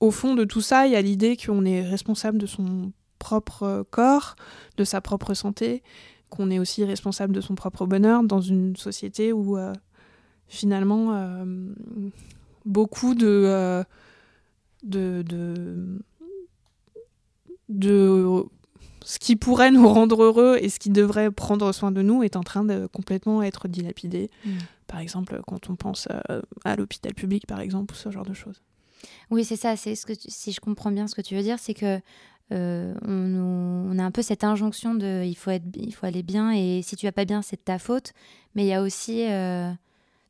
au 0.00 0.10
fond 0.10 0.34
de 0.34 0.44
tout 0.44 0.60
ça, 0.60 0.86
il 0.86 0.92
y 0.92 0.96
a 0.96 1.02
l'idée 1.02 1.36
qu'on 1.36 1.64
est 1.64 1.82
responsable 1.82 2.38
de 2.38 2.46
son 2.46 2.92
propre 3.18 3.86
corps, 3.90 4.36
de 4.76 4.84
sa 4.84 5.00
propre 5.00 5.32
santé, 5.32 5.82
qu'on 6.28 6.50
est 6.50 6.58
aussi 6.58 6.84
responsable 6.84 7.32
de 7.32 7.40
son 7.40 7.54
propre 7.54 7.86
bonheur 7.86 8.22
dans 8.22 8.40
une 8.40 8.76
société 8.76 9.32
où 9.32 9.56
finalement 10.46 11.44
beaucoup 12.64 13.14
de, 13.14 13.84
de, 14.82 15.22
de, 15.22 15.98
de 17.68 18.44
ce 19.04 19.18
qui 19.18 19.36
pourrait 19.36 19.70
nous 19.70 19.86
rendre 19.86 20.22
heureux 20.22 20.58
et 20.60 20.68
ce 20.68 20.78
qui 20.78 20.90
devrait 20.90 21.30
prendre 21.30 21.70
soin 21.72 21.92
de 21.92 22.02
nous 22.02 22.22
est 22.22 22.36
en 22.36 22.42
train 22.42 22.64
de 22.64 22.86
complètement 22.86 23.42
être 23.42 23.68
dilapidé. 23.68 24.30
Mm. 24.44 24.50
Par 24.86 25.00
exemple, 25.00 25.40
quand 25.46 25.70
on 25.70 25.76
pense 25.76 26.08
euh, 26.30 26.42
à, 26.64 26.76
l'hôpital 26.76 27.14
public, 27.14 27.46
par 27.46 27.60
exemple, 27.60 27.94
ou 27.94 27.96
ce 27.96 28.10
genre 28.10 28.24
de 28.24 28.34
choses. 28.34 28.62
Oui, 29.30 29.44
c'est 29.44 29.56
ça. 29.56 29.76
C'est 29.76 29.94
ce 29.94 30.06
que 30.06 30.14
si 30.16 30.52
je 30.52 30.60
comprends 30.60 30.90
bien 30.90 31.06
ce 31.06 31.14
que 31.14 31.20
tu 31.20 31.34
veux 31.34 31.42
dire, 31.42 31.58
c'est 31.58 31.74
que 31.74 32.00
euh, 32.52 32.94
on, 33.06 33.98
a 33.98 34.02
un 34.02 34.10
peu 34.10 34.22
cette 34.22 34.44
injonction 34.44 34.94
de 34.94 35.22
il 35.24 35.34
faut 35.34 35.50
être, 35.50 35.64
il 35.76 35.94
faut 35.94 36.06
aller 36.06 36.22
bien 36.22 36.52
et 36.52 36.82
si 36.82 36.96
tu 36.96 37.06
vas 37.06 37.12
pas 37.12 37.24
bien, 37.24 37.42
c'est 37.42 37.56
de 37.56 37.62
ta 37.62 37.78
faute. 37.78 38.12
Mais 38.54 38.64
il 38.64 38.68
y 38.68 38.74
a 38.74 38.82
aussi 38.82 39.26
euh, 39.26 39.70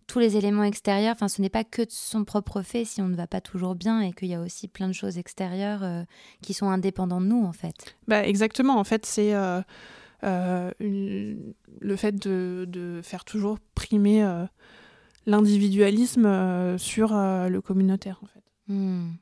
tous 0.07 0.18
les 0.18 0.36
éléments 0.36 0.64
extérieurs. 0.64 1.12
Enfin, 1.14 1.28
ce 1.28 1.40
n'est 1.40 1.48
pas 1.48 1.64
que 1.64 1.82
de 1.82 1.90
son 1.90 2.24
propre 2.24 2.62
fait 2.62 2.84
si 2.84 3.00
on 3.00 3.09
ne 3.09 3.16
va 3.16 3.26
pas 3.26 3.40
toujours 3.40 3.74
bien 3.74 4.00
et 4.00 4.12
qu'il 4.12 4.28
y 4.28 4.34
a 4.34 4.40
aussi 4.40 4.68
plein 4.68 4.88
de 4.88 4.92
choses 4.92 5.18
extérieures 5.18 5.82
euh, 5.82 6.02
qui 6.42 6.55
sont 6.55 6.68
indépendantes 6.68 7.24
de 7.24 7.28
nous, 7.28 7.44
en 7.44 7.52
fait. 7.52 7.96
Bah, 8.09 8.26
exactement. 8.26 8.78
En 8.78 8.84
fait, 8.84 9.07
c'est 9.07 9.34
euh, 9.34 9.61
euh, 10.24 10.70
le 10.78 11.96
fait 11.96 12.16
de, 12.16 13.00
faire 13.02 13.24
toujours 13.24 13.59
primer 13.74 14.26
l'individualisme 15.26 16.78
sur 16.78 17.12
le 17.12 17.59
communautaire, 17.61 18.20
en 18.22 18.26
fait. 18.26 18.42
Hmm. 18.68 19.12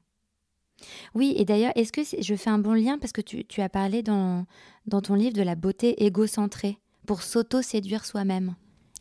Oui, 1.15 1.35
et 1.37 1.45
d'ailleurs, 1.45 1.73
est-ce 1.77 1.93
que 1.93 2.03
je 2.03 2.35
fais 2.35 2.51
un 2.51 2.59
bon 2.59 2.73
lien 2.73 2.99
parce 2.99 3.13
que 3.13 3.21
tu, 3.21 3.45
tu 3.45 3.61
as 3.61 3.69
parlé 3.69 4.03
dans, 4.03 4.47
dans 4.87 5.01
ton 5.01 5.15
livre 5.15 5.35
de 5.35 5.43
la 5.43 5.55
beauté 5.55 6.05
égocentrée 6.05 6.79
pour 7.07 7.23
s'auto-séduire 7.23 8.05
soi-même 8.05 8.57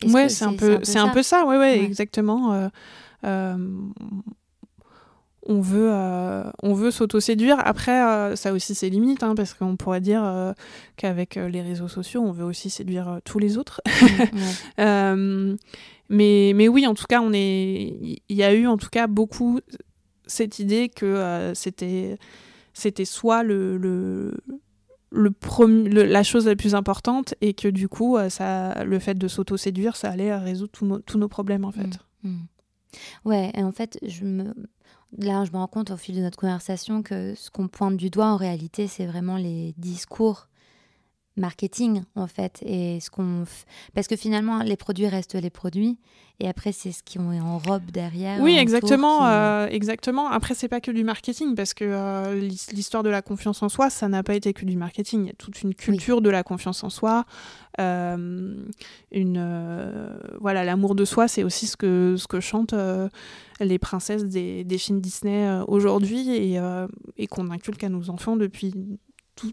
Ouais, 0.06 0.28
c'est 0.28 0.44
un 0.44 0.54
peu, 0.54 0.78
c'est 0.82 0.98
un 0.98 1.08
peu 1.08 1.22
ça, 1.22 1.44
ouais, 1.44 1.56
ouais, 1.56 1.82
exactement. 1.82 2.52
Euh, 2.52 2.68
euh, 3.24 3.56
on 5.44 5.60
veut, 5.60 5.90
euh, 5.90 6.44
on 6.62 6.72
veut 6.74 6.90
s'auto-séduire. 6.90 7.58
Après, 7.64 8.36
ça 8.36 8.52
aussi 8.52 8.74
ses 8.74 8.90
limites, 8.90 9.22
hein, 9.22 9.34
parce 9.34 9.54
qu'on 9.54 9.76
pourrait 9.76 10.00
dire 10.00 10.54
qu'avec 10.96 11.34
les 11.34 11.62
réseaux 11.62 11.88
sociaux, 11.88 12.22
on 12.22 12.32
veut 12.32 12.44
aussi 12.44 12.70
séduire 12.70 13.20
tous 13.24 13.38
les 13.38 13.58
autres. 13.58 13.80
Mmh, 14.78 15.54
mais, 16.08 16.52
mais 16.54 16.68
oui, 16.68 16.86
en 16.86 16.94
tout 16.94 17.06
cas, 17.08 17.20
on 17.20 17.32
est, 17.32 18.20
il 18.28 18.36
y 18.36 18.42
a 18.42 18.52
eu 18.52 18.66
en 18.66 18.76
tout 18.76 18.90
cas 18.90 19.06
beaucoup 19.06 19.58
cette 20.26 20.60
idée 20.60 20.88
que 20.88 21.52
c'était, 21.54 22.18
c'était 22.72 23.04
soit 23.04 23.42
le, 23.42 23.76
le 23.78 24.36
le, 25.12 26.04
la 26.04 26.22
chose 26.22 26.46
la 26.46 26.56
plus 26.56 26.74
importante 26.74 27.34
et 27.40 27.54
que 27.54 27.68
du 27.68 27.88
coup, 27.88 28.16
euh, 28.16 28.28
ça, 28.28 28.84
le 28.84 28.98
fait 28.98 29.14
de 29.14 29.28
s'auto-séduire, 29.28 29.96
ça 29.96 30.10
allait 30.10 30.34
résoudre 30.36 30.72
tous 31.04 31.18
nos 31.18 31.28
problèmes 31.28 31.64
en 31.64 31.72
fait. 31.72 31.98
Mmh, 32.22 32.30
mmh. 32.30 32.46
Ouais, 33.24 33.50
et 33.54 33.62
en 33.62 33.72
fait, 33.72 33.98
je 34.02 34.24
me... 34.24 34.54
là, 35.18 35.44
je 35.44 35.52
me 35.52 35.56
rends 35.56 35.66
compte 35.66 35.90
au 35.90 35.96
fil 35.96 36.16
de 36.16 36.20
notre 36.20 36.38
conversation 36.38 37.02
que 37.02 37.34
ce 37.34 37.50
qu'on 37.50 37.68
pointe 37.68 37.96
du 37.96 38.10
doigt 38.10 38.26
en 38.26 38.36
réalité, 38.36 38.86
c'est 38.86 39.06
vraiment 39.06 39.36
les 39.36 39.74
discours 39.78 40.48
marketing 41.36 42.02
en 42.14 42.26
fait 42.26 42.62
et 42.62 43.00
ce 43.00 43.10
qu'on 43.10 43.44
parce 43.94 44.06
que 44.06 44.16
finalement 44.16 44.62
les 44.62 44.76
produits 44.76 45.06
restent 45.06 45.34
les 45.34 45.48
produits 45.48 45.98
et 46.40 46.48
après 46.48 46.72
c'est 46.72 46.92
ce 46.92 47.02
qui 47.02 47.16
est 47.16 47.40
en 47.40 47.58
robe 47.58 47.90
derrière 47.90 48.40
oui 48.42 48.56
exactement 48.58 49.26
euh, 49.26 49.66
exactement. 49.68 50.28
Après 50.28 50.54
c'est 50.54 50.68
pas 50.68 50.80
que 50.80 50.90
du 50.90 51.04
marketing 51.04 51.54
parce 51.54 51.72
que 51.72 51.84
euh, 51.84 52.38
l'histoire 52.72 53.02
de 53.02 53.08
la 53.08 53.22
confiance 53.22 53.62
en 53.62 53.68
soi 53.68 53.88
ça 53.88 54.08
n'a 54.08 54.22
pas 54.22 54.34
été 54.34 54.52
que 54.52 54.64
du 54.64 54.76
marketing. 54.76 55.24
Il 55.24 55.26
y 55.28 55.30
a 55.30 55.34
toute 55.34 55.62
une 55.62 55.74
culture 55.74 56.20
de 56.20 56.28
la 56.28 56.42
confiance 56.42 56.84
en 56.84 56.90
soi 56.90 57.24
euh, 57.80 58.54
une 59.10 60.18
voilà 60.40 60.64
l'amour 60.64 60.94
de 60.94 61.04
soi 61.06 61.28
c'est 61.28 61.44
aussi 61.44 61.66
ce 61.66 61.76
que 61.76 62.16
ce 62.18 62.26
que 62.26 62.40
chantent 62.40 62.74
les 63.60 63.78
princesses 63.78 64.24
des, 64.24 64.64
des 64.64 64.78
films 64.78 65.00
Disney 65.00 65.48
aujourd'hui 65.66 66.30
et, 66.30 66.60
et 67.16 67.26
qu'on 67.26 67.50
inculque 67.50 67.84
à 67.84 67.88
nos 67.88 68.10
enfants 68.10 68.36
depuis 68.36 68.74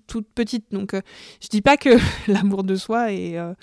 toute 0.08 0.28
petite. 0.34 0.66
Donc, 0.72 0.94
euh, 0.94 1.02
je 1.42 1.48
dis 1.48 1.62
pas 1.62 1.78
que 1.78 1.90
l'amour 2.32 2.64
de 2.64 2.76
soi 2.76 3.12
est 3.12 3.38
euh, 3.38 3.54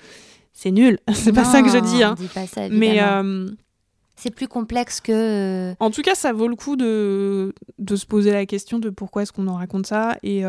c'est 0.53 0.71
nul. 0.71 0.99
c'est 1.13 1.33
pas 1.33 1.45
ça 1.45 1.61
que 1.61 1.69
je 1.69 1.77
dis. 1.77 2.03
Hein. 2.03 2.15
Mais 2.71 3.01
euh, 3.01 3.49
c'est 4.17 4.31
plus 4.33 4.47
complexe 4.47 4.99
que. 4.99 5.73
En 5.79 5.91
tout 5.91 6.01
cas, 6.01 6.15
ça 6.15 6.33
vaut 6.33 6.47
le 6.47 6.55
coup 6.55 6.75
de, 6.75 7.53
de 7.79 7.95
se 7.95 8.05
poser 8.05 8.31
la 8.31 8.45
question 8.45 8.79
de 8.79 8.89
pourquoi 8.89 9.21
est-ce 9.21 9.31
qu'on 9.31 9.47
en 9.47 9.55
raconte 9.55 9.87
ça 9.87 10.17
et 10.23 10.43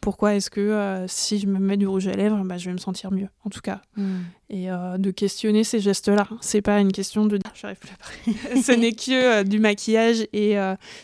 pourquoi 0.00 0.34
est-ce 0.34 0.50
que 0.50 1.04
si 1.08 1.38
je 1.38 1.46
me 1.46 1.58
mets 1.58 1.76
du 1.76 1.86
rouge 1.86 2.06
à 2.08 2.12
lèvres, 2.12 2.42
bah, 2.44 2.58
je 2.58 2.66
vais 2.66 2.72
me 2.72 2.78
sentir 2.78 3.12
mieux, 3.12 3.28
en 3.44 3.50
tout 3.50 3.60
cas. 3.60 3.82
Hmm. 3.96 4.20
Et 4.50 4.68
de 4.68 5.10
questionner 5.10 5.64
ces 5.64 5.80
gestes-là. 5.80 6.28
C'est 6.40 6.62
pas 6.62 6.80
une 6.80 6.92
question 6.92 7.26
de. 7.26 7.38
J'arrive 7.54 7.78
plus 7.78 7.90
à 7.90 8.56
Ce 8.62 8.72
n'est 8.72 8.92
que 8.92 9.42
du 9.42 9.58
maquillage 9.58 10.26
et 10.32 10.56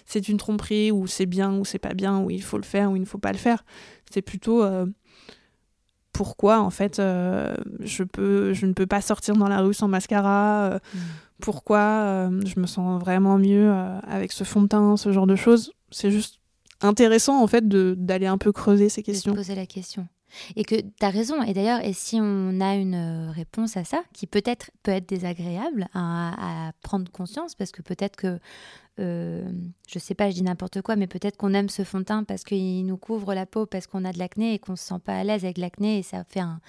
c'est 0.06 0.28
une 0.28 0.36
tromperie 0.36 0.92
ou 0.92 1.06
c'est 1.06 1.26
bien 1.26 1.52
ou 1.52 1.64
c'est 1.64 1.78
pas 1.78 1.94
bien 1.94 2.20
ou 2.20 2.30
il 2.30 2.42
faut 2.42 2.58
le 2.58 2.64
faire 2.64 2.92
ou 2.92 2.96
il 2.96 3.00
ne 3.00 3.06
faut 3.06 3.18
pas 3.18 3.32
le 3.32 3.38
faire. 3.38 3.64
C'est 4.10 4.22
plutôt 4.22 4.62
euh, 4.62 4.86
pourquoi 6.18 6.58
en 6.58 6.70
fait 6.70 6.98
euh, 6.98 7.54
je 7.78 8.02
peux 8.02 8.52
je 8.52 8.66
ne 8.66 8.72
peux 8.72 8.88
pas 8.88 9.00
sortir 9.00 9.36
dans 9.36 9.46
la 9.46 9.60
rue 9.60 9.72
sans 9.72 9.86
mascara 9.86 10.64
euh, 10.64 10.78
mm. 10.92 10.98
pourquoi 11.40 12.28
je 12.44 12.58
me 12.58 12.66
sens 12.66 13.00
vraiment 13.00 13.38
mieux 13.38 13.72
avec 14.02 14.32
ce 14.32 14.42
fond 14.42 14.62
de 14.62 14.66
teint 14.66 14.96
ce 14.96 15.12
genre 15.12 15.28
de 15.28 15.36
choses. 15.36 15.72
C'est 15.92 16.10
juste 16.10 16.40
intéressant 16.80 17.40
en 17.40 17.46
fait 17.46 17.68
d'aller 17.68 18.26
un 18.26 18.36
peu 18.36 18.50
creuser 18.50 18.88
ces 18.88 19.04
questions. 19.04 19.30
de 19.30 19.36
poser 19.36 19.54
la 19.54 19.66
question 19.66 20.08
Et 20.56 20.64
que 20.64 20.76
tu 20.76 20.90
as 21.00 21.10
raison. 21.10 21.42
Et 21.42 21.54
d'ailleurs, 21.54 21.84
et 21.84 21.92
si 21.92 22.18
on 22.20 22.60
a 22.60 22.74
une 22.74 22.94
euh, 22.94 23.30
réponse 23.30 23.76
à 23.76 23.84
ça, 23.84 24.02
qui 24.12 24.26
peut-être 24.26 24.70
peut 24.82 24.90
être 24.90 25.08
désagréable 25.08 25.88
à, 25.94 26.72
prendre 26.82 27.10
conscience, 27.10 27.54
parce 27.54 27.72
que 27.72 27.82
peut-être 27.82 28.16
que, 28.16 28.38
euh, 29.00 29.50
je 29.88 29.98
sais 29.98 30.14
pas, 30.14 30.30
je 30.30 30.34
dis 30.34 30.42
n'importe 30.42 30.82
quoi, 30.82 30.96
mais 30.96 31.06
peut-être 31.06 31.36
qu'on 31.36 31.54
aime 31.54 31.68
ce 31.68 31.84
fond 31.84 32.00
de 32.00 32.04
teint 32.04 32.24
parce 32.24 32.44
qu'il 32.44 32.86
nous 32.86 32.96
couvre 32.96 33.34
la 33.34 33.46
peau, 33.46 33.66
parce 33.66 33.86
qu'on 33.86 34.04
a 34.04 34.12
de 34.12 34.18
l'acné 34.18 34.54
et 34.54 34.58
qu'on 34.58 34.76
se 34.76 34.84
sent 34.84 35.00
pas 35.04 35.18
à 35.18 35.24
l'aise 35.24 35.44
avec 35.44 35.58
l'acné 35.58 35.98
et 35.98 36.02
ça 36.02 36.24
fait 36.24 36.40
un. 36.40 36.60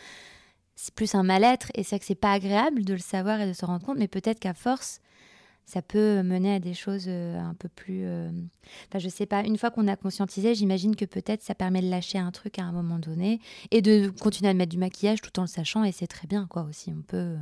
C'est 0.76 0.94
plus 0.94 1.14
un 1.14 1.24
mal-être 1.24 1.72
et 1.76 1.84
c'est 1.84 2.00
que 2.00 2.06
c'est 2.06 2.16
pas 2.16 2.32
agréable 2.32 2.86
de 2.86 2.94
le 2.94 3.00
savoir 3.00 3.42
et 3.42 3.48
de 3.48 3.52
se 3.52 3.66
rendre 3.66 3.86
compte, 3.86 3.98
mais 3.98 4.08
peut-être 4.08 4.40
qu'à 4.40 4.54
force, 4.54 5.02
ça 5.70 5.84
peut 5.84 6.24
mener 6.24 6.56
à 6.56 6.60
des 6.60 6.74
choses 6.74 7.06
euh, 7.08 7.40
un 7.40 7.54
peu 7.54 7.70
plus. 7.70 8.02
Euh, 8.04 8.32
enfin, 8.90 8.98
je 8.98 9.08
sais 9.08 9.28
pas. 9.28 9.44
Une 9.44 9.56
fois 9.56 9.70
qu'on 9.70 9.88
a 9.88 9.96
conscientisé, 9.96 10.56
j'imagine 10.56 10.96
que 10.96 11.06
peut-être 11.06 11.44
ça 11.44 11.54
permet 11.54 11.82
de 11.82 11.90
lâcher 11.90 12.18
un 12.18 12.32
truc 12.32 12.58
à 12.58 12.64
un 12.64 12.72
moment 12.72 12.98
donné 12.98 13.40
et 13.70 13.84
de 13.84 14.10
continuer 14.20 14.50
à 14.50 14.56
mettre 14.56 14.72
du 14.72 14.80
maquillage 14.80 15.22
tout 15.22 15.38
en 15.38 15.44
le 15.44 15.48
sachant. 15.48 15.84
Et 15.84 15.92
c'est 15.92 16.08
très 16.08 16.26
bien, 16.26 16.48
quoi. 16.50 16.64
Aussi, 16.64 16.92
on 16.98 17.04
peut. 17.04 17.18
Euh, 17.18 17.38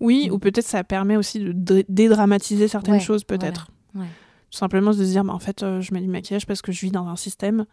oui, 0.00 0.30
ou 0.32 0.40
peut-être 0.40 0.66
ça 0.66 0.82
permet 0.82 1.16
aussi 1.16 1.38
de 1.38 1.84
dédramatiser 1.88 2.66
certaines 2.66 3.00
choses, 3.00 3.22
peut-être. 3.22 3.68
Tout 3.94 4.58
simplement 4.58 4.90
de 4.90 4.96
se 4.96 5.02
dire, 5.02 5.22
bah, 5.22 5.32
en 5.32 5.38
fait, 5.38 5.60
je 5.60 5.94
mets 5.94 6.00
du 6.00 6.08
maquillage 6.08 6.44
parce 6.44 6.60
que 6.60 6.72
je 6.72 6.80
vis 6.80 6.90
dans 6.90 7.06
un 7.06 7.16
système 7.16 7.66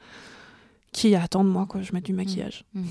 qui 0.91 1.15
attend 1.15 1.43
de 1.43 1.49
moi, 1.49 1.65
quoi. 1.67 1.81
Je 1.81 1.93
mets 1.93 2.01
du 2.01 2.13
mm. 2.13 2.15
maquillage. 2.15 2.65
Mm. 2.73 2.83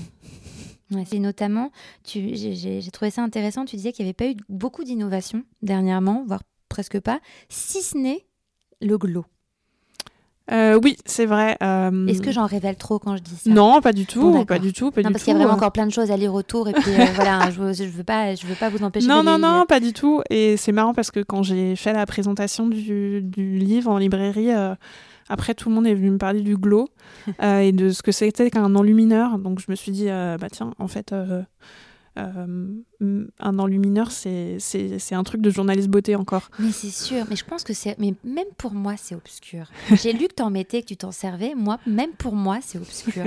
Et 1.11 1.19
notamment, 1.19 1.71
j'ai 2.03 2.81
trouvé 2.91 3.11
ça 3.11 3.21
intéressant, 3.21 3.65
tu 3.65 3.75
disais 3.75 3.91
qu'il 3.91 4.05
n'y 4.05 4.09
avait 4.09 4.13
pas 4.13 4.27
eu 4.27 4.35
beaucoup 4.49 4.83
d'innovation 4.83 5.43
dernièrement, 5.61 6.23
voire 6.25 6.41
presque 6.67 6.99
pas, 6.99 7.19
si 7.47 7.81
ce 7.81 7.97
n'est 7.97 8.25
le 8.81 8.97
glow. 8.97 9.25
Euh, 10.51 10.79
oui, 10.83 10.97
c'est 11.05 11.27
vrai. 11.27 11.57
Euh, 11.61 12.07
Est-ce 12.07 12.23
que 12.23 12.31
j'en 12.31 12.47
révèle 12.47 12.75
trop 12.75 12.97
quand 12.97 13.15
je 13.15 13.21
dis 13.21 13.35
ça? 13.35 13.49
Non, 13.51 13.81
pas 13.81 13.93
du 13.93 14.07
tout, 14.07 14.45
pas 14.45 14.57
du 14.57 14.73
tout, 14.73 14.89
pas 14.89 15.03
non, 15.03 15.11
parce 15.11 15.23
qu'il 15.23 15.31
y 15.31 15.35
a 15.35 15.39
vraiment 15.39 15.53
encore 15.53 15.71
plein 15.71 15.85
de 15.85 15.91
choses 15.91 16.09
à 16.09 16.17
lire 16.17 16.33
autour 16.33 16.67
et 16.67 16.73
puis 16.73 16.91
euh, 16.91 17.05
voilà, 17.13 17.51
je, 17.51 17.73
je 17.73 17.83
veux 17.83 18.03
pas, 18.03 18.33
je 18.33 18.47
veux 18.47 18.55
pas 18.55 18.69
vous 18.69 18.83
empêcher. 18.83 19.07
Non, 19.07 19.21
non, 19.21 19.37
non, 19.37 19.65
pas 19.67 19.79
du 19.79 19.93
tout. 19.93 20.23
Et 20.31 20.57
c'est 20.57 20.71
marrant 20.71 20.95
parce 20.95 21.11
que 21.11 21.19
quand 21.19 21.43
j'ai 21.43 21.75
fait 21.75 21.93
la 21.93 22.07
présentation 22.07 22.67
du, 22.67 23.21
du 23.21 23.59
livre 23.59 23.91
en 23.91 23.99
librairie, 23.99 24.49
après, 25.29 25.53
tout 25.53 25.69
le 25.69 25.75
monde 25.75 25.87
est 25.87 25.93
venu 25.93 26.09
me 26.09 26.17
parler 26.17 26.41
du 26.41 26.57
glow 26.57 26.89
euh, 27.41 27.59
et 27.59 27.71
de 27.71 27.91
ce 27.91 28.01
que 28.01 28.11
c'était 28.11 28.49
qu'un 28.49 28.75
enlumineur. 28.75 29.37
Donc, 29.37 29.59
je 29.59 29.65
me 29.69 29.75
suis 29.75 29.91
dit, 29.91 30.09
euh, 30.09 30.37
bah 30.37 30.47
tiens, 30.51 30.73
en 30.79 30.87
fait, 30.87 31.13
euh, 31.13 31.43
un 32.15 33.59
enlumineur, 33.59 34.11
c'est 34.11 34.57
un 35.11 35.23
truc 35.23 35.41
de 35.41 35.49
journaliste 35.51 35.87
beauté 35.87 36.15
encore. 36.15 36.49
Mais 36.57 36.71
c'est 36.71 36.89
sûr. 36.89 37.25
Mais 37.29 37.35
je 37.35 37.45
pense 37.45 37.63
que 37.63 37.73
c'est. 37.73 37.97
Mais 37.99 38.15
même 38.23 38.47
pour 38.57 38.73
moi, 38.73 38.95
c'est 38.97 39.15
obscur. 39.15 39.67
J'ai 39.93 40.11
lu 40.11 40.27
que 40.27 40.35
tu 40.35 40.43
en 40.43 40.49
mettais, 40.49 40.81
que 40.81 40.87
tu 40.87 40.97
t'en 40.97 41.11
servais. 41.11 41.53
Moi, 41.55 41.79
même 41.85 42.11
pour 42.17 42.35
moi, 42.35 42.57
c'est 42.61 42.79
obscur. 42.79 43.25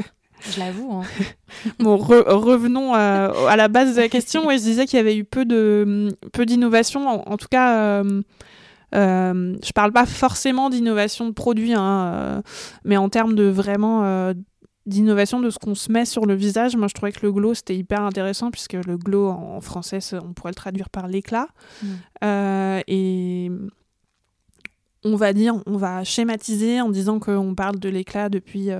Je 0.50 0.58
l'avoue. 0.58 0.92
Hein. 0.92 1.04
bon, 1.78 1.96
revenons 1.96 2.94
à 2.94 3.56
la 3.56 3.68
base 3.68 3.94
de 3.94 4.00
la 4.00 4.08
question. 4.08 4.50
et 4.50 4.58
je 4.58 4.62
disais 4.62 4.86
qu'il 4.86 4.96
y 4.96 5.00
avait 5.00 5.16
eu 5.16 5.24
peu 5.24 5.44
de 5.44 6.08
peu 6.32 6.44
d'innovation, 6.44 7.08
en, 7.08 7.36
tout 7.36 7.46
cas 7.48 8.02
euh, 8.02 8.22
je 8.92 9.72
parle 9.72 9.92
pas 9.92 10.06
forcément 10.06 10.70
d'innovation 10.70 11.26
de 11.26 11.32
produits, 11.32 11.74
hein, 11.74 12.12
euh, 12.14 12.42
mais 12.84 12.96
en 12.96 13.08
termes 13.08 13.34
de 13.34 13.44
vraiment 13.44 14.04
euh, 14.04 14.34
d'innovation 14.86 15.40
de 15.40 15.50
ce 15.50 15.58
qu'on 15.58 15.74
se 15.74 15.90
met 15.90 16.04
sur 16.04 16.26
le 16.26 16.34
visage, 16.34 16.76
moi 16.76 16.88
je 16.88 16.94
trouvais 16.94 17.12
que 17.12 17.24
le 17.24 17.32
glow 17.32 17.54
c'était 17.54 17.76
hyper 17.76 18.02
intéressant 18.02 18.50
puisque 18.50 18.74
le 18.74 18.96
glow 18.96 19.28
en, 19.28 19.60
français 19.60 19.98
on 20.14 20.32
pourrait 20.32 20.50
le 20.50 20.56
traduire 20.56 20.90
par 20.90 21.06
l'éclat. 21.06 21.48
Mm. 21.82 21.86
et 22.88 23.50
on 25.04 25.16
va 25.16 25.32
dire, 25.32 25.54
on 25.66 25.76
va 25.76 26.04
schématiser 26.04 26.80
en 26.80 26.88
disant 26.88 27.18
qu'on 27.18 27.56
parle 27.56 27.80
de 27.80 27.88
l'éclat 27.88 28.28
depuis 28.28 28.70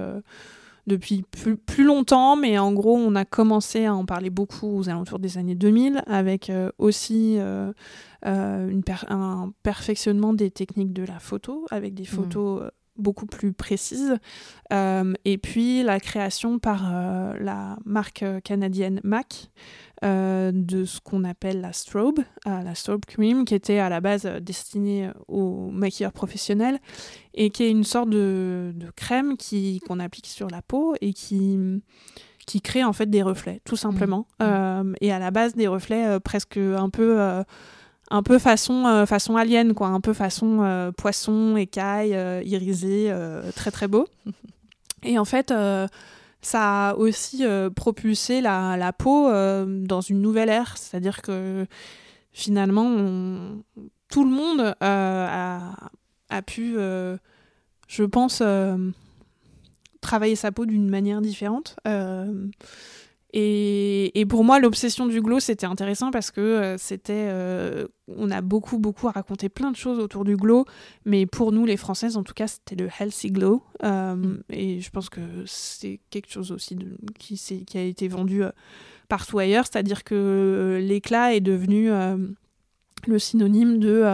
depuis 0.87 1.23
plus, 1.23 1.57
plus, 1.57 1.85
longtemps, 1.85 2.37
mais 2.37 2.59
en 2.59 2.73
gros, 2.73 2.97
on 2.97 3.15
a 3.15 3.25
commencé 3.25 3.85
à 3.87 3.95
en 3.95 4.05
parler 4.05 4.31
beaucoup 4.31 4.79
aux 4.79 4.89
alentours 4.89 5.19
des 5.19 5.39
années 5.39 5.55
2000, 5.55 6.03
avec 6.07 6.51
aussi 6.79 7.39
euh, 8.25 8.69
une 8.69 8.83
un 9.09 9.53
perfectionnement 9.65 10.33
des 10.33 10.51
techniques 10.53 10.93
de 10.93 11.03
la 11.03 11.19
photo, 11.19 11.67
avec 11.71 11.95
des 11.95 12.05
mmh. 12.05 12.07
photos 12.07 12.63
euh, 12.63 12.71
beaucoup 12.97 13.27
plus 13.27 13.53
précises. 13.53 14.17
Euh, 14.73 15.13
et 15.25 15.39
puis 15.39 15.83
la 15.83 15.99
création 15.99 16.61
par 16.61 16.93
la 17.41 17.79
marque 17.85 18.25
canadienne 18.45 19.01
MAC 19.03 19.51
de 20.03 20.85
ce 20.85 21.01
qu'on 21.01 21.25
appelle 21.25 21.61
la 21.61 21.73
strobe, 21.73 22.21
la 22.45 22.75
strobe 22.75 23.05
cream, 23.07 23.45
qui 23.45 23.55
était 23.55 23.79
à 23.79 23.89
la 23.89 24.01
base 24.01 24.25
destinée 24.41 25.11
aux 25.29 25.71
maquilleurs 25.71 26.13
professionnels 26.13 26.81
et 27.35 27.51
qui 27.51 27.63
est 27.65 27.71
une 27.71 27.85
sorte 27.85 28.11
de, 28.11 28.73
de 28.75 28.91
crème 28.91 29.37
qui, 29.37 29.81
qu'on 29.87 30.01
applique 30.01 30.27
sur 30.27 30.49
la 30.49 30.63
peau 30.63 30.95
et 31.01 31.13
qui 31.13 31.59
qui 32.45 32.61
crée 32.61 32.83
en 32.83 32.93
fait 32.93 33.09
des 33.09 33.23
reflets, 33.23 33.61
tout 33.65 33.77
simplement. 33.77 34.27
Mmh. 34.41 34.95
et 35.01 35.13
à 35.13 35.21
la 35.21 35.31
base, 35.31 35.55
des 35.55 35.69
reflets 35.69 36.19
presque 36.19 36.57
un 36.57 36.91
peu 36.91 37.45
un 38.13 38.23
peu 38.23 38.39
façon, 38.39 38.85
euh, 38.87 39.07
façon 39.07 39.37
alien, 39.37 39.73
quoi, 39.73 39.89
un 39.89 40.01
peu 40.01 40.13
façon 40.13 40.61
euh, 40.63 40.93
poisson, 40.93 41.57
écaille, 41.57 42.15
euh, 42.15 42.43
irisé, 42.45 43.13
très 43.57 43.71
très 43.71 43.89
beau. 43.89 44.07
Et 45.03 45.19
en 45.19 45.25
fait, 45.25 45.53
ça 46.43 46.91
a 46.91 46.95
aussi 46.97 47.45
propulsé 47.75 48.41
la, 48.41 48.77
la 48.77 48.93
peau 48.93 49.31
dans 49.31 50.01
une 50.01 50.21
nouvelle 50.21 50.49
ère, 50.49 50.77
c'est-à-dire 50.77 51.23
que 51.23 51.67
finalement, 52.33 53.57
tout 54.09 54.25
le 54.25 54.31
monde 54.31 54.75
a, 54.81 55.75
a, 56.29 56.43
pu, 56.43 56.75
je 56.75 58.05
pense, 58.05 58.43
travailler 60.01 60.37
sa 60.37 60.53
peau 60.53 60.67
d'une 60.67 60.91
manière 60.91 61.21
différente. 61.21 61.77
Et, 63.35 64.27
pour 64.29 64.45
moi, 64.45 64.61
l'obsession 64.61 65.07
du 65.07 65.23
glow, 65.23 65.41
c'était 65.41 65.67
intéressant 65.67 66.11
parce 66.11 66.31
que 66.31 66.41
euh, 66.41 66.79
c'était. 66.79 67.29
Euh, 67.31 67.87
on 68.09 68.31
a 68.31 68.43
beaucoup, 68.43 68.79
beaucoup 68.79 69.07
raconté 69.07 69.49
plein 69.49 69.71
de 69.71 69.77
choses 69.77 69.99
autour 69.99 70.25
du 70.25 70.37
glow, 70.37 70.67
mais 71.07 71.25
pour 71.25 71.51
nous, 71.51 71.65
les 71.65 71.79
Françaises, 71.79 72.19
en 72.19 72.25
tout 72.25 72.35
cas, 72.35 72.47
c'était 72.47 72.77
le 72.77 72.91
healthy 73.01 73.31
glow. 73.31 73.63
Euh, 73.85 74.15
mm. 74.15 74.43
Et 74.51 74.81
je 74.81 74.91
pense 74.91 75.09
que 75.09 75.21
c'est 75.47 76.01
quelque 76.11 76.31
chose 76.31 76.53
aussi 76.53 76.75
de, 76.77 76.99
qui, 77.19 77.37
qui 77.39 77.79
a 77.79 77.83
été 77.83 78.07
vendu 78.09 78.43
partout 79.09 79.39
ailleurs, 79.39 79.65
c'est-à-dire 79.65 80.05
que 80.05 80.79
l'éclat 80.83 81.35
est 81.35 81.41
devenu 81.41 81.91
le 83.07 83.19
synonyme 83.19 83.79
de. 83.79 84.05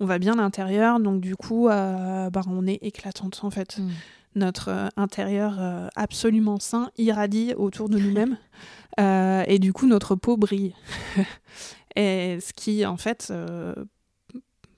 on 0.00 0.06
va 0.06 0.18
bien 0.18 0.34
à 0.34 0.42
l'intérieur, 0.42 1.00
donc 1.00 1.20
du 1.20 1.36
coup, 1.36 1.66
bah, 1.66 2.42
on 2.46 2.66
est 2.66 2.78
éclatante 2.82 3.40
en 3.42 3.50
fait. 3.50 3.78
Mm 3.78 3.88
notre 4.34 4.68
euh, 4.68 4.88
intérieur 4.96 5.56
euh, 5.58 5.88
absolument 5.96 6.58
sain 6.58 6.90
irradie 6.98 7.54
autour 7.56 7.88
de 7.88 7.98
nous-mêmes 7.98 8.36
euh, 9.00 9.44
et 9.46 9.58
du 9.58 9.72
coup 9.72 9.86
notre 9.86 10.14
peau 10.14 10.36
brille. 10.36 10.74
et 11.96 12.38
ce 12.40 12.52
qui 12.52 12.86
en 12.86 12.96
fait 12.96 13.32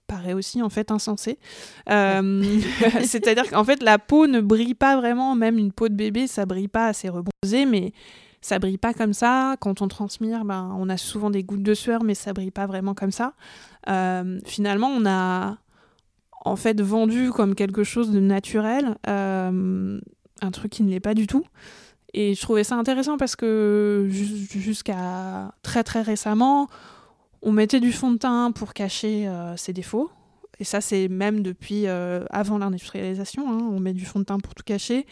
paraît 0.07 0.33
aussi 0.33 0.63
en 0.63 0.71
fait 0.71 0.91
insensé. 0.91 1.39
C'est-à-dire 1.87 3.49
qu'en 3.51 3.65
fait 3.65 3.83
la 3.83 3.99
peau 3.99 4.27
ne 4.27 4.41
brille 4.41 4.75
pas 4.75 4.97
vraiment, 4.97 5.35
même 5.35 5.59
une 5.59 5.73
peau 5.73 5.89
de 5.89 5.95
bébé 5.95 6.27
ça 6.27 6.47
brille 6.47 6.69
pas 6.69 6.87
assez 6.87 7.09
rebronzé, 7.09 7.67
mais 7.67 7.93
ça 8.41 8.59
brille 8.59 8.79
pas 8.79 8.95
comme 8.95 9.13
ça. 9.13 9.57
Quand 9.61 9.83
on 9.83 9.89
transpire, 9.89 10.47
ben, 10.47 10.75
on 10.79 10.89
a 10.89 10.97
souvent 10.97 11.29
des 11.29 11.45
gouttes 11.45 11.63
de 11.63 11.75
sueur, 11.75 12.03
mais 12.03 12.15
ça 12.15 12.33
brille 12.33 12.51
pas 12.51 12.67
vraiment 12.67 12.95
comme 12.95 13.13
ça. 13.13 13.35
finalement, 14.47 14.89
on 14.89 15.05
a 15.07 15.59
en 16.41 16.57
fait 16.57 16.81
vendu 16.81 17.31
comme 17.31 17.55
quelque 17.55 17.85
chose 17.85 18.11
de 18.11 18.21
naturel, 18.21 18.97
euh, 19.09 20.01
un 20.43 20.51
truc 20.51 20.73
qui 20.73 20.83
ne 20.83 20.91
l'est 20.91 21.01
pas 21.01 21.15
du 21.15 21.27
tout. 21.27 21.45
Et 22.13 22.35
je 22.35 22.41
trouvais 22.41 22.65
ça 22.65 22.77
intéressant 22.77 23.17
parce 23.19 23.37
que 23.37 24.09
jusqu'à 24.11 25.53
très 25.63 25.85
très 25.85 26.03
récemment, 26.03 26.69
on 27.43 27.53
mettait 27.53 27.81
du 27.81 27.93
fond 27.93 28.11
de 28.11 28.19
teint 28.19 28.51
pour 28.53 28.75
cacher 28.75 29.29
euh, 29.29 29.57
ses 29.57 29.73
défauts. 29.73 30.11
Et 30.59 30.65
ça, 30.65 30.81
c'est 30.81 31.09
même 31.09 31.43
depuis 31.43 31.87
euh, 31.87 32.25
avant 32.31 32.59
l'industrialisation. 32.59 33.51
Hein. 33.51 33.59
on 33.71 33.81
met 33.81 33.93
du 33.93 34.05
fond 34.05 34.19
de 34.19 34.25
teint 34.25 34.41
pour 34.41 34.55
tout 34.55 34.65
cacher. 34.65 35.07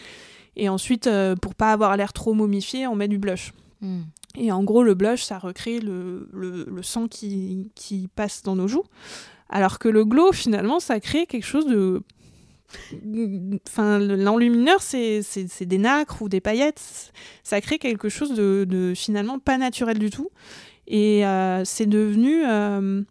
Et 0.57 0.69
ensuite, 0.69 1.09
pour 1.41 1.55
pas 1.55 1.73
avoir 1.73 1.97
l'air 1.97 2.13
trop 2.13 2.35
momifié, 2.35 2.89
on 2.89 2.97
met 2.97 3.07
du 3.07 3.19
blush. 3.19 3.53
Hmm. 3.81 4.03
Et 4.37 4.53
en 4.53 4.63
gros, 4.63 4.83
le 4.83 4.95
blush, 4.95 5.23
ça 5.23 5.39
recrée 5.39 5.81
le, 5.81 6.29
le, 6.33 6.83
sang 6.83 7.09
qui, 7.09 7.71
qui, 7.75 8.09
passe 8.15 8.43
dans 8.43 8.57
nos 8.57 8.69
joues. 8.69 8.85
Alors 9.49 9.79
que 9.79 9.89
le 9.89 10.05
glow, 10.05 10.33
finalement, 10.33 10.81
ça 10.81 11.01
crée 11.01 11.27
quelque 11.27 11.47
chose 11.47 11.67
de. 11.67 12.03
Enfin, 13.67 13.99
l'enlumineur, 13.99 14.83
c'est 14.83 15.23
des 15.63 15.79
nacres 15.79 16.21
ou 16.21 16.29
des 16.29 16.41
paillettes. 16.41 17.13
Ça 17.43 17.61
crée 17.63 17.79
quelque 17.79 18.11
chose 18.11 18.35
de, 18.35 18.93
finalement 18.95 19.39
pas 19.39 19.57
naturel 19.57 19.99
du 19.99 20.11
tout. 20.11 20.31
Et 20.87 21.25
euh, 21.27 21.65
c'est 21.65 21.87
devenu 21.87 22.45
euh, 22.47 23.03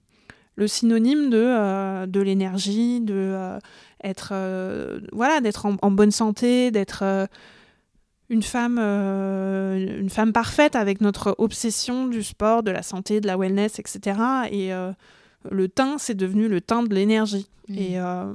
le 0.55 0.67
synonyme 0.67 1.29
de, 1.29 1.43
euh, 1.43 2.05
l'énergie, 2.23 3.01
de 3.01 3.57
être 4.03 4.33
voilà, 5.11 5.41
d'être 5.41 5.65
en, 5.65 5.91
bonne 5.91 6.11
santé, 6.11 6.69
d'être 6.69 7.27
une 8.29 8.43
femme, 8.43 8.77
une 8.77 10.09
femme 10.11 10.33
parfaite 10.33 10.75
avec 10.75 11.01
notre 11.01 11.33
obsession 11.39 12.05
du 12.05 12.21
sport, 12.21 12.61
de 12.61 12.69
la 12.69 12.83
santé, 12.83 13.21
de 13.21 13.27
la 13.27 13.37
wellness, 13.37 13.79
etc. 13.79 14.19
Et 14.51 14.71
le 15.49 15.67
teint, 15.67 15.97
c'est 15.97 16.15
devenu 16.15 16.47
le 16.47 16.61
teint 16.61 16.83
de 16.83 16.93
l'énergie. 16.93 17.47
Mm. 17.67 17.77
Et, 17.77 17.99
euh, 17.99 18.33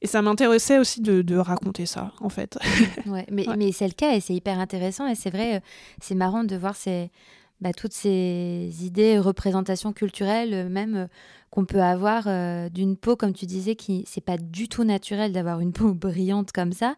et 0.00 0.06
ça 0.06 0.22
m'intéressait 0.22 0.78
aussi 0.78 1.00
de, 1.00 1.22
de, 1.22 1.36
raconter 1.36 1.86
ça, 1.86 2.12
en 2.20 2.28
fait. 2.28 2.58
ouais, 3.06 3.26
mais, 3.30 3.46
mais 3.56 3.72
c'est 3.72 3.86
le 3.86 3.94
cas 3.94 4.14
et 4.14 4.20
c'est 4.20 4.34
hyper 4.34 4.58
intéressant. 4.58 5.06
Et 5.08 5.14
c'est 5.14 5.30
vrai, 5.30 5.62
c'est 6.00 6.14
marrant 6.14 6.44
de 6.44 6.56
voir 6.56 6.76
ces, 6.76 7.10
bah, 7.60 7.72
toutes 7.72 7.94
ces 7.94 8.70
idées, 8.82 9.18
représentations 9.18 9.92
culturelles, 9.92 10.68
même 10.68 11.08
qu'on 11.50 11.64
peut 11.64 11.82
avoir 11.82 12.28
d'une 12.70 12.96
peau, 12.96 13.16
comme 13.16 13.32
tu 13.32 13.46
disais, 13.46 13.74
qui 13.74 14.04
c'est 14.06 14.24
pas 14.24 14.38
du 14.38 14.68
tout 14.68 14.84
naturel 14.84 15.32
d'avoir 15.32 15.60
une 15.60 15.72
peau 15.72 15.94
brillante 15.94 16.52
comme 16.52 16.72
ça. 16.72 16.94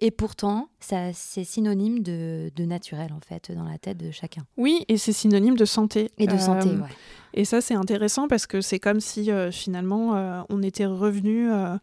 Et 0.00 0.10
pourtant, 0.10 0.68
ça, 0.80 1.12
c'est 1.12 1.44
synonyme 1.44 2.02
de, 2.02 2.50
de, 2.54 2.64
naturel, 2.64 3.12
en 3.12 3.20
fait, 3.20 3.52
dans 3.52 3.62
la 3.62 3.78
tête 3.78 3.96
de 3.96 4.10
chacun. 4.10 4.42
Oui, 4.56 4.84
et 4.88 4.96
c'est 4.96 5.12
synonyme 5.12 5.56
de 5.56 5.64
santé. 5.64 6.10
Et 6.18 6.26
de 6.26 6.36
santé, 6.36 6.68
ouais. 6.68 6.88
Et 7.34 7.44
ça, 7.44 7.60
c'est 7.60 7.74
intéressant 7.74 8.28
parce 8.28 8.46
que 8.46 8.60
c'est 8.60 8.78
comme 8.78 9.00
si, 9.00 9.30
finalement, 9.50 10.46
on 10.48 10.62
était 10.62 10.86
revenu 10.86 11.50
à 11.50 11.80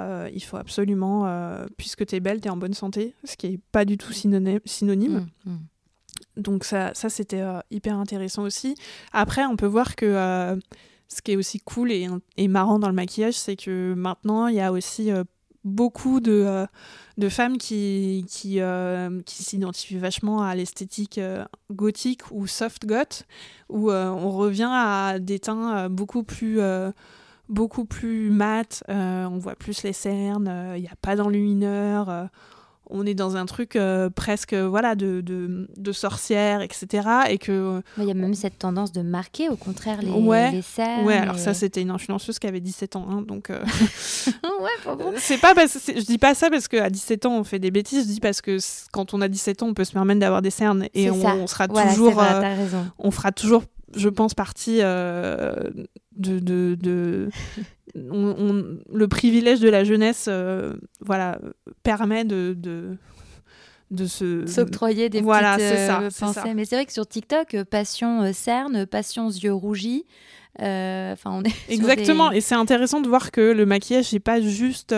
euh, 0.00 0.30
il 0.32 0.42
faut 0.42 0.56
absolument, 0.56 1.26
euh, 1.26 1.66
puisque 1.76 2.06
tu 2.06 2.16
es 2.16 2.20
belle, 2.20 2.40
tu 2.40 2.48
es 2.48 2.50
en 2.50 2.56
bonne 2.56 2.74
santé, 2.74 3.14
ce 3.24 3.36
qui 3.36 3.50
n'est 3.50 3.60
pas 3.72 3.84
du 3.84 3.98
tout 3.98 4.12
synonyme. 4.12 4.60
synonyme. 4.64 5.26
Mmh, 5.44 5.50
mmh. 5.50 5.58
Donc 6.36 6.64
ça, 6.64 6.92
ça 6.94 7.10
c'était 7.10 7.40
euh, 7.40 7.60
hyper 7.70 7.96
intéressant 7.96 8.42
aussi. 8.42 8.74
Après, 9.12 9.44
on 9.44 9.56
peut 9.56 9.66
voir 9.66 9.96
que 9.96 10.58
ce 11.08 11.22
qui 11.22 11.32
est 11.32 11.36
aussi 11.36 11.60
cool 11.60 11.92
et, 11.92 12.08
et 12.36 12.48
marrant 12.48 12.78
dans 12.78 12.88
le 12.88 12.94
maquillage, 12.94 13.34
c'est 13.34 13.56
que 13.56 13.94
maintenant, 13.94 14.46
il 14.46 14.54
y 14.54 14.60
a 14.60 14.72
aussi 14.72 15.10
beaucoup 15.64 16.20
de, 16.20 16.66
de 17.18 17.28
femmes 17.28 17.58
qui, 17.58 18.24
qui, 18.28 18.60
s'identifient 19.26 19.98
vachement 19.98 20.42
à 20.42 20.54
l'esthétique 20.54 21.20
gothique 21.70 22.30
ou 22.30 22.46
soft 22.46 22.86
goth, 22.86 23.24
où 23.68 23.90
on 23.90 24.30
revient 24.30 24.70
à 24.70 25.18
des 25.18 25.38
teints 25.38 25.88
beaucoup 25.88 26.22
plus 26.22 26.60
beaucoup 27.50 27.84
plus 27.84 28.30
mat, 28.30 28.82
euh, 28.88 29.26
on 29.26 29.38
voit 29.38 29.56
plus 29.56 29.82
les 29.82 29.92
cernes, 29.92 30.46
il 30.46 30.78
euh, 30.78 30.78
n'y 30.78 30.88
a 30.88 30.96
pas 31.02 31.16
d'enlumineur, 31.16 32.08
euh, 32.08 32.24
on 32.90 33.06
est 33.06 33.14
dans 33.14 33.36
un 33.36 33.46
truc 33.46 33.78
presque 34.14 34.54
voilà 34.54 34.94
de, 34.94 35.20
de, 35.20 35.68
de, 35.76 35.92
sorcière, 35.92 36.60
etc. 36.62 37.08
Et 37.28 37.38
que 37.38 37.82
il 37.98 38.04
y 38.04 38.10
a 38.10 38.14
même 38.14 38.34
cette 38.34 38.58
tendance 38.58 38.92
de 38.92 39.02
marquer, 39.02 39.48
au 39.48 39.56
contraire, 39.56 40.00
les, 40.02 40.50
les 40.52 40.62
cernes. 40.62 41.06
Ouais, 41.06 41.16
alors 41.16 41.38
ça 41.38 41.54
c'était 41.54 41.82
une 41.82 41.90
influenceuse 41.90 42.38
qui 42.38 42.46
avait 42.46 42.60
17 42.60 42.96
ans, 42.96 43.06
hein, 43.10 43.22
donc. 43.22 43.48
ouais, 43.50 44.96
bon. 44.96 45.12
C'est 45.16 45.38
pas 45.38 45.54
parce, 45.54 45.78
je 45.86 46.04
dis 46.04 46.18
pas 46.18 46.34
ça 46.34 46.50
parce 46.50 46.68
qu'à 46.68 46.90
17 46.90 47.26
ans 47.26 47.38
on 47.38 47.44
fait 47.44 47.58
des 47.58 47.70
bêtises, 47.70 48.06
je 48.06 48.12
dis 48.12 48.20
parce 48.20 48.40
que 48.40 48.58
quand 48.92 49.14
on 49.14 49.20
a 49.20 49.28
17 49.28 49.62
ans 49.62 49.68
on 49.68 49.74
peut 49.74 49.84
se 49.84 49.92
permettre 49.92 50.20
d'avoir 50.20 50.42
des 50.42 50.50
cernes 50.50 50.86
et 50.94 51.10
on, 51.10 51.46
sera 51.46 51.68
toujours, 51.68 52.22
on 52.98 53.10
fera 53.10 53.32
toujours 53.32 53.62
je 53.96 54.08
pense, 54.08 54.34
partie 54.34 54.78
euh, 54.80 55.54
de, 56.16 56.38
de, 56.38 57.28
de 57.94 58.82
le 58.92 59.08
privilège 59.08 59.60
de 59.60 59.68
la 59.68 59.84
jeunesse, 59.84 60.26
euh, 60.28 60.74
voilà, 61.00 61.38
permet 61.82 62.24
de, 62.24 62.54
de 62.56 62.96
de 63.90 64.06
se 64.06 64.46
s'octroyer 64.46 65.08
des 65.08 65.20
voilà, 65.20 65.56
petites 65.56 65.72
euh, 65.72 66.10
pensées. 66.20 66.54
Mais 66.54 66.64
c'est 66.64 66.76
vrai 66.76 66.86
que 66.86 66.92
sur 66.92 67.06
TikTok, 67.06 67.64
passion 67.64 68.32
cerne, 68.32 68.86
passion 68.86 69.28
yeux 69.28 69.52
rougis. 69.52 70.06
Enfin, 70.58 71.30
on 71.32 71.42
est 71.42 71.52
Exactement. 71.68 72.30
Et 72.30 72.40
c'est 72.40 72.54
intéressant 72.54 73.00
de 73.00 73.08
voir 73.08 73.32
que 73.32 73.40
le 73.40 73.66
maquillage 73.66 74.12
n'est 74.12 74.20
pas 74.20 74.40
juste 74.40 74.94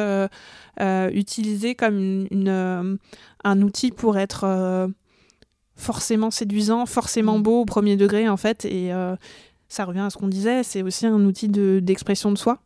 utilisé 0.81 1.75
comme 1.75 2.27
une, 2.31 2.99
un 3.45 3.63
outil 3.63 3.93
pour 3.93 4.19
être 4.19 4.91
forcément 5.83 6.31
séduisant, 6.31 6.87
forcément 6.87 7.39
mm. 7.39 7.43
beau 7.43 7.61
au 7.61 7.65
premier 7.65 7.97
degré 7.97 8.29
en 8.29 8.37
fait. 8.37 8.65
Et 8.65 8.93
euh, 8.93 9.17
ça 9.69 9.85
revient 9.85 10.01
à 10.01 10.11
ce 10.11 10.17
qu'on 10.17 10.29
disait, 10.29 10.63
c'est 10.63 10.83
aussi 10.83 11.07
un 11.07 11.25
outil 11.25 11.49
d'expression 11.49 12.33
de, 12.33 12.39
soi. 12.39 12.61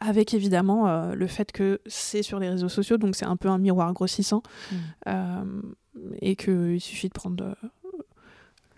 Avec 0.00 0.34
évidemment 0.34 0.88
euh, 0.88 1.14
le 1.14 1.26
fait 1.26 1.52
que 1.52 1.80
c'est 1.86 2.22
sur 2.22 2.38
les 2.38 2.48
réseaux 2.48 2.68
sociaux, 2.68 2.98
donc 2.98 3.16
c'est 3.16 3.26
un 3.26 3.36
peu 3.36 3.48
un 3.48 3.58
miroir 3.58 3.92
grossissant. 3.92 4.42
Mm. 4.70 4.76
Euh, 5.08 5.62
et 6.20 6.36
qu'il 6.36 6.80
suffit 6.80 7.08
de 7.08 7.12
prendre 7.12 7.56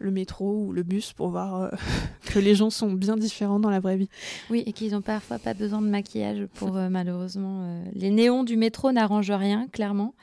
le 0.01 0.11
métro 0.11 0.65
ou 0.65 0.73
le 0.73 0.83
bus 0.83 1.13
pour 1.13 1.29
voir 1.29 1.63
euh, 1.63 1.69
que 2.27 2.39
les 2.39 2.55
gens 2.55 2.71
sont 2.71 2.93
bien 2.93 3.17
différents 3.17 3.61
dans 3.61 3.71
la 3.71 3.81
vraie 3.81 3.97
vie. 3.97 4.09
Oui, 4.49 4.63
et 4.67 4.73
qu'ils 4.73 4.93
n'ont 4.93 5.03
parfois 5.03 5.39
pas 5.39 5.55
besoin 5.55 5.81
de 5.83 5.87
maquillage 5.87 6.47
pour 6.55 6.77
euh, 6.77 6.89
malheureusement. 6.89 7.63
Euh, 7.63 7.85
les 7.95 8.11
néons 8.11 8.43
du 8.43 8.57
métro 8.57 8.91
n'arrangent 8.93 9.31
rien, 9.31 9.69
clairement. 9.73 10.15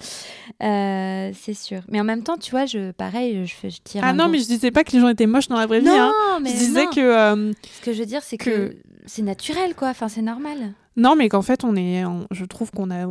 c'est 0.59 1.53
sûr. 1.53 1.81
Mais 1.89 2.01
en 2.01 2.03
même 2.03 2.23
temps, 2.23 2.37
tu 2.37 2.51
vois, 2.51 2.65
je, 2.65 2.91
pareil, 2.91 3.45
je, 3.45 3.69
je 3.69 3.77
tire. 3.83 4.01
Ah 4.03 4.13
non, 4.13 4.27
mais 4.27 4.39
je 4.39 4.45
disais 4.45 4.71
pas 4.71 4.83
que 4.83 4.91
les 4.91 4.99
gens 4.99 5.09
étaient 5.09 5.27
moches 5.27 5.47
dans 5.47 5.57
la 5.57 5.67
vraie 5.67 5.79
vie. 5.79 5.87
Hein. 5.89 6.11
Mais 6.41 6.49
je 6.49 6.57
disais 6.57 6.85
que. 6.87 7.53
Ce 7.77 7.81
que 7.85 7.93
je 7.93 7.99
veux 7.99 8.05
dire, 8.05 8.23
c'est 8.23 8.37
que, 8.37 8.75
c'est 9.07 9.23
naturel, 9.23 9.73
quoi. 9.73 9.89
Enfin, 9.89 10.09
c'est 10.09 10.21
normal. 10.21 10.73
Non, 10.95 11.15
mais 11.15 11.29
qu'en 11.29 11.41
fait, 11.41 11.63
on 11.63 11.75
est. 11.75 12.03
je 12.31 12.45
trouve 12.45 12.71
qu'on 12.71 12.91
a. 12.91 13.07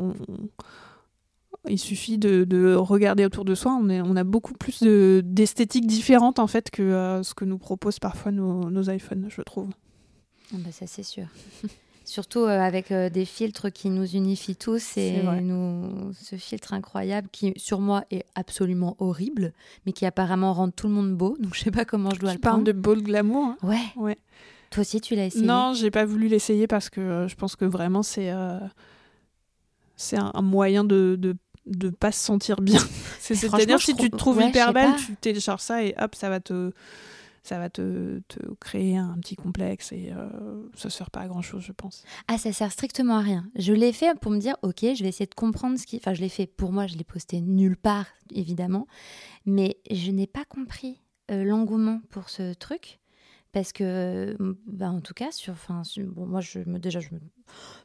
Il 1.68 1.78
suffit 1.78 2.18
de, 2.18 2.74
regarder 2.74 3.24
autour 3.24 3.44
de 3.44 3.55
soi. 3.55 3.76
On, 3.80 3.88
est, 3.88 4.01
on 4.01 4.14
a 4.16 4.24
beaucoup 4.24 4.55
plus 4.55 4.82
d'esthétique 4.82 5.86
différente 5.86 6.38
en 6.38 6.47
fait 6.47 6.70
que 6.70 6.82
euh, 6.82 7.22
ce 7.24 7.34
que 7.34 7.44
nous 7.44 7.59
proposent 7.59 7.99
parfois 7.99 8.30
nos, 8.30 8.90
iPhones, 8.90 9.26
je 9.28 9.42
trouve. 9.42 9.70
Ah 10.53 10.59
bah 10.59 10.70
ça 10.70 10.86
c'est 10.86 11.03
sûr. 11.03 11.26
Surtout 12.05 12.40
euh, 12.40 12.61
avec 12.61 12.92
euh, 12.92 13.11
des 13.11 13.24
filtres 13.24 13.72
qui 13.72 13.90
nous 13.90 14.07
unifient 14.14 14.55
tous 14.55 14.97
et 14.97 15.24
nous, 15.42 16.12
ce 16.12 16.36
filtre 16.36 16.72
incroyable 16.72 17.26
qui 17.32 17.53
sur 17.57 17.80
moi 17.80 18.05
est 18.12 18.24
absolument 18.36 18.94
horrible, 19.01 19.53
mais 19.86 19.92
qui 19.92 20.07
apparemment 20.07 20.53
rend 20.53 20.70
tout 20.70 20.86
le 20.86 20.94
monde 20.94 21.16
beau. 21.16 21.36
Donc 21.40 21.57
je 21.57 21.64
sais 21.64 21.72
pas 21.72 21.84
comment 21.84 22.11
je 22.11 22.20
dois 22.20 22.30
tu 22.30 22.36
le 22.36 22.40
prendre. 22.40 22.59
Tu 22.59 22.64
parles 22.64 22.76
de 22.76 22.80
beau 22.80 22.94
glamour. 22.94 23.44
Hein. 23.44 23.57
Ouais. 23.64 23.82
Ouais. 23.97 24.18
Toi 24.76 24.82
aussi 24.82 25.00
tu 25.00 25.14
l'as 25.14 25.24
essayé. 25.24 25.46
Non, 25.46 25.72
j'ai 25.72 25.90
pas 25.90 26.04
voulu 26.04 26.28
l'essayer 26.28 26.66
parce 26.66 26.90
que 26.90 27.26
je 27.28 27.34
pense 27.34 27.56
que 27.56 27.64
vraiment 27.64 28.02
c'est 28.02 28.30
c'est 29.96 30.18
un, 30.18 30.42
moyen 30.42 30.84
de, 30.84 31.16
de 31.18 31.34
de 31.64 31.88
pas 31.88 32.12
se 32.12 32.22
sentir 32.22 32.60
bien. 32.60 32.80
C'est-à-dire 33.20 33.80
si 33.80 33.96
tu 33.96 34.10
te 34.10 34.16
trouves 34.16 34.42
hyper 34.42 34.74
belle, 34.74 34.94
tu 34.96 35.16
télécharges 35.16 35.62
ça 35.62 35.82
et 35.82 35.94
hop, 35.98 36.14
ça 36.14 36.28
va 36.28 36.40
te 36.40 36.72
ça 37.42 37.58
va 37.58 37.70
te, 37.70 38.20
te 38.28 38.40
créer 38.60 38.98
un 38.98 39.16
petit 39.20 39.36
complexe 39.36 39.92
et 39.92 40.12
euh, 40.12 40.28
ça 40.74 40.90
sert 40.90 41.10
pas 41.10 41.20
à 41.20 41.28
grand 41.28 41.42
chose, 41.42 41.62
je 41.62 41.72
pense. 41.72 42.02
Ah, 42.28 42.36
ça 42.36 42.52
sert 42.52 42.72
strictement 42.72 43.18
à 43.18 43.20
rien. 43.20 43.48
Je 43.54 43.72
l'ai 43.72 43.92
fait 43.92 44.18
pour 44.18 44.32
me 44.32 44.38
dire, 44.38 44.56
ok, 44.62 44.80
je 44.80 45.02
vais 45.02 45.08
essayer 45.08 45.26
de 45.26 45.34
comprendre 45.34 45.78
ce 45.78 45.86
qui. 45.86 45.96
Enfin, 45.96 46.12
je 46.12 46.20
l'ai 46.20 46.28
fait 46.28 46.46
pour 46.46 46.72
moi, 46.72 46.86
je 46.88 46.96
l'ai 46.96 47.04
posté 47.04 47.40
nulle 47.40 47.76
part, 47.76 48.06
évidemment, 48.34 48.86
mais 49.46 49.78
je 49.90 50.10
n'ai 50.10 50.26
pas 50.26 50.44
compris 50.44 51.00
euh, 51.30 51.44
l'engouement 51.44 52.00
pour 52.10 52.28
ce 52.28 52.52
truc 52.52 52.98
parce 53.57 53.72
que 53.72 54.36
bah, 54.66 54.90
en 54.90 55.00
tout 55.00 55.14
cas 55.14 55.30
sur 55.30 55.54
enfin 55.54 55.80
moi 56.14 56.42
je 56.42 56.59
déjà 56.78 57.00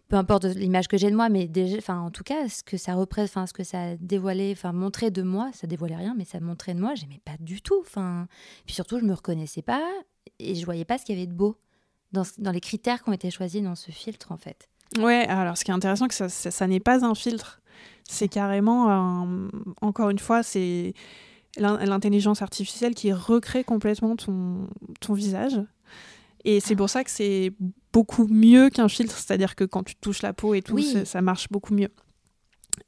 peu 0.10 0.18
importe 0.18 0.44
l'image 0.44 0.90
que 0.90 0.98
j'ai 0.98 1.10
de 1.10 1.16
moi 1.16 1.30
mais 1.30 1.48
déjà 1.48 1.96
en 1.96 2.12
tout 2.12 2.26
cas 2.26 2.50
ce 2.50 2.62
que 2.62 2.76
ça 2.76 2.94
représente 2.94 3.30
enfin 3.30 3.48
ce 3.48 3.54
que 3.54 3.64
ça 3.64 3.96
dévoilait 3.96 4.52
enfin 4.52 4.74
montrait 4.74 5.12
de 5.12 5.22
moi 5.22 5.50
ça 5.54 5.68
dévoilait 5.68 5.96
rien 5.96 6.14
mais 6.18 6.26
ça 6.26 6.42
montrait 6.42 6.74
de 6.74 6.82
moi 6.82 6.94
j'aimais 6.96 7.22
pas 7.24 7.38
du 7.40 7.62
tout 7.62 7.80
enfin. 7.80 8.28
Puis 8.66 8.76
surtout 8.76 9.00
je 9.00 9.06
me 9.06 9.14
reconnaissais 9.14 9.62
pas 9.62 9.82
et 10.40 10.56
je 10.56 10.66
voyais 10.66 10.84
pas 10.84 10.98
ce 10.98 11.06
qu'il 11.06 11.16
y 11.16 11.18
avait 11.18 11.28
de 11.28 11.34
beau 11.34 11.56
dans, 12.12 12.24
dans 12.38 12.52
les 12.52 12.60
critères 12.60 13.02
qui 13.02 13.10
ont 13.10 13.14
été 13.14 13.32
choisis 13.32 13.64
dans 13.64 13.76
ce 13.76 13.92
filtre 13.92 14.34
en 14.34 14.38
fait. 14.38 14.68
Ouais 15.00 15.26
alors 15.30 15.56
ce 15.58 15.64
qui 15.64 15.72
est 15.72 15.74
intéressant 15.74 16.10
que 16.10 16.16
ça, 16.16 16.28
ça, 16.28 16.68
n'est 16.68 16.82
pas 16.82 17.06
un 17.06 17.16
filtre. 17.16 17.62
C'est 18.10 18.28
carrément 18.28 19.48
encore 19.82 20.10
une 20.10 20.20
fois 20.20 20.44
c'est 20.44 20.94
l'intelligence 21.58 22.42
artificielle 22.42 22.96
qui 22.96 23.12
recrée 23.12 23.64
complètement 23.64 24.16
ton, 24.16 24.68
ton 25.00 25.14
visage. 25.14 25.60
Et 26.44 26.60
c'est 26.60 26.76
pour 26.76 26.90
ça 26.90 27.04
que 27.04 27.12
c'est 27.12 27.54
beaucoup 27.94 28.28
mieux 28.28 28.70
qu'un 28.70 28.88
filtre, 28.88 29.18
c'est-à-dire 29.18 29.56
que 29.56 29.64
quand 29.64 29.84
tu 29.84 29.96
touches 29.96 30.22
la 30.22 30.34
peau 30.34 30.54
et 30.54 30.62
tout, 30.62 30.82
ça 30.82 31.22
marche 31.22 31.48
beaucoup 31.50 31.74
mieux. 31.74 31.90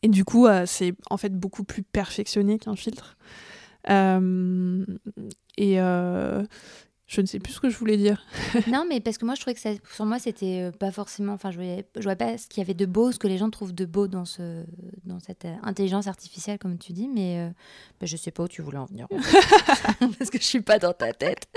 Et 0.01 0.07
du 0.07 0.25
coup, 0.25 0.47
euh, 0.47 0.63
c'est 0.65 0.93
en 1.09 1.17
fait 1.17 1.33
beaucoup 1.37 1.63
plus 1.63 1.83
perfectionné 1.83 2.57
qu'un 2.57 2.75
filtre. 2.75 3.17
Euh, 3.89 4.85
et, 5.57 5.79
euh, 5.79 6.43
je 7.05 7.21
ne 7.21 7.25
sais 7.25 7.39
plus 7.39 7.53
ce 7.53 7.59
que 7.59 7.69
je 7.69 7.77
voulais 7.77 7.97
dire. 7.97 8.25
non, 8.67 8.85
mais 8.87 8.99
parce 9.01 9.17
que 9.17 9.25
moi, 9.25 9.35
je 9.35 9.41
trouvais 9.41 9.53
que 9.53 9.59
ça, 9.59 9.71
sur 9.93 10.05
moi, 10.05 10.19
c'était 10.19 10.61
euh, 10.61 10.71
pas 10.71 10.91
forcément. 10.91 11.33
Enfin, 11.33 11.51
je 11.51 11.57
voyais, 11.57 11.85
je 11.95 12.01
vois 12.01 12.15
pas 12.15 12.37
ce 12.37 12.47
qu'il 12.47 12.61
y 12.61 12.65
avait 12.65 12.73
de 12.73 12.85
beau, 12.85 13.11
ce 13.11 13.19
que 13.19 13.27
les 13.27 13.37
gens 13.37 13.49
trouvent 13.49 13.73
de 13.73 13.85
beau 13.85 14.07
dans, 14.07 14.25
ce, 14.25 14.63
dans 15.03 15.19
cette 15.19 15.45
euh, 15.45 15.53
intelligence 15.63 16.07
artificielle, 16.07 16.57
comme 16.59 16.77
tu 16.77 16.93
dis, 16.93 17.09
mais 17.09 17.35
je 17.35 17.41
euh, 17.41 17.49
bah, 17.99 18.05
je 18.05 18.17
sais 18.17 18.31
pas 18.31 18.43
où 18.43 18.47
tu 18.47 18.61
voulais 18.61 18.77
en 18.77 18.85
venir. 18.85 19.07
parce 20.17 20.29
que 20.29 20.37
je 20.39 20.43
suis 20.43 20.61
pas 20.61 20.79
dans 20.79 20.93
ta 20.93 21.11
tête. 21.11 21.47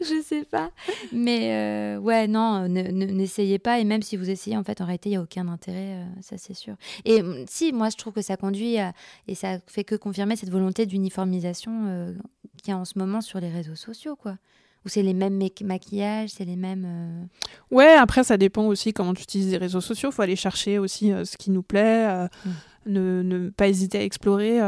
je 0.00 0.22
sais 0.22 0.44
pas. 0.44 0.70
Mais 1.12 1.96
ouais, 1.96 2.28
non, 2.28 2.68
n'essayez 2.68 3.58
pas. 3.58 3.80
Et 3.80 3.84
même 3.84 4.02
si 4.02 4.16
vous 4.16 4.28
essayez, 4.28 4.56
en 4.56 4.64
fait, 4.64 4.82
en 4.82 4.84
réalité, 4.84 5.08
il 5.08 5.12
n'y 5.12 5.18
a 5.18 5.22
aucun 5.22 5.48
intérêt, 5.48 6.04
ça 6.20 6.36
c'est 6.36 6.54
sûr. 6.54 6.74
Et 7.06 7.22
mm, 7.22 7.46
si, 7.48 7.72
moi, 7.72 7.88
je 7.88 7.96
trouve 7.96 8.12
que 8.12 8.22
ça 8.22 8.36
conduit 8.36 8.78
à, 8.78 8.92
et 9.28 9.34
ça 9.34 9.58
fait 9.66 9.84
que 9.84 9.94
confirmer 9.94 10.36
cette 10.36 10.50
volonté 10.50 10.84
d'uniformisation 10.84 12.14
qu'il 12.62 12.72
y 12.72 12.74
a 12.74 12.78
en 12.78 12.84
ce 12.84 12.98
moment 12.98 13.22
sur 13.22 13.40
les 13.40 13.48
réseaux 13.48 13.76
sociaux, 13.76 14.14
quoi. 14.14 14.36
Ou 14.84 14.88
c'est 14.88 15.02
les 15.02 15.14
mêmes 15.14 15.42
maquillages, 15.64 16.30
c'est 16.30 16.44
les 16.44 16.56
mêmes. 16.56 16.84
Euh, 16.86 17.74
ouais, 17.74 17.92
après, 17.92 18.24
ça 18.24 18.36
dépend 18.36 18.66
aussi 18.66 18.92
comment 18.92 19.12
tu 19.12 19.22
utilises 19.22 19.50
les 19.50 19.58
réseaux 19.58 19.80
sociaux. 19.80 20.10
Il 20.10 20.14
faut 20.14 20.22
aller 20.22 20.36
chercher 20.36 20.78
aussi 20.78 21.12
euh, 21.12 21.24
ce 21.24 21.36
qui 21.36 21.50
nous 21.50 21.62
plaît, 21.62 22.08
euh, 22.08 22.28
mm. 22.44 22.50
ne, 22.86 23.22
ne, 23.22 23.50
pas 23.50 23.68
hésiter 23.68 23.98
à 23.98 24.04
explorer. 24.04 24.58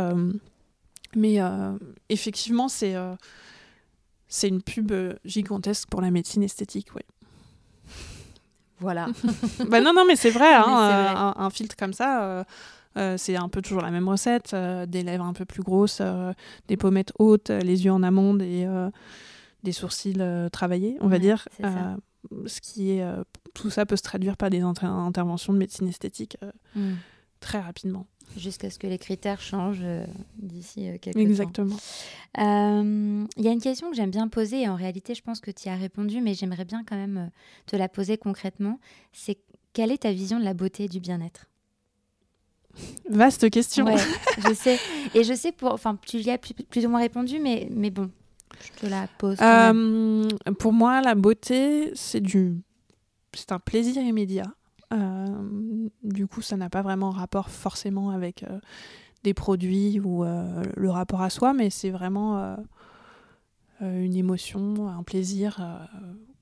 mais 1.16 1.38
effectivement, 2.08 2.68
c'est 2.68 2.94
c'est 4.28 4.48
une 4.48 4.62
pub 4.62 4.92
gigantesque 5.26 5.88
pour 5.90 6.00
la 6.00 6.10
médecine 6.10 6.42
esthétique, 6.42 6.94
ouais. 6.94 7.04
Voilà. 8.80 9.08
bah 9.68 9.80
non, 9.80 9.92
non, 9.94 10.04
mais 10.06 10.16
c'est 10.16 10.30
vrai, 10.30 10.52
hein, 10.54 10.62
vrai. 10.62 11.14
Un, 11.16 11.34
un 11.36 11.50
filtre 11.50 11.76
comme 11.76 11.92
ça, 11.92 12.44
euh, 12.96 13.16
c'est 13.16 13.36
un 13.36 13.48
peu 13.48 13.62
toujours 13.62 13.82
la 13.82 13.90
même 13.90 14.08
recette. 14.08 14.52
euh, 14.54 14.86
des 14.86 15.02
lèvres 15.02 15.24
un 15.24 15.32
peu 15.32 15.44
plus 15.44 15.62
grosses, 15.62 15.98
euh, 16.00 16.32
des 16.68 16.76
pommettes 16.76 17.12
hautes, 17.18 17.50
les 17.50 17.84
yeux 17.84 17.92
en 17.92 18.02
amande 18.02 18.42
et 18.42 18.66
des 19.62 19.72
sourcils 19.72 20.16
euh, 20.18 20.48
travaillés, 20.48 20.96
on 21.00 21.08
va 21.08 21.16
Ouais, 21.16 21.20
dire. 21.20 21.48
Euh, 21.64 21.94
ce 22.46 22.60
qui 22.60 22.92
est, 22.92 23.02
euh, 23.02 23.22
tout 23.54 23.70
ça 23.70 23.84
peut 23.86 23.96
se 23.96 24.02
traduire 24.02 24.36
par 24.36 24.50
des 24.50 24.60
inter- 24.60 24.86
interventions 24.86 25.52
de 25.52 25.58
médecine 25.58 25.88
esthétique 25.88 26.36
Mm. 26.74 26.92
très 27.40 27.60
rapidement. 27.60 28.06
Jusqu'à 28.36 28.70
ce 28.70 28.78
que 28.78 28.86
les 28.86 28.98
critères 28.98 29.40
changent 29.40 29.80
euh, 29.82 30.06
d'ici 30.38 30.88
euh, 30.88 30.96
quelques 30.98 31.16
temps. 31.16 31.20
Exactement. 31.20 31.76
Euh, 32.38 33.26
Il 33.36 33.44
y 33.44 33.48
a 33.48 33.50
une 33.52 33.60
question 33.60 33.90
que 33.90 33.96
j'aime 33.96 34.10
bien 34.10 34.28
poser 34.28 34.62
et 34.62 34.68
en 34.68 34.76
réalité, 34.76 35.14
je 35.14 35.20
pense 35.22 35.40
que 35.40 35.50
tu 35.50 35.66
y 35.66 35.68
as 35.70 35.76
répondu, 35.76 36.20
mais 36.22 36.32
j'aimerais 36.34 36.64
bien 36.64 36.82
quand 36.84 36.96
même 36.96 37.30
te 37.66 37.76
la 37.76 37.88
poser 37.88 38.16
concrètement. 38.16 38.78
C'est 39.12 39.38
quelle 39.74 39.90
est 39.92 39.98
ta 40.02 40.12
vision 40.12 40.38
de 40.38 40.44
la 40.44 40.54
beauté 40.54 40.84
et 40.84 40.88
du 40.88 41.00
bien-être? 41.00 41.46
Vaste 43.10 43.50
question. 43.50 43.84
Ouais, 43.84 43.96
je 44.48 44.54
sais. 44.54 44.78
Et 45.14 45.24
je 45.24 45.34
sais, 45.34 45.52
pour, 45.52 45.72
enfin, 45.72 45.98
tu 46.06 46.18
y 46.18 46.30
as 46.30 46.38
plus, 46.38 46.54
plus 46.54 46.86
ou 46.86 46.88
moins 46.88 47.00
répondu, 47.00 47.38
mais, 47.38 47.68
mais 47.70 47.90
bon, 47.90 48.10
je 48.60 48.80
te 48.80 48.86
la 48.86 49.06
pose. 49.18 49.38
Euh, 49.40 50.28
pour 50.58 50.72
moi, 50.72 51.00
la 51.00 51.14
beauté, 51.14 51.92
c'est 51.94 52.20
du, 52.20 52.60
c'est 53.34 53.52
un 53.52 53.58
plaisir 53.58 54.02
immédiat. 54.02 54.46
Euh, 54.92 55.26
du 56.02 56.26
coup, 56.26 56.42
ça 56.42 56.56
n'a 56.56 56.68
pas 56.68 56.82
vraiment 56.82 57.10
rapport 57.10 57.48
forcément 57.48 58.10
avec 58.10 58.42
euh, 58.42 58.58
des 59.24 59.34
produits 59.34 60.00
ou 60.00 60.24
le 60.24 60.90
rapport 60.90 61.22
à 61.22 61.30
soi, 61.30 61.54
mais 61.54 61.70
c'est 61.70 61.90
vraiment 61.90 62.56
une 63.80 64.16
émotion, 64.16 64.88
un 64.88 65.02
plaisir 65.04 65.60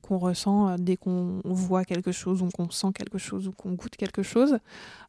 qu'on 0.01 0.19
ressent 0.19 0.77
dès 0.79 0.97
qu'on 0.97 1.43
voit 1.45 1.85
quelque 1.85 2.11
chose 2.11 2.43
ou 2.43 2.49
qu'on 2.49 2.71
sent 2.71 2.89
quelque 2.95 3.19
chose 3.19 3.49
ou 3.49 3.53
qu'on 3.53 3.73
goûte 3.73 3.97
quelque 3.97 4.23
chose. 4.23 4.59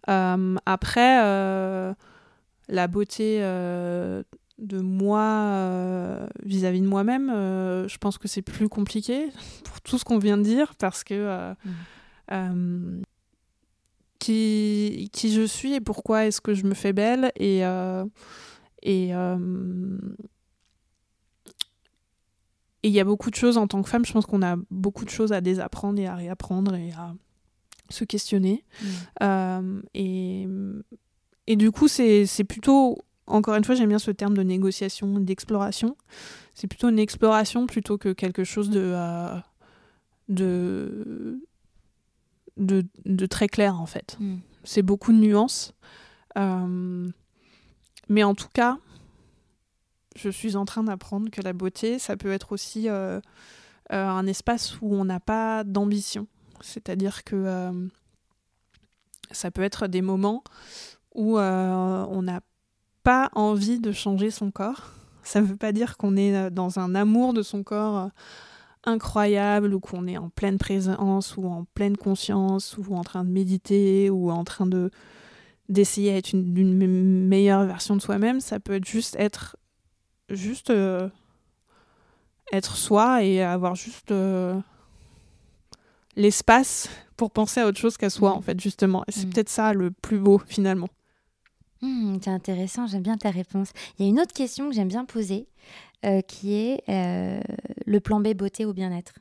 Après, 0.05 1.95
la 2.67 2.87
beauté 2.89 3.41
de 4.61 4.79
moi 4.79 5.21
euh, 5.21 6.27
vis-à-vis 6.43 6.81
de 6.81 6.87
moi-même, 6.87 7.29
euh, 7.29 7.87
je 7.87 7.97
pense 7.97 8.17
que 8.17 8.27
c'est 8.27 8.41
plus 8.41 8.69
compliqué 8.69 9.29
pour 9.65 9.81
tout 9.81 9.97
ce 9.97 10.05
qu'on 10.05 10.19
vient 10.19 10.37
de 10.37 10.43
dire 10.43 10.75
parce 10.75 11.03
que 11.03 11.13
euh, 11.13 11.53
euh, 12.31 13.01
qui, 14.19 15.09
qui 15.11 15.33
je 15.33 15.41
suis 15.41 15.73
et 15.73 15.81
pourquoi 15.81 16.25
est-ce 16.25 16.39
que 16.39 16.53
je 16.53 16.65
me 16.65 16.75
fais 16.75 16.93
belle 16.93 17.31
et 17.35 17.61
et 18.83 19.13
et 22.83 22.87
il 22.87 22.93
y 22.93 22.99
a 22.99 23.03
beaucoup 23.03 23.29
de 23.29 23.35
choses 23.35 23.57
en 23.57 23.67
tant 23.67 23.81
que 23.81 23.89
femme, 23.89 24.05
je 24.05 24.11
pense 24.11 24.25
qu'on 24.25 24.41
a 24.41 24.55
beaucoup 24.71 25.05
de 25.05 25.09
choses 25.09 25.31
à 25.33 25.41
désapprendre 25.41 25.99
et 25.99 26.07
à 26.07 26.15
réapprendre 26.15 26.73
et 26.75 26.91
à 26.93 27.13
se 27.89 28.03
questionner. 28.03 28.63
Mm. 28.81 28.85
Euh, 29.23 29.81
et, 29.93 30.47
et 31.47 31.55
du 31.55 31.71
coup, 31.71 31.87
c'est 31.87 32.43
plutôt, 32.47 32.97
encore 33.31 33.55
une 33.55 33.63
fois, 33.63 33.75
j'aime 33.75 33.89
bien 33.89 33.99
ce 33.99 34.11
terme 34.11 34.35
de 34.35 34.43
négociation, 34.43 35.19
d'exploration. 35.19 35.95
C'est 36.53 36.67
plutôt 36.67 36.89
une 36.89 36.99
exploration 36.99 37.67
plutôt 37.67 37.97
que 37.97 38.13
quelque 38.13 38.43
chose 38.43 38.69
de, 38.69 38.81
euh, 38.83 39.37
de, 40.29 41.41
de, 42.57 42.85
de 43.05 43.25
très 43.25 43.47
clair, 43.47 43.79
en 43.79 43.85
fait. 43.85 44.17
Mm. 44.19 44.37
C'est 44.63 44.81
beaucoup 44.81 45.11
de 45.11 45.17
nuances. 45.17 45.73
Euh, 46.37 47.09
mais 48.09 48.23
en 48.23 48.35
tout 48.35 48.49
cas, 48.53 48.77
je 50.15 50.29
suis 50.29 50.55
en 50.55 50.65
train 50.65 50.83
d'apprendre 50.83 51.29
que 51.29 51.41
la 51.41 51.53
beauté, 51.53 51.99
ça 51.99 52.17
peut 52.17 52.31
être 52.31 52.51
aussi 52.51 52.89
euh, 52.89 53.19
un 53.89 54.27
espace 54.27 54.79
où 54.81 54.93
on 54.93 55.05
n'a 55.05 55.19
pas 55.19 55.63
d'ambition. 55.63 56.27
C'est-à-dire 56.61 57.23
que 57.23 57.89
ça 59.31 59.51
peut 59.51 59.63
être 59.63 59.87
des 59.87 60.01
moments 60.01 60.43
où 61.13 61.37
euh, 61.37 62.05
on 62.09 62.21
n'a 62.23 62.41
pas 63.03 63.29
envie 63.33 63.79
de 63.79 63.91
changer 63.91 64.31
son 64.31 64.51
corps. 64.51 64.91
Ça 65.23 65.41
ne 65.41 65.45
veut 65.45 65.55
pas 65.57 65.71
dire 65.71 65.97
qu'on 65.97 66.15
est 66.17 66.35
euh, 66.35 66.49
dans 66.49 66.79
un 66.79 66.95
amour 66.95 67.33
de 67.33 67.41
son 67.43 67.63
corps 67.63 67.97
euh, 67.97 68.07
incroyable 68.83 69.73
ou 69.73 69.79
qu'on 69.79 70.07
est 70.07 70.17
en 70.17 70.29
pleine 70.29 70.57
présence 70.57 71.37
ou 71.37 71.45
en 71.45 71.65
pleine 71.75 71.97
conscience 71.97 72.77
ou 72.77 72.95
en 72.95 73.03
train 73.03 73.23
de 73.23 73.29
méditer 73.29 74.09
ou 74.09 74.31
en 74.31 74.43
train 74.43 74.65
de 74.65 74.89
d'essayer 75.69 76.11
d'être 76.11 76.33
une, 76.33 77.27
meilleure 77.27 77.63
version 77.65 77.95
de 77.95 78.01
soi-même. 78.01 78.41
Ça 78.41 78.59
peut 78.59 78.73
être 78.73 78.85
juste 78.85 79.15
être 79.17 79.55
juste 80.29 80.69
euh, 80.69 81.07
être 82.51 82.75
soi 82.75 83.23
et 83.23 83.41
avoir 83.41 83.75
juste 83.75 84.11
euh, 84.11 84.59
l'espace 86.15 86.89
pour 87.15 87.31
penser 87.31 87.61
à 87.61 87.67
autre 87.67 87.79
chose 87.79 87.97
qu'à 87.97 88.09
soi 88.09 88.31
Mm. 88.31 88.37
en 88.37 88.41
fait 88.41 88.59
justement 88.59 89.03
et 89.07 89.11
c'est 89.11 89.27
Mm. 89.27 89.29
peut-être 89.29 89.49
ça 89.49 89.73
le 89.73 89.91
plus 89.91 90.19
beau 90.19 90.41
finalement 90.45 90.89
Hmm, 91.81 92.17
c'est 92.21 92.29
intéressant, 92.29 92.85
j'aime 92.85 93.01
bien 93.01 93.17
ta 93.17 93.31
réponse. 93.31 93.71
Il 93.97 94.05
y 94.05 94.07
a 94.07 94.09
une 94.09 94.19
autre 94.19 94.33
question 94.33 94.69
que 94.69 94.75
j'aime 94.75 94.87
bien 94.87 95.05
poser, 95.05 95.47
euh, 96.05 96.21
qui 96.21 96.53
est 96.53 96.83
euh, 96.89 97.41
le 97.85 97.99
plan 97.99 98.19
B 98.19 98.33
beauté 98.35 98.65
ou 98.65 98.73
bien-être. 98.73 99.13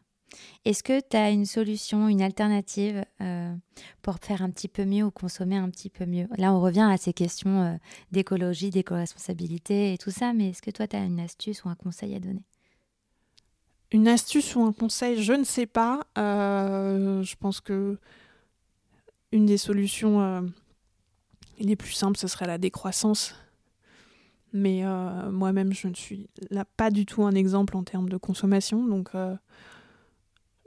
Est-ce 0.65 0.83
que 0.83 1.01
tu 1.01 1.17
as 1.17 1.31
une 1.31 1.47
solution, 1.47 2.07
une 2.09 2.23
alternative 2.23 3.03
euh, 3.21 3.55
pour 4.03 4.19
faire 4.19 4.43
un 4.43 4.51
petit 4.51 4.69
peu 4.69 4.85
mieux 4.85 5.05
ou 5.05 5.11
consommer 5.11 5.57
un 5.57 5.71
petit 5.71 5.89
peu 5.89 6.05
mieux? 6.05 6.29
Là, 6.37 6.53
on 6.53 6.61
revient 6.61 6.89
à 6.89 6.99
ces 6.99 7.15
questions 7.15 7.79
d'écologie, 8.13 8.71
d'éco-responsabilité 8.71 9.95
et 9.95 9.99
tout 9.99 10.11
ça, 10.11 10.33
mais 10.35 10.51
est-ce 10.51 10.63
que 10.63 10.71
toi, 10.71 10.87
tu 10.87 10.97
as 10.97 11.05
une 11.05 11.19
astuce 11.19 11.65
ou 11.65 11.69
un 11.71 11.75
conseil 11.75 12.15
à 12.15 12.21
donner? 12.21 12.45
Une 13.91 14.07
astuce 14.07 14.55
ou 14.55 14.63
un 14.63 14.73
conseil? 14.73 15.21
Je 15.21 15.33
ne 15.33 15.45
sais 15.45 15.67
pas 15.67 16.03
je 16.15 17.35
pense 17.37 17.61
que 17.61 17.99
une 19.33 19.47
des 19.47 19.59
solutions 19.59 20.53
les 21.61 21.77
plus 21.77 21.93
simples 21.93 22.19
ce 22.19 22.27
serait 22.27 22.47
la 22.47 22.59
décroissance 22.59 23.35
mais 24.53 24.85
euh, 24.85 25.31
moi-même 25.31 25.73
je 25.73 25.87
ne 25.89 25.95
suis 25.95 26.29
là 26.51 26.65
pas 26.77 26.91
du 26.91 27.07
tout 27.07 27.23
un 27.25 27.33
exemple 27.37 27.77
en 27.77 27.85
termes 27.85 28.09
de 28.09 28.17
consommation 28.17 28.85
donc 28.85 29.11
euh, 29.15 29.37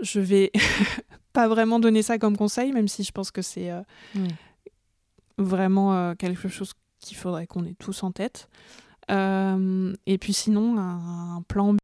je 0.01 0.19
vais 0.21 0.51
pas 1.33 1.47
vraiment 1.49 1.79
donner 1.79 2.01
ça 2.03 2.17
comme 2.17 2.37
conseil 2.37 2.71
même 2.71 2.87
si 2.87 3.03
je 3.03 3.11
pense 3.11 3.31
que 3.31 3.41
c'est 3.41 3.71
euh, 3.71 3.81
vraiment 5.37 5.93
euh, 5.93 6.13
quelque 6.15 6.47
chose 6.47 6.73
qu'il 6.99 7.17
faudrait 7.17 7.47
qu'on 7.47 7.65
ait 7.65 7.75
tous 7.77 8.03
en 8.03 8.11
tête. 8.11 8.47
Et 9.09 10.17
puis 10.17 10.31
sinon, 10.33 10.77
un, 10.79 11.35
un 11.37 11.41
plan 11.41 11.73
B. 11.73 11.77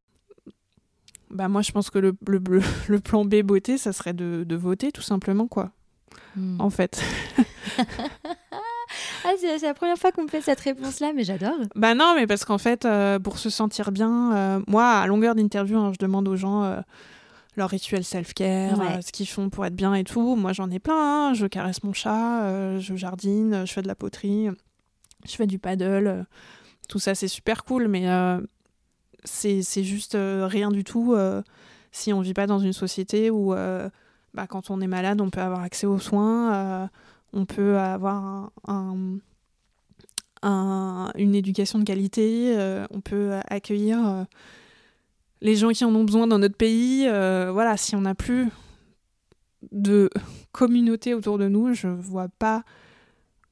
Bah 1.28 1.48
moi, 1.48 1.60
je 1.60 1.70
pense 1.72 1.90
que 1.90 1.98
le, 1.98 2.16
le, 2.26 2.38
le, 2.48 2.62
le 2.88 3.00
plan 3.00 3.26
B 3.26 3.42
beauté, 3.42 3.76
ça 3.76 3.92
serait 3.92 4.14
de, 4.14 4.44
de 4.48 4.56
voter, 4.56 4.90
tout 4.92 5.02
simplement, 5.02 5.46
quoi, 5.46 5.72
Hmm. 6.36 6.60
en 6.60 6.70
fait. 6.70 7.02
Ah, 9.24 9.32
c'est 9.38 9.58
la 9.62 9.74
première 9.74 9.96
fois 9.98 10.12
qu'on 10.12 10.22
me 10.24 10.28
fait 10.28 10.40
cette 10.40 10.60
réponse-là, 10.60 11.12
mais 11.14 11.24
j'adore. 11.24 11.56
Bah 11.74 11.94
non, 11.94 12.14
mais 12.16 12.26
parce 12.26 12.44
qu'en 12.44 12.58
fait, 12.58 12.84
euh, 12.84 13.18
pour 13.18 13.38
se 13.38 13.50
sentir 13.50 13.92
bien, 13.92 14.34
euh, 14.34 14.60
moi, 14.66 14.86
à 14.92 15.06
longueur 15.06 15.34
d'interview, 15.34 15.78
hein, 15.78 15.92
je 15.92 15.98
demande 16.04 16.26
aux 16.28 16.36
gens 16.36 16.64
euh, 16.64 16.80
leur 17.56 17.68
rituel 17.70 18.04
self-care, 18.04 18.78
Ouais. 18.78 19.02
ce 19.02 19.12
qu'ils 19.12 19.28
font 19.28 19.50
pour 19.50 19.66
être 19.66 19.74
bien 19.76 19.94
et 19.94 20.04
tout. 20.04 20.36
Moi, 20.36 20.52
j'en 20.52 20.70
ai 20.70 20.78
plein. 20.78 21.28
hein. 21.30 21.34
Je 21.34 21.46
caresse 21.46 21.82
mon 21.84 21.92
chat, 21.92 22.78
je 22.78 22.94
jardine, 22.96 23.64
je 23.66 23.72
fais 23.72 23.82
de 23.82 23.88
la 23.88 23.94
poterie, 23.94 24.48
je 25.26 25.32
fais 25.36 25.46
du 25.46 25.58
paddle. 25.58 26.24
tout 26.88 26.98
ça, 26.98 27.14
c'est 27.14 27.28
super 27.28 27.64
cool, 27.64 27.88
mais 27.88 28.06
c'est 29.24 29.62
juste 29.84 30.16
rien 30.16 30.70
du 30.70 30.84
tout 30.84 31.14
si 31.92 32.12
on 32.12 32.20
vit 32.20 32.34
pas 32.34 32.46
dans 32.46 32.58
une 32.60 32.72
société 32.72 33.30
où, 33.30 33.52
bah, 34.34 34.46
quand 34.48 34.70
on 34.70 34.80
est 34.80 34.86
malade, 34.86 35.20
on 35.20 35.28
peut 35.30 35.40
avoir 35.40 35.60
accès 35.62 35.86
aux 35.86 35.98
soins, 35.98 36.88
on 37.32 37.44
peut 37.46 37.78
avoir 37.78 38.16
un- 38.24 38.50
un 38.66 39.18
un- 40.42 41.12
une 41.16 41.34
éducation 41.34 41.78
de 41.78 41.84
qualité, 41.84 42.56
euh, 42.56 42.86
on 42.90 43.00
peut 43.02 43.32
accueillir 43.48 44.06
euh, 44.08 44.24
les 45.42 45.54
gens 45.54 45.68
qui 45.70 45.84
en 45.84 45.94
ont 45.94 46.04
besoin 46.04 46.26
dans 46.26 46.38
notre 46.38 46.56
pays. 46.56 47.06
euh, 47.06 47.50
voilà, 47.52 47.76
si 47.76 47.94
on 47.94 48.00
n'a 48.02 48.14
plus 48.14 48.48
de 49.70 50.08
communauté 50.52 51.12
autour 51.12 51.36
de 51.36 51.46
nous, 51.48 51.74
je 51.74 51.88
vois 51.88 52.28
pas 52.28 52.64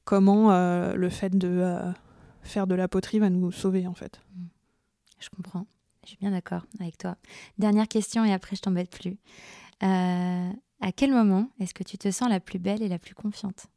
comment 0.03 0.49
le 0.95 1.09
fait 1.09 1.29
de 1.37 1.77
faire 2.41 2.65
de 2.65 2.73
la 2.73 2.87
poterie 2.87 3.19
va 3.19 3.29
nous 3.29 3.51
sauver 3.51 3.85
en 3.85 3.93
fait. 3.93 4.19
Je 5.19 5.29
comprends. 5.29 5.67
Je 6.05 6.09
suis 6.09 6.17
bien 6.17 6.31
d'accord 6.31 6.65
avec 6.79 6.97
toi. 6.97 7.17
Dernière 7.59 7.87
question 7.87 8.25
et 8.25 8.33
après 8.33 8.55
je 8.55 8.61
t'embête 8.61 8.89
plus. 8.89 9.17
À 10.81 10.91
quel 10.91 11.11
moment 11.11 11.49
est-ce 11.59 11.73
que 11.73 11.83
tu 11.83 11.97
te 11.97 12.09
sens 12.11 12.29
la 12.29 12.39
plus 12.39 12.59
belle 12.59 12.81
et 12.81 12.87
la 12.87 12.99
plus 12.99 13.13
confiante? 13.13 13.67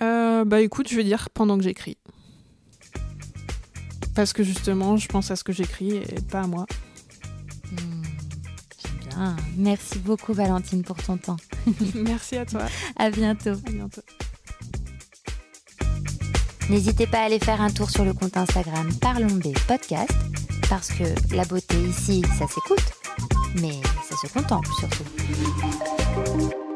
Euh, 0.00 0.44
bah 0.44 0.60
écoute, 0.60 0.88
je 0.88 0.96
vais 0.96 1.04
dire 1.04 1.30
pendant 1.30 1.56
que 1.58 1.64
j'écris. 1.64 1.98
Parce 4.14 4.32
que 4.32 4.42
justement, 4.42 4.96
je 4.96 5.08
pense 5.08 5.30
à 5.30 5.36
ce 5.36 5.44
que 5.44 5.52
j'écris 5.52 5.96
et 5.96 6.20
pas 6.30 6.42
à 6.42 6.46
moi. 6.46 6.66
J'aime 7.70 9.08
bien. 9.08 9.36
Merci 9.56 9.98
beaucoup 9.98 10.32
Valentine 10.32 10.82
pour 10.82 10.96
ton 10.96 11.16
temps. 11.16 11.36
Merci 11.94 12.36
à 12.36 12.46
toi. 12.46 12.66
À 12.96 13.10
bientôt. 13.10 13.50
À 13.66 13.70
bientôt. 13.70 14.02
N'hésitez 16.70 17.06
pas 17.06 17.20
à 17.20 17.24
aller 17.24 17.38
faire 17.38 17.62
un 17.62 17.70
tour 17.70 17.90
sur 17.90 18.04
le 18.04 18.12
compte 18.12 18.36
Instagram 18.36 18.90
Parlons 19.00 19.34
B 19.36 19.54
Podcast 19.66 20.12
parce 20.68 20.88
que 20.88 21.04
la 21.34 21.44
beauté 21.44 21.76
ici, 21.76 22.22
ça 22.38 22.46
s'écoute, 22.46 22.92
mais 23.60 23.80
ça 24.08 24.16
se 24.16 24.32
contemple 24.32 24.68
surtout. 24.78 26.67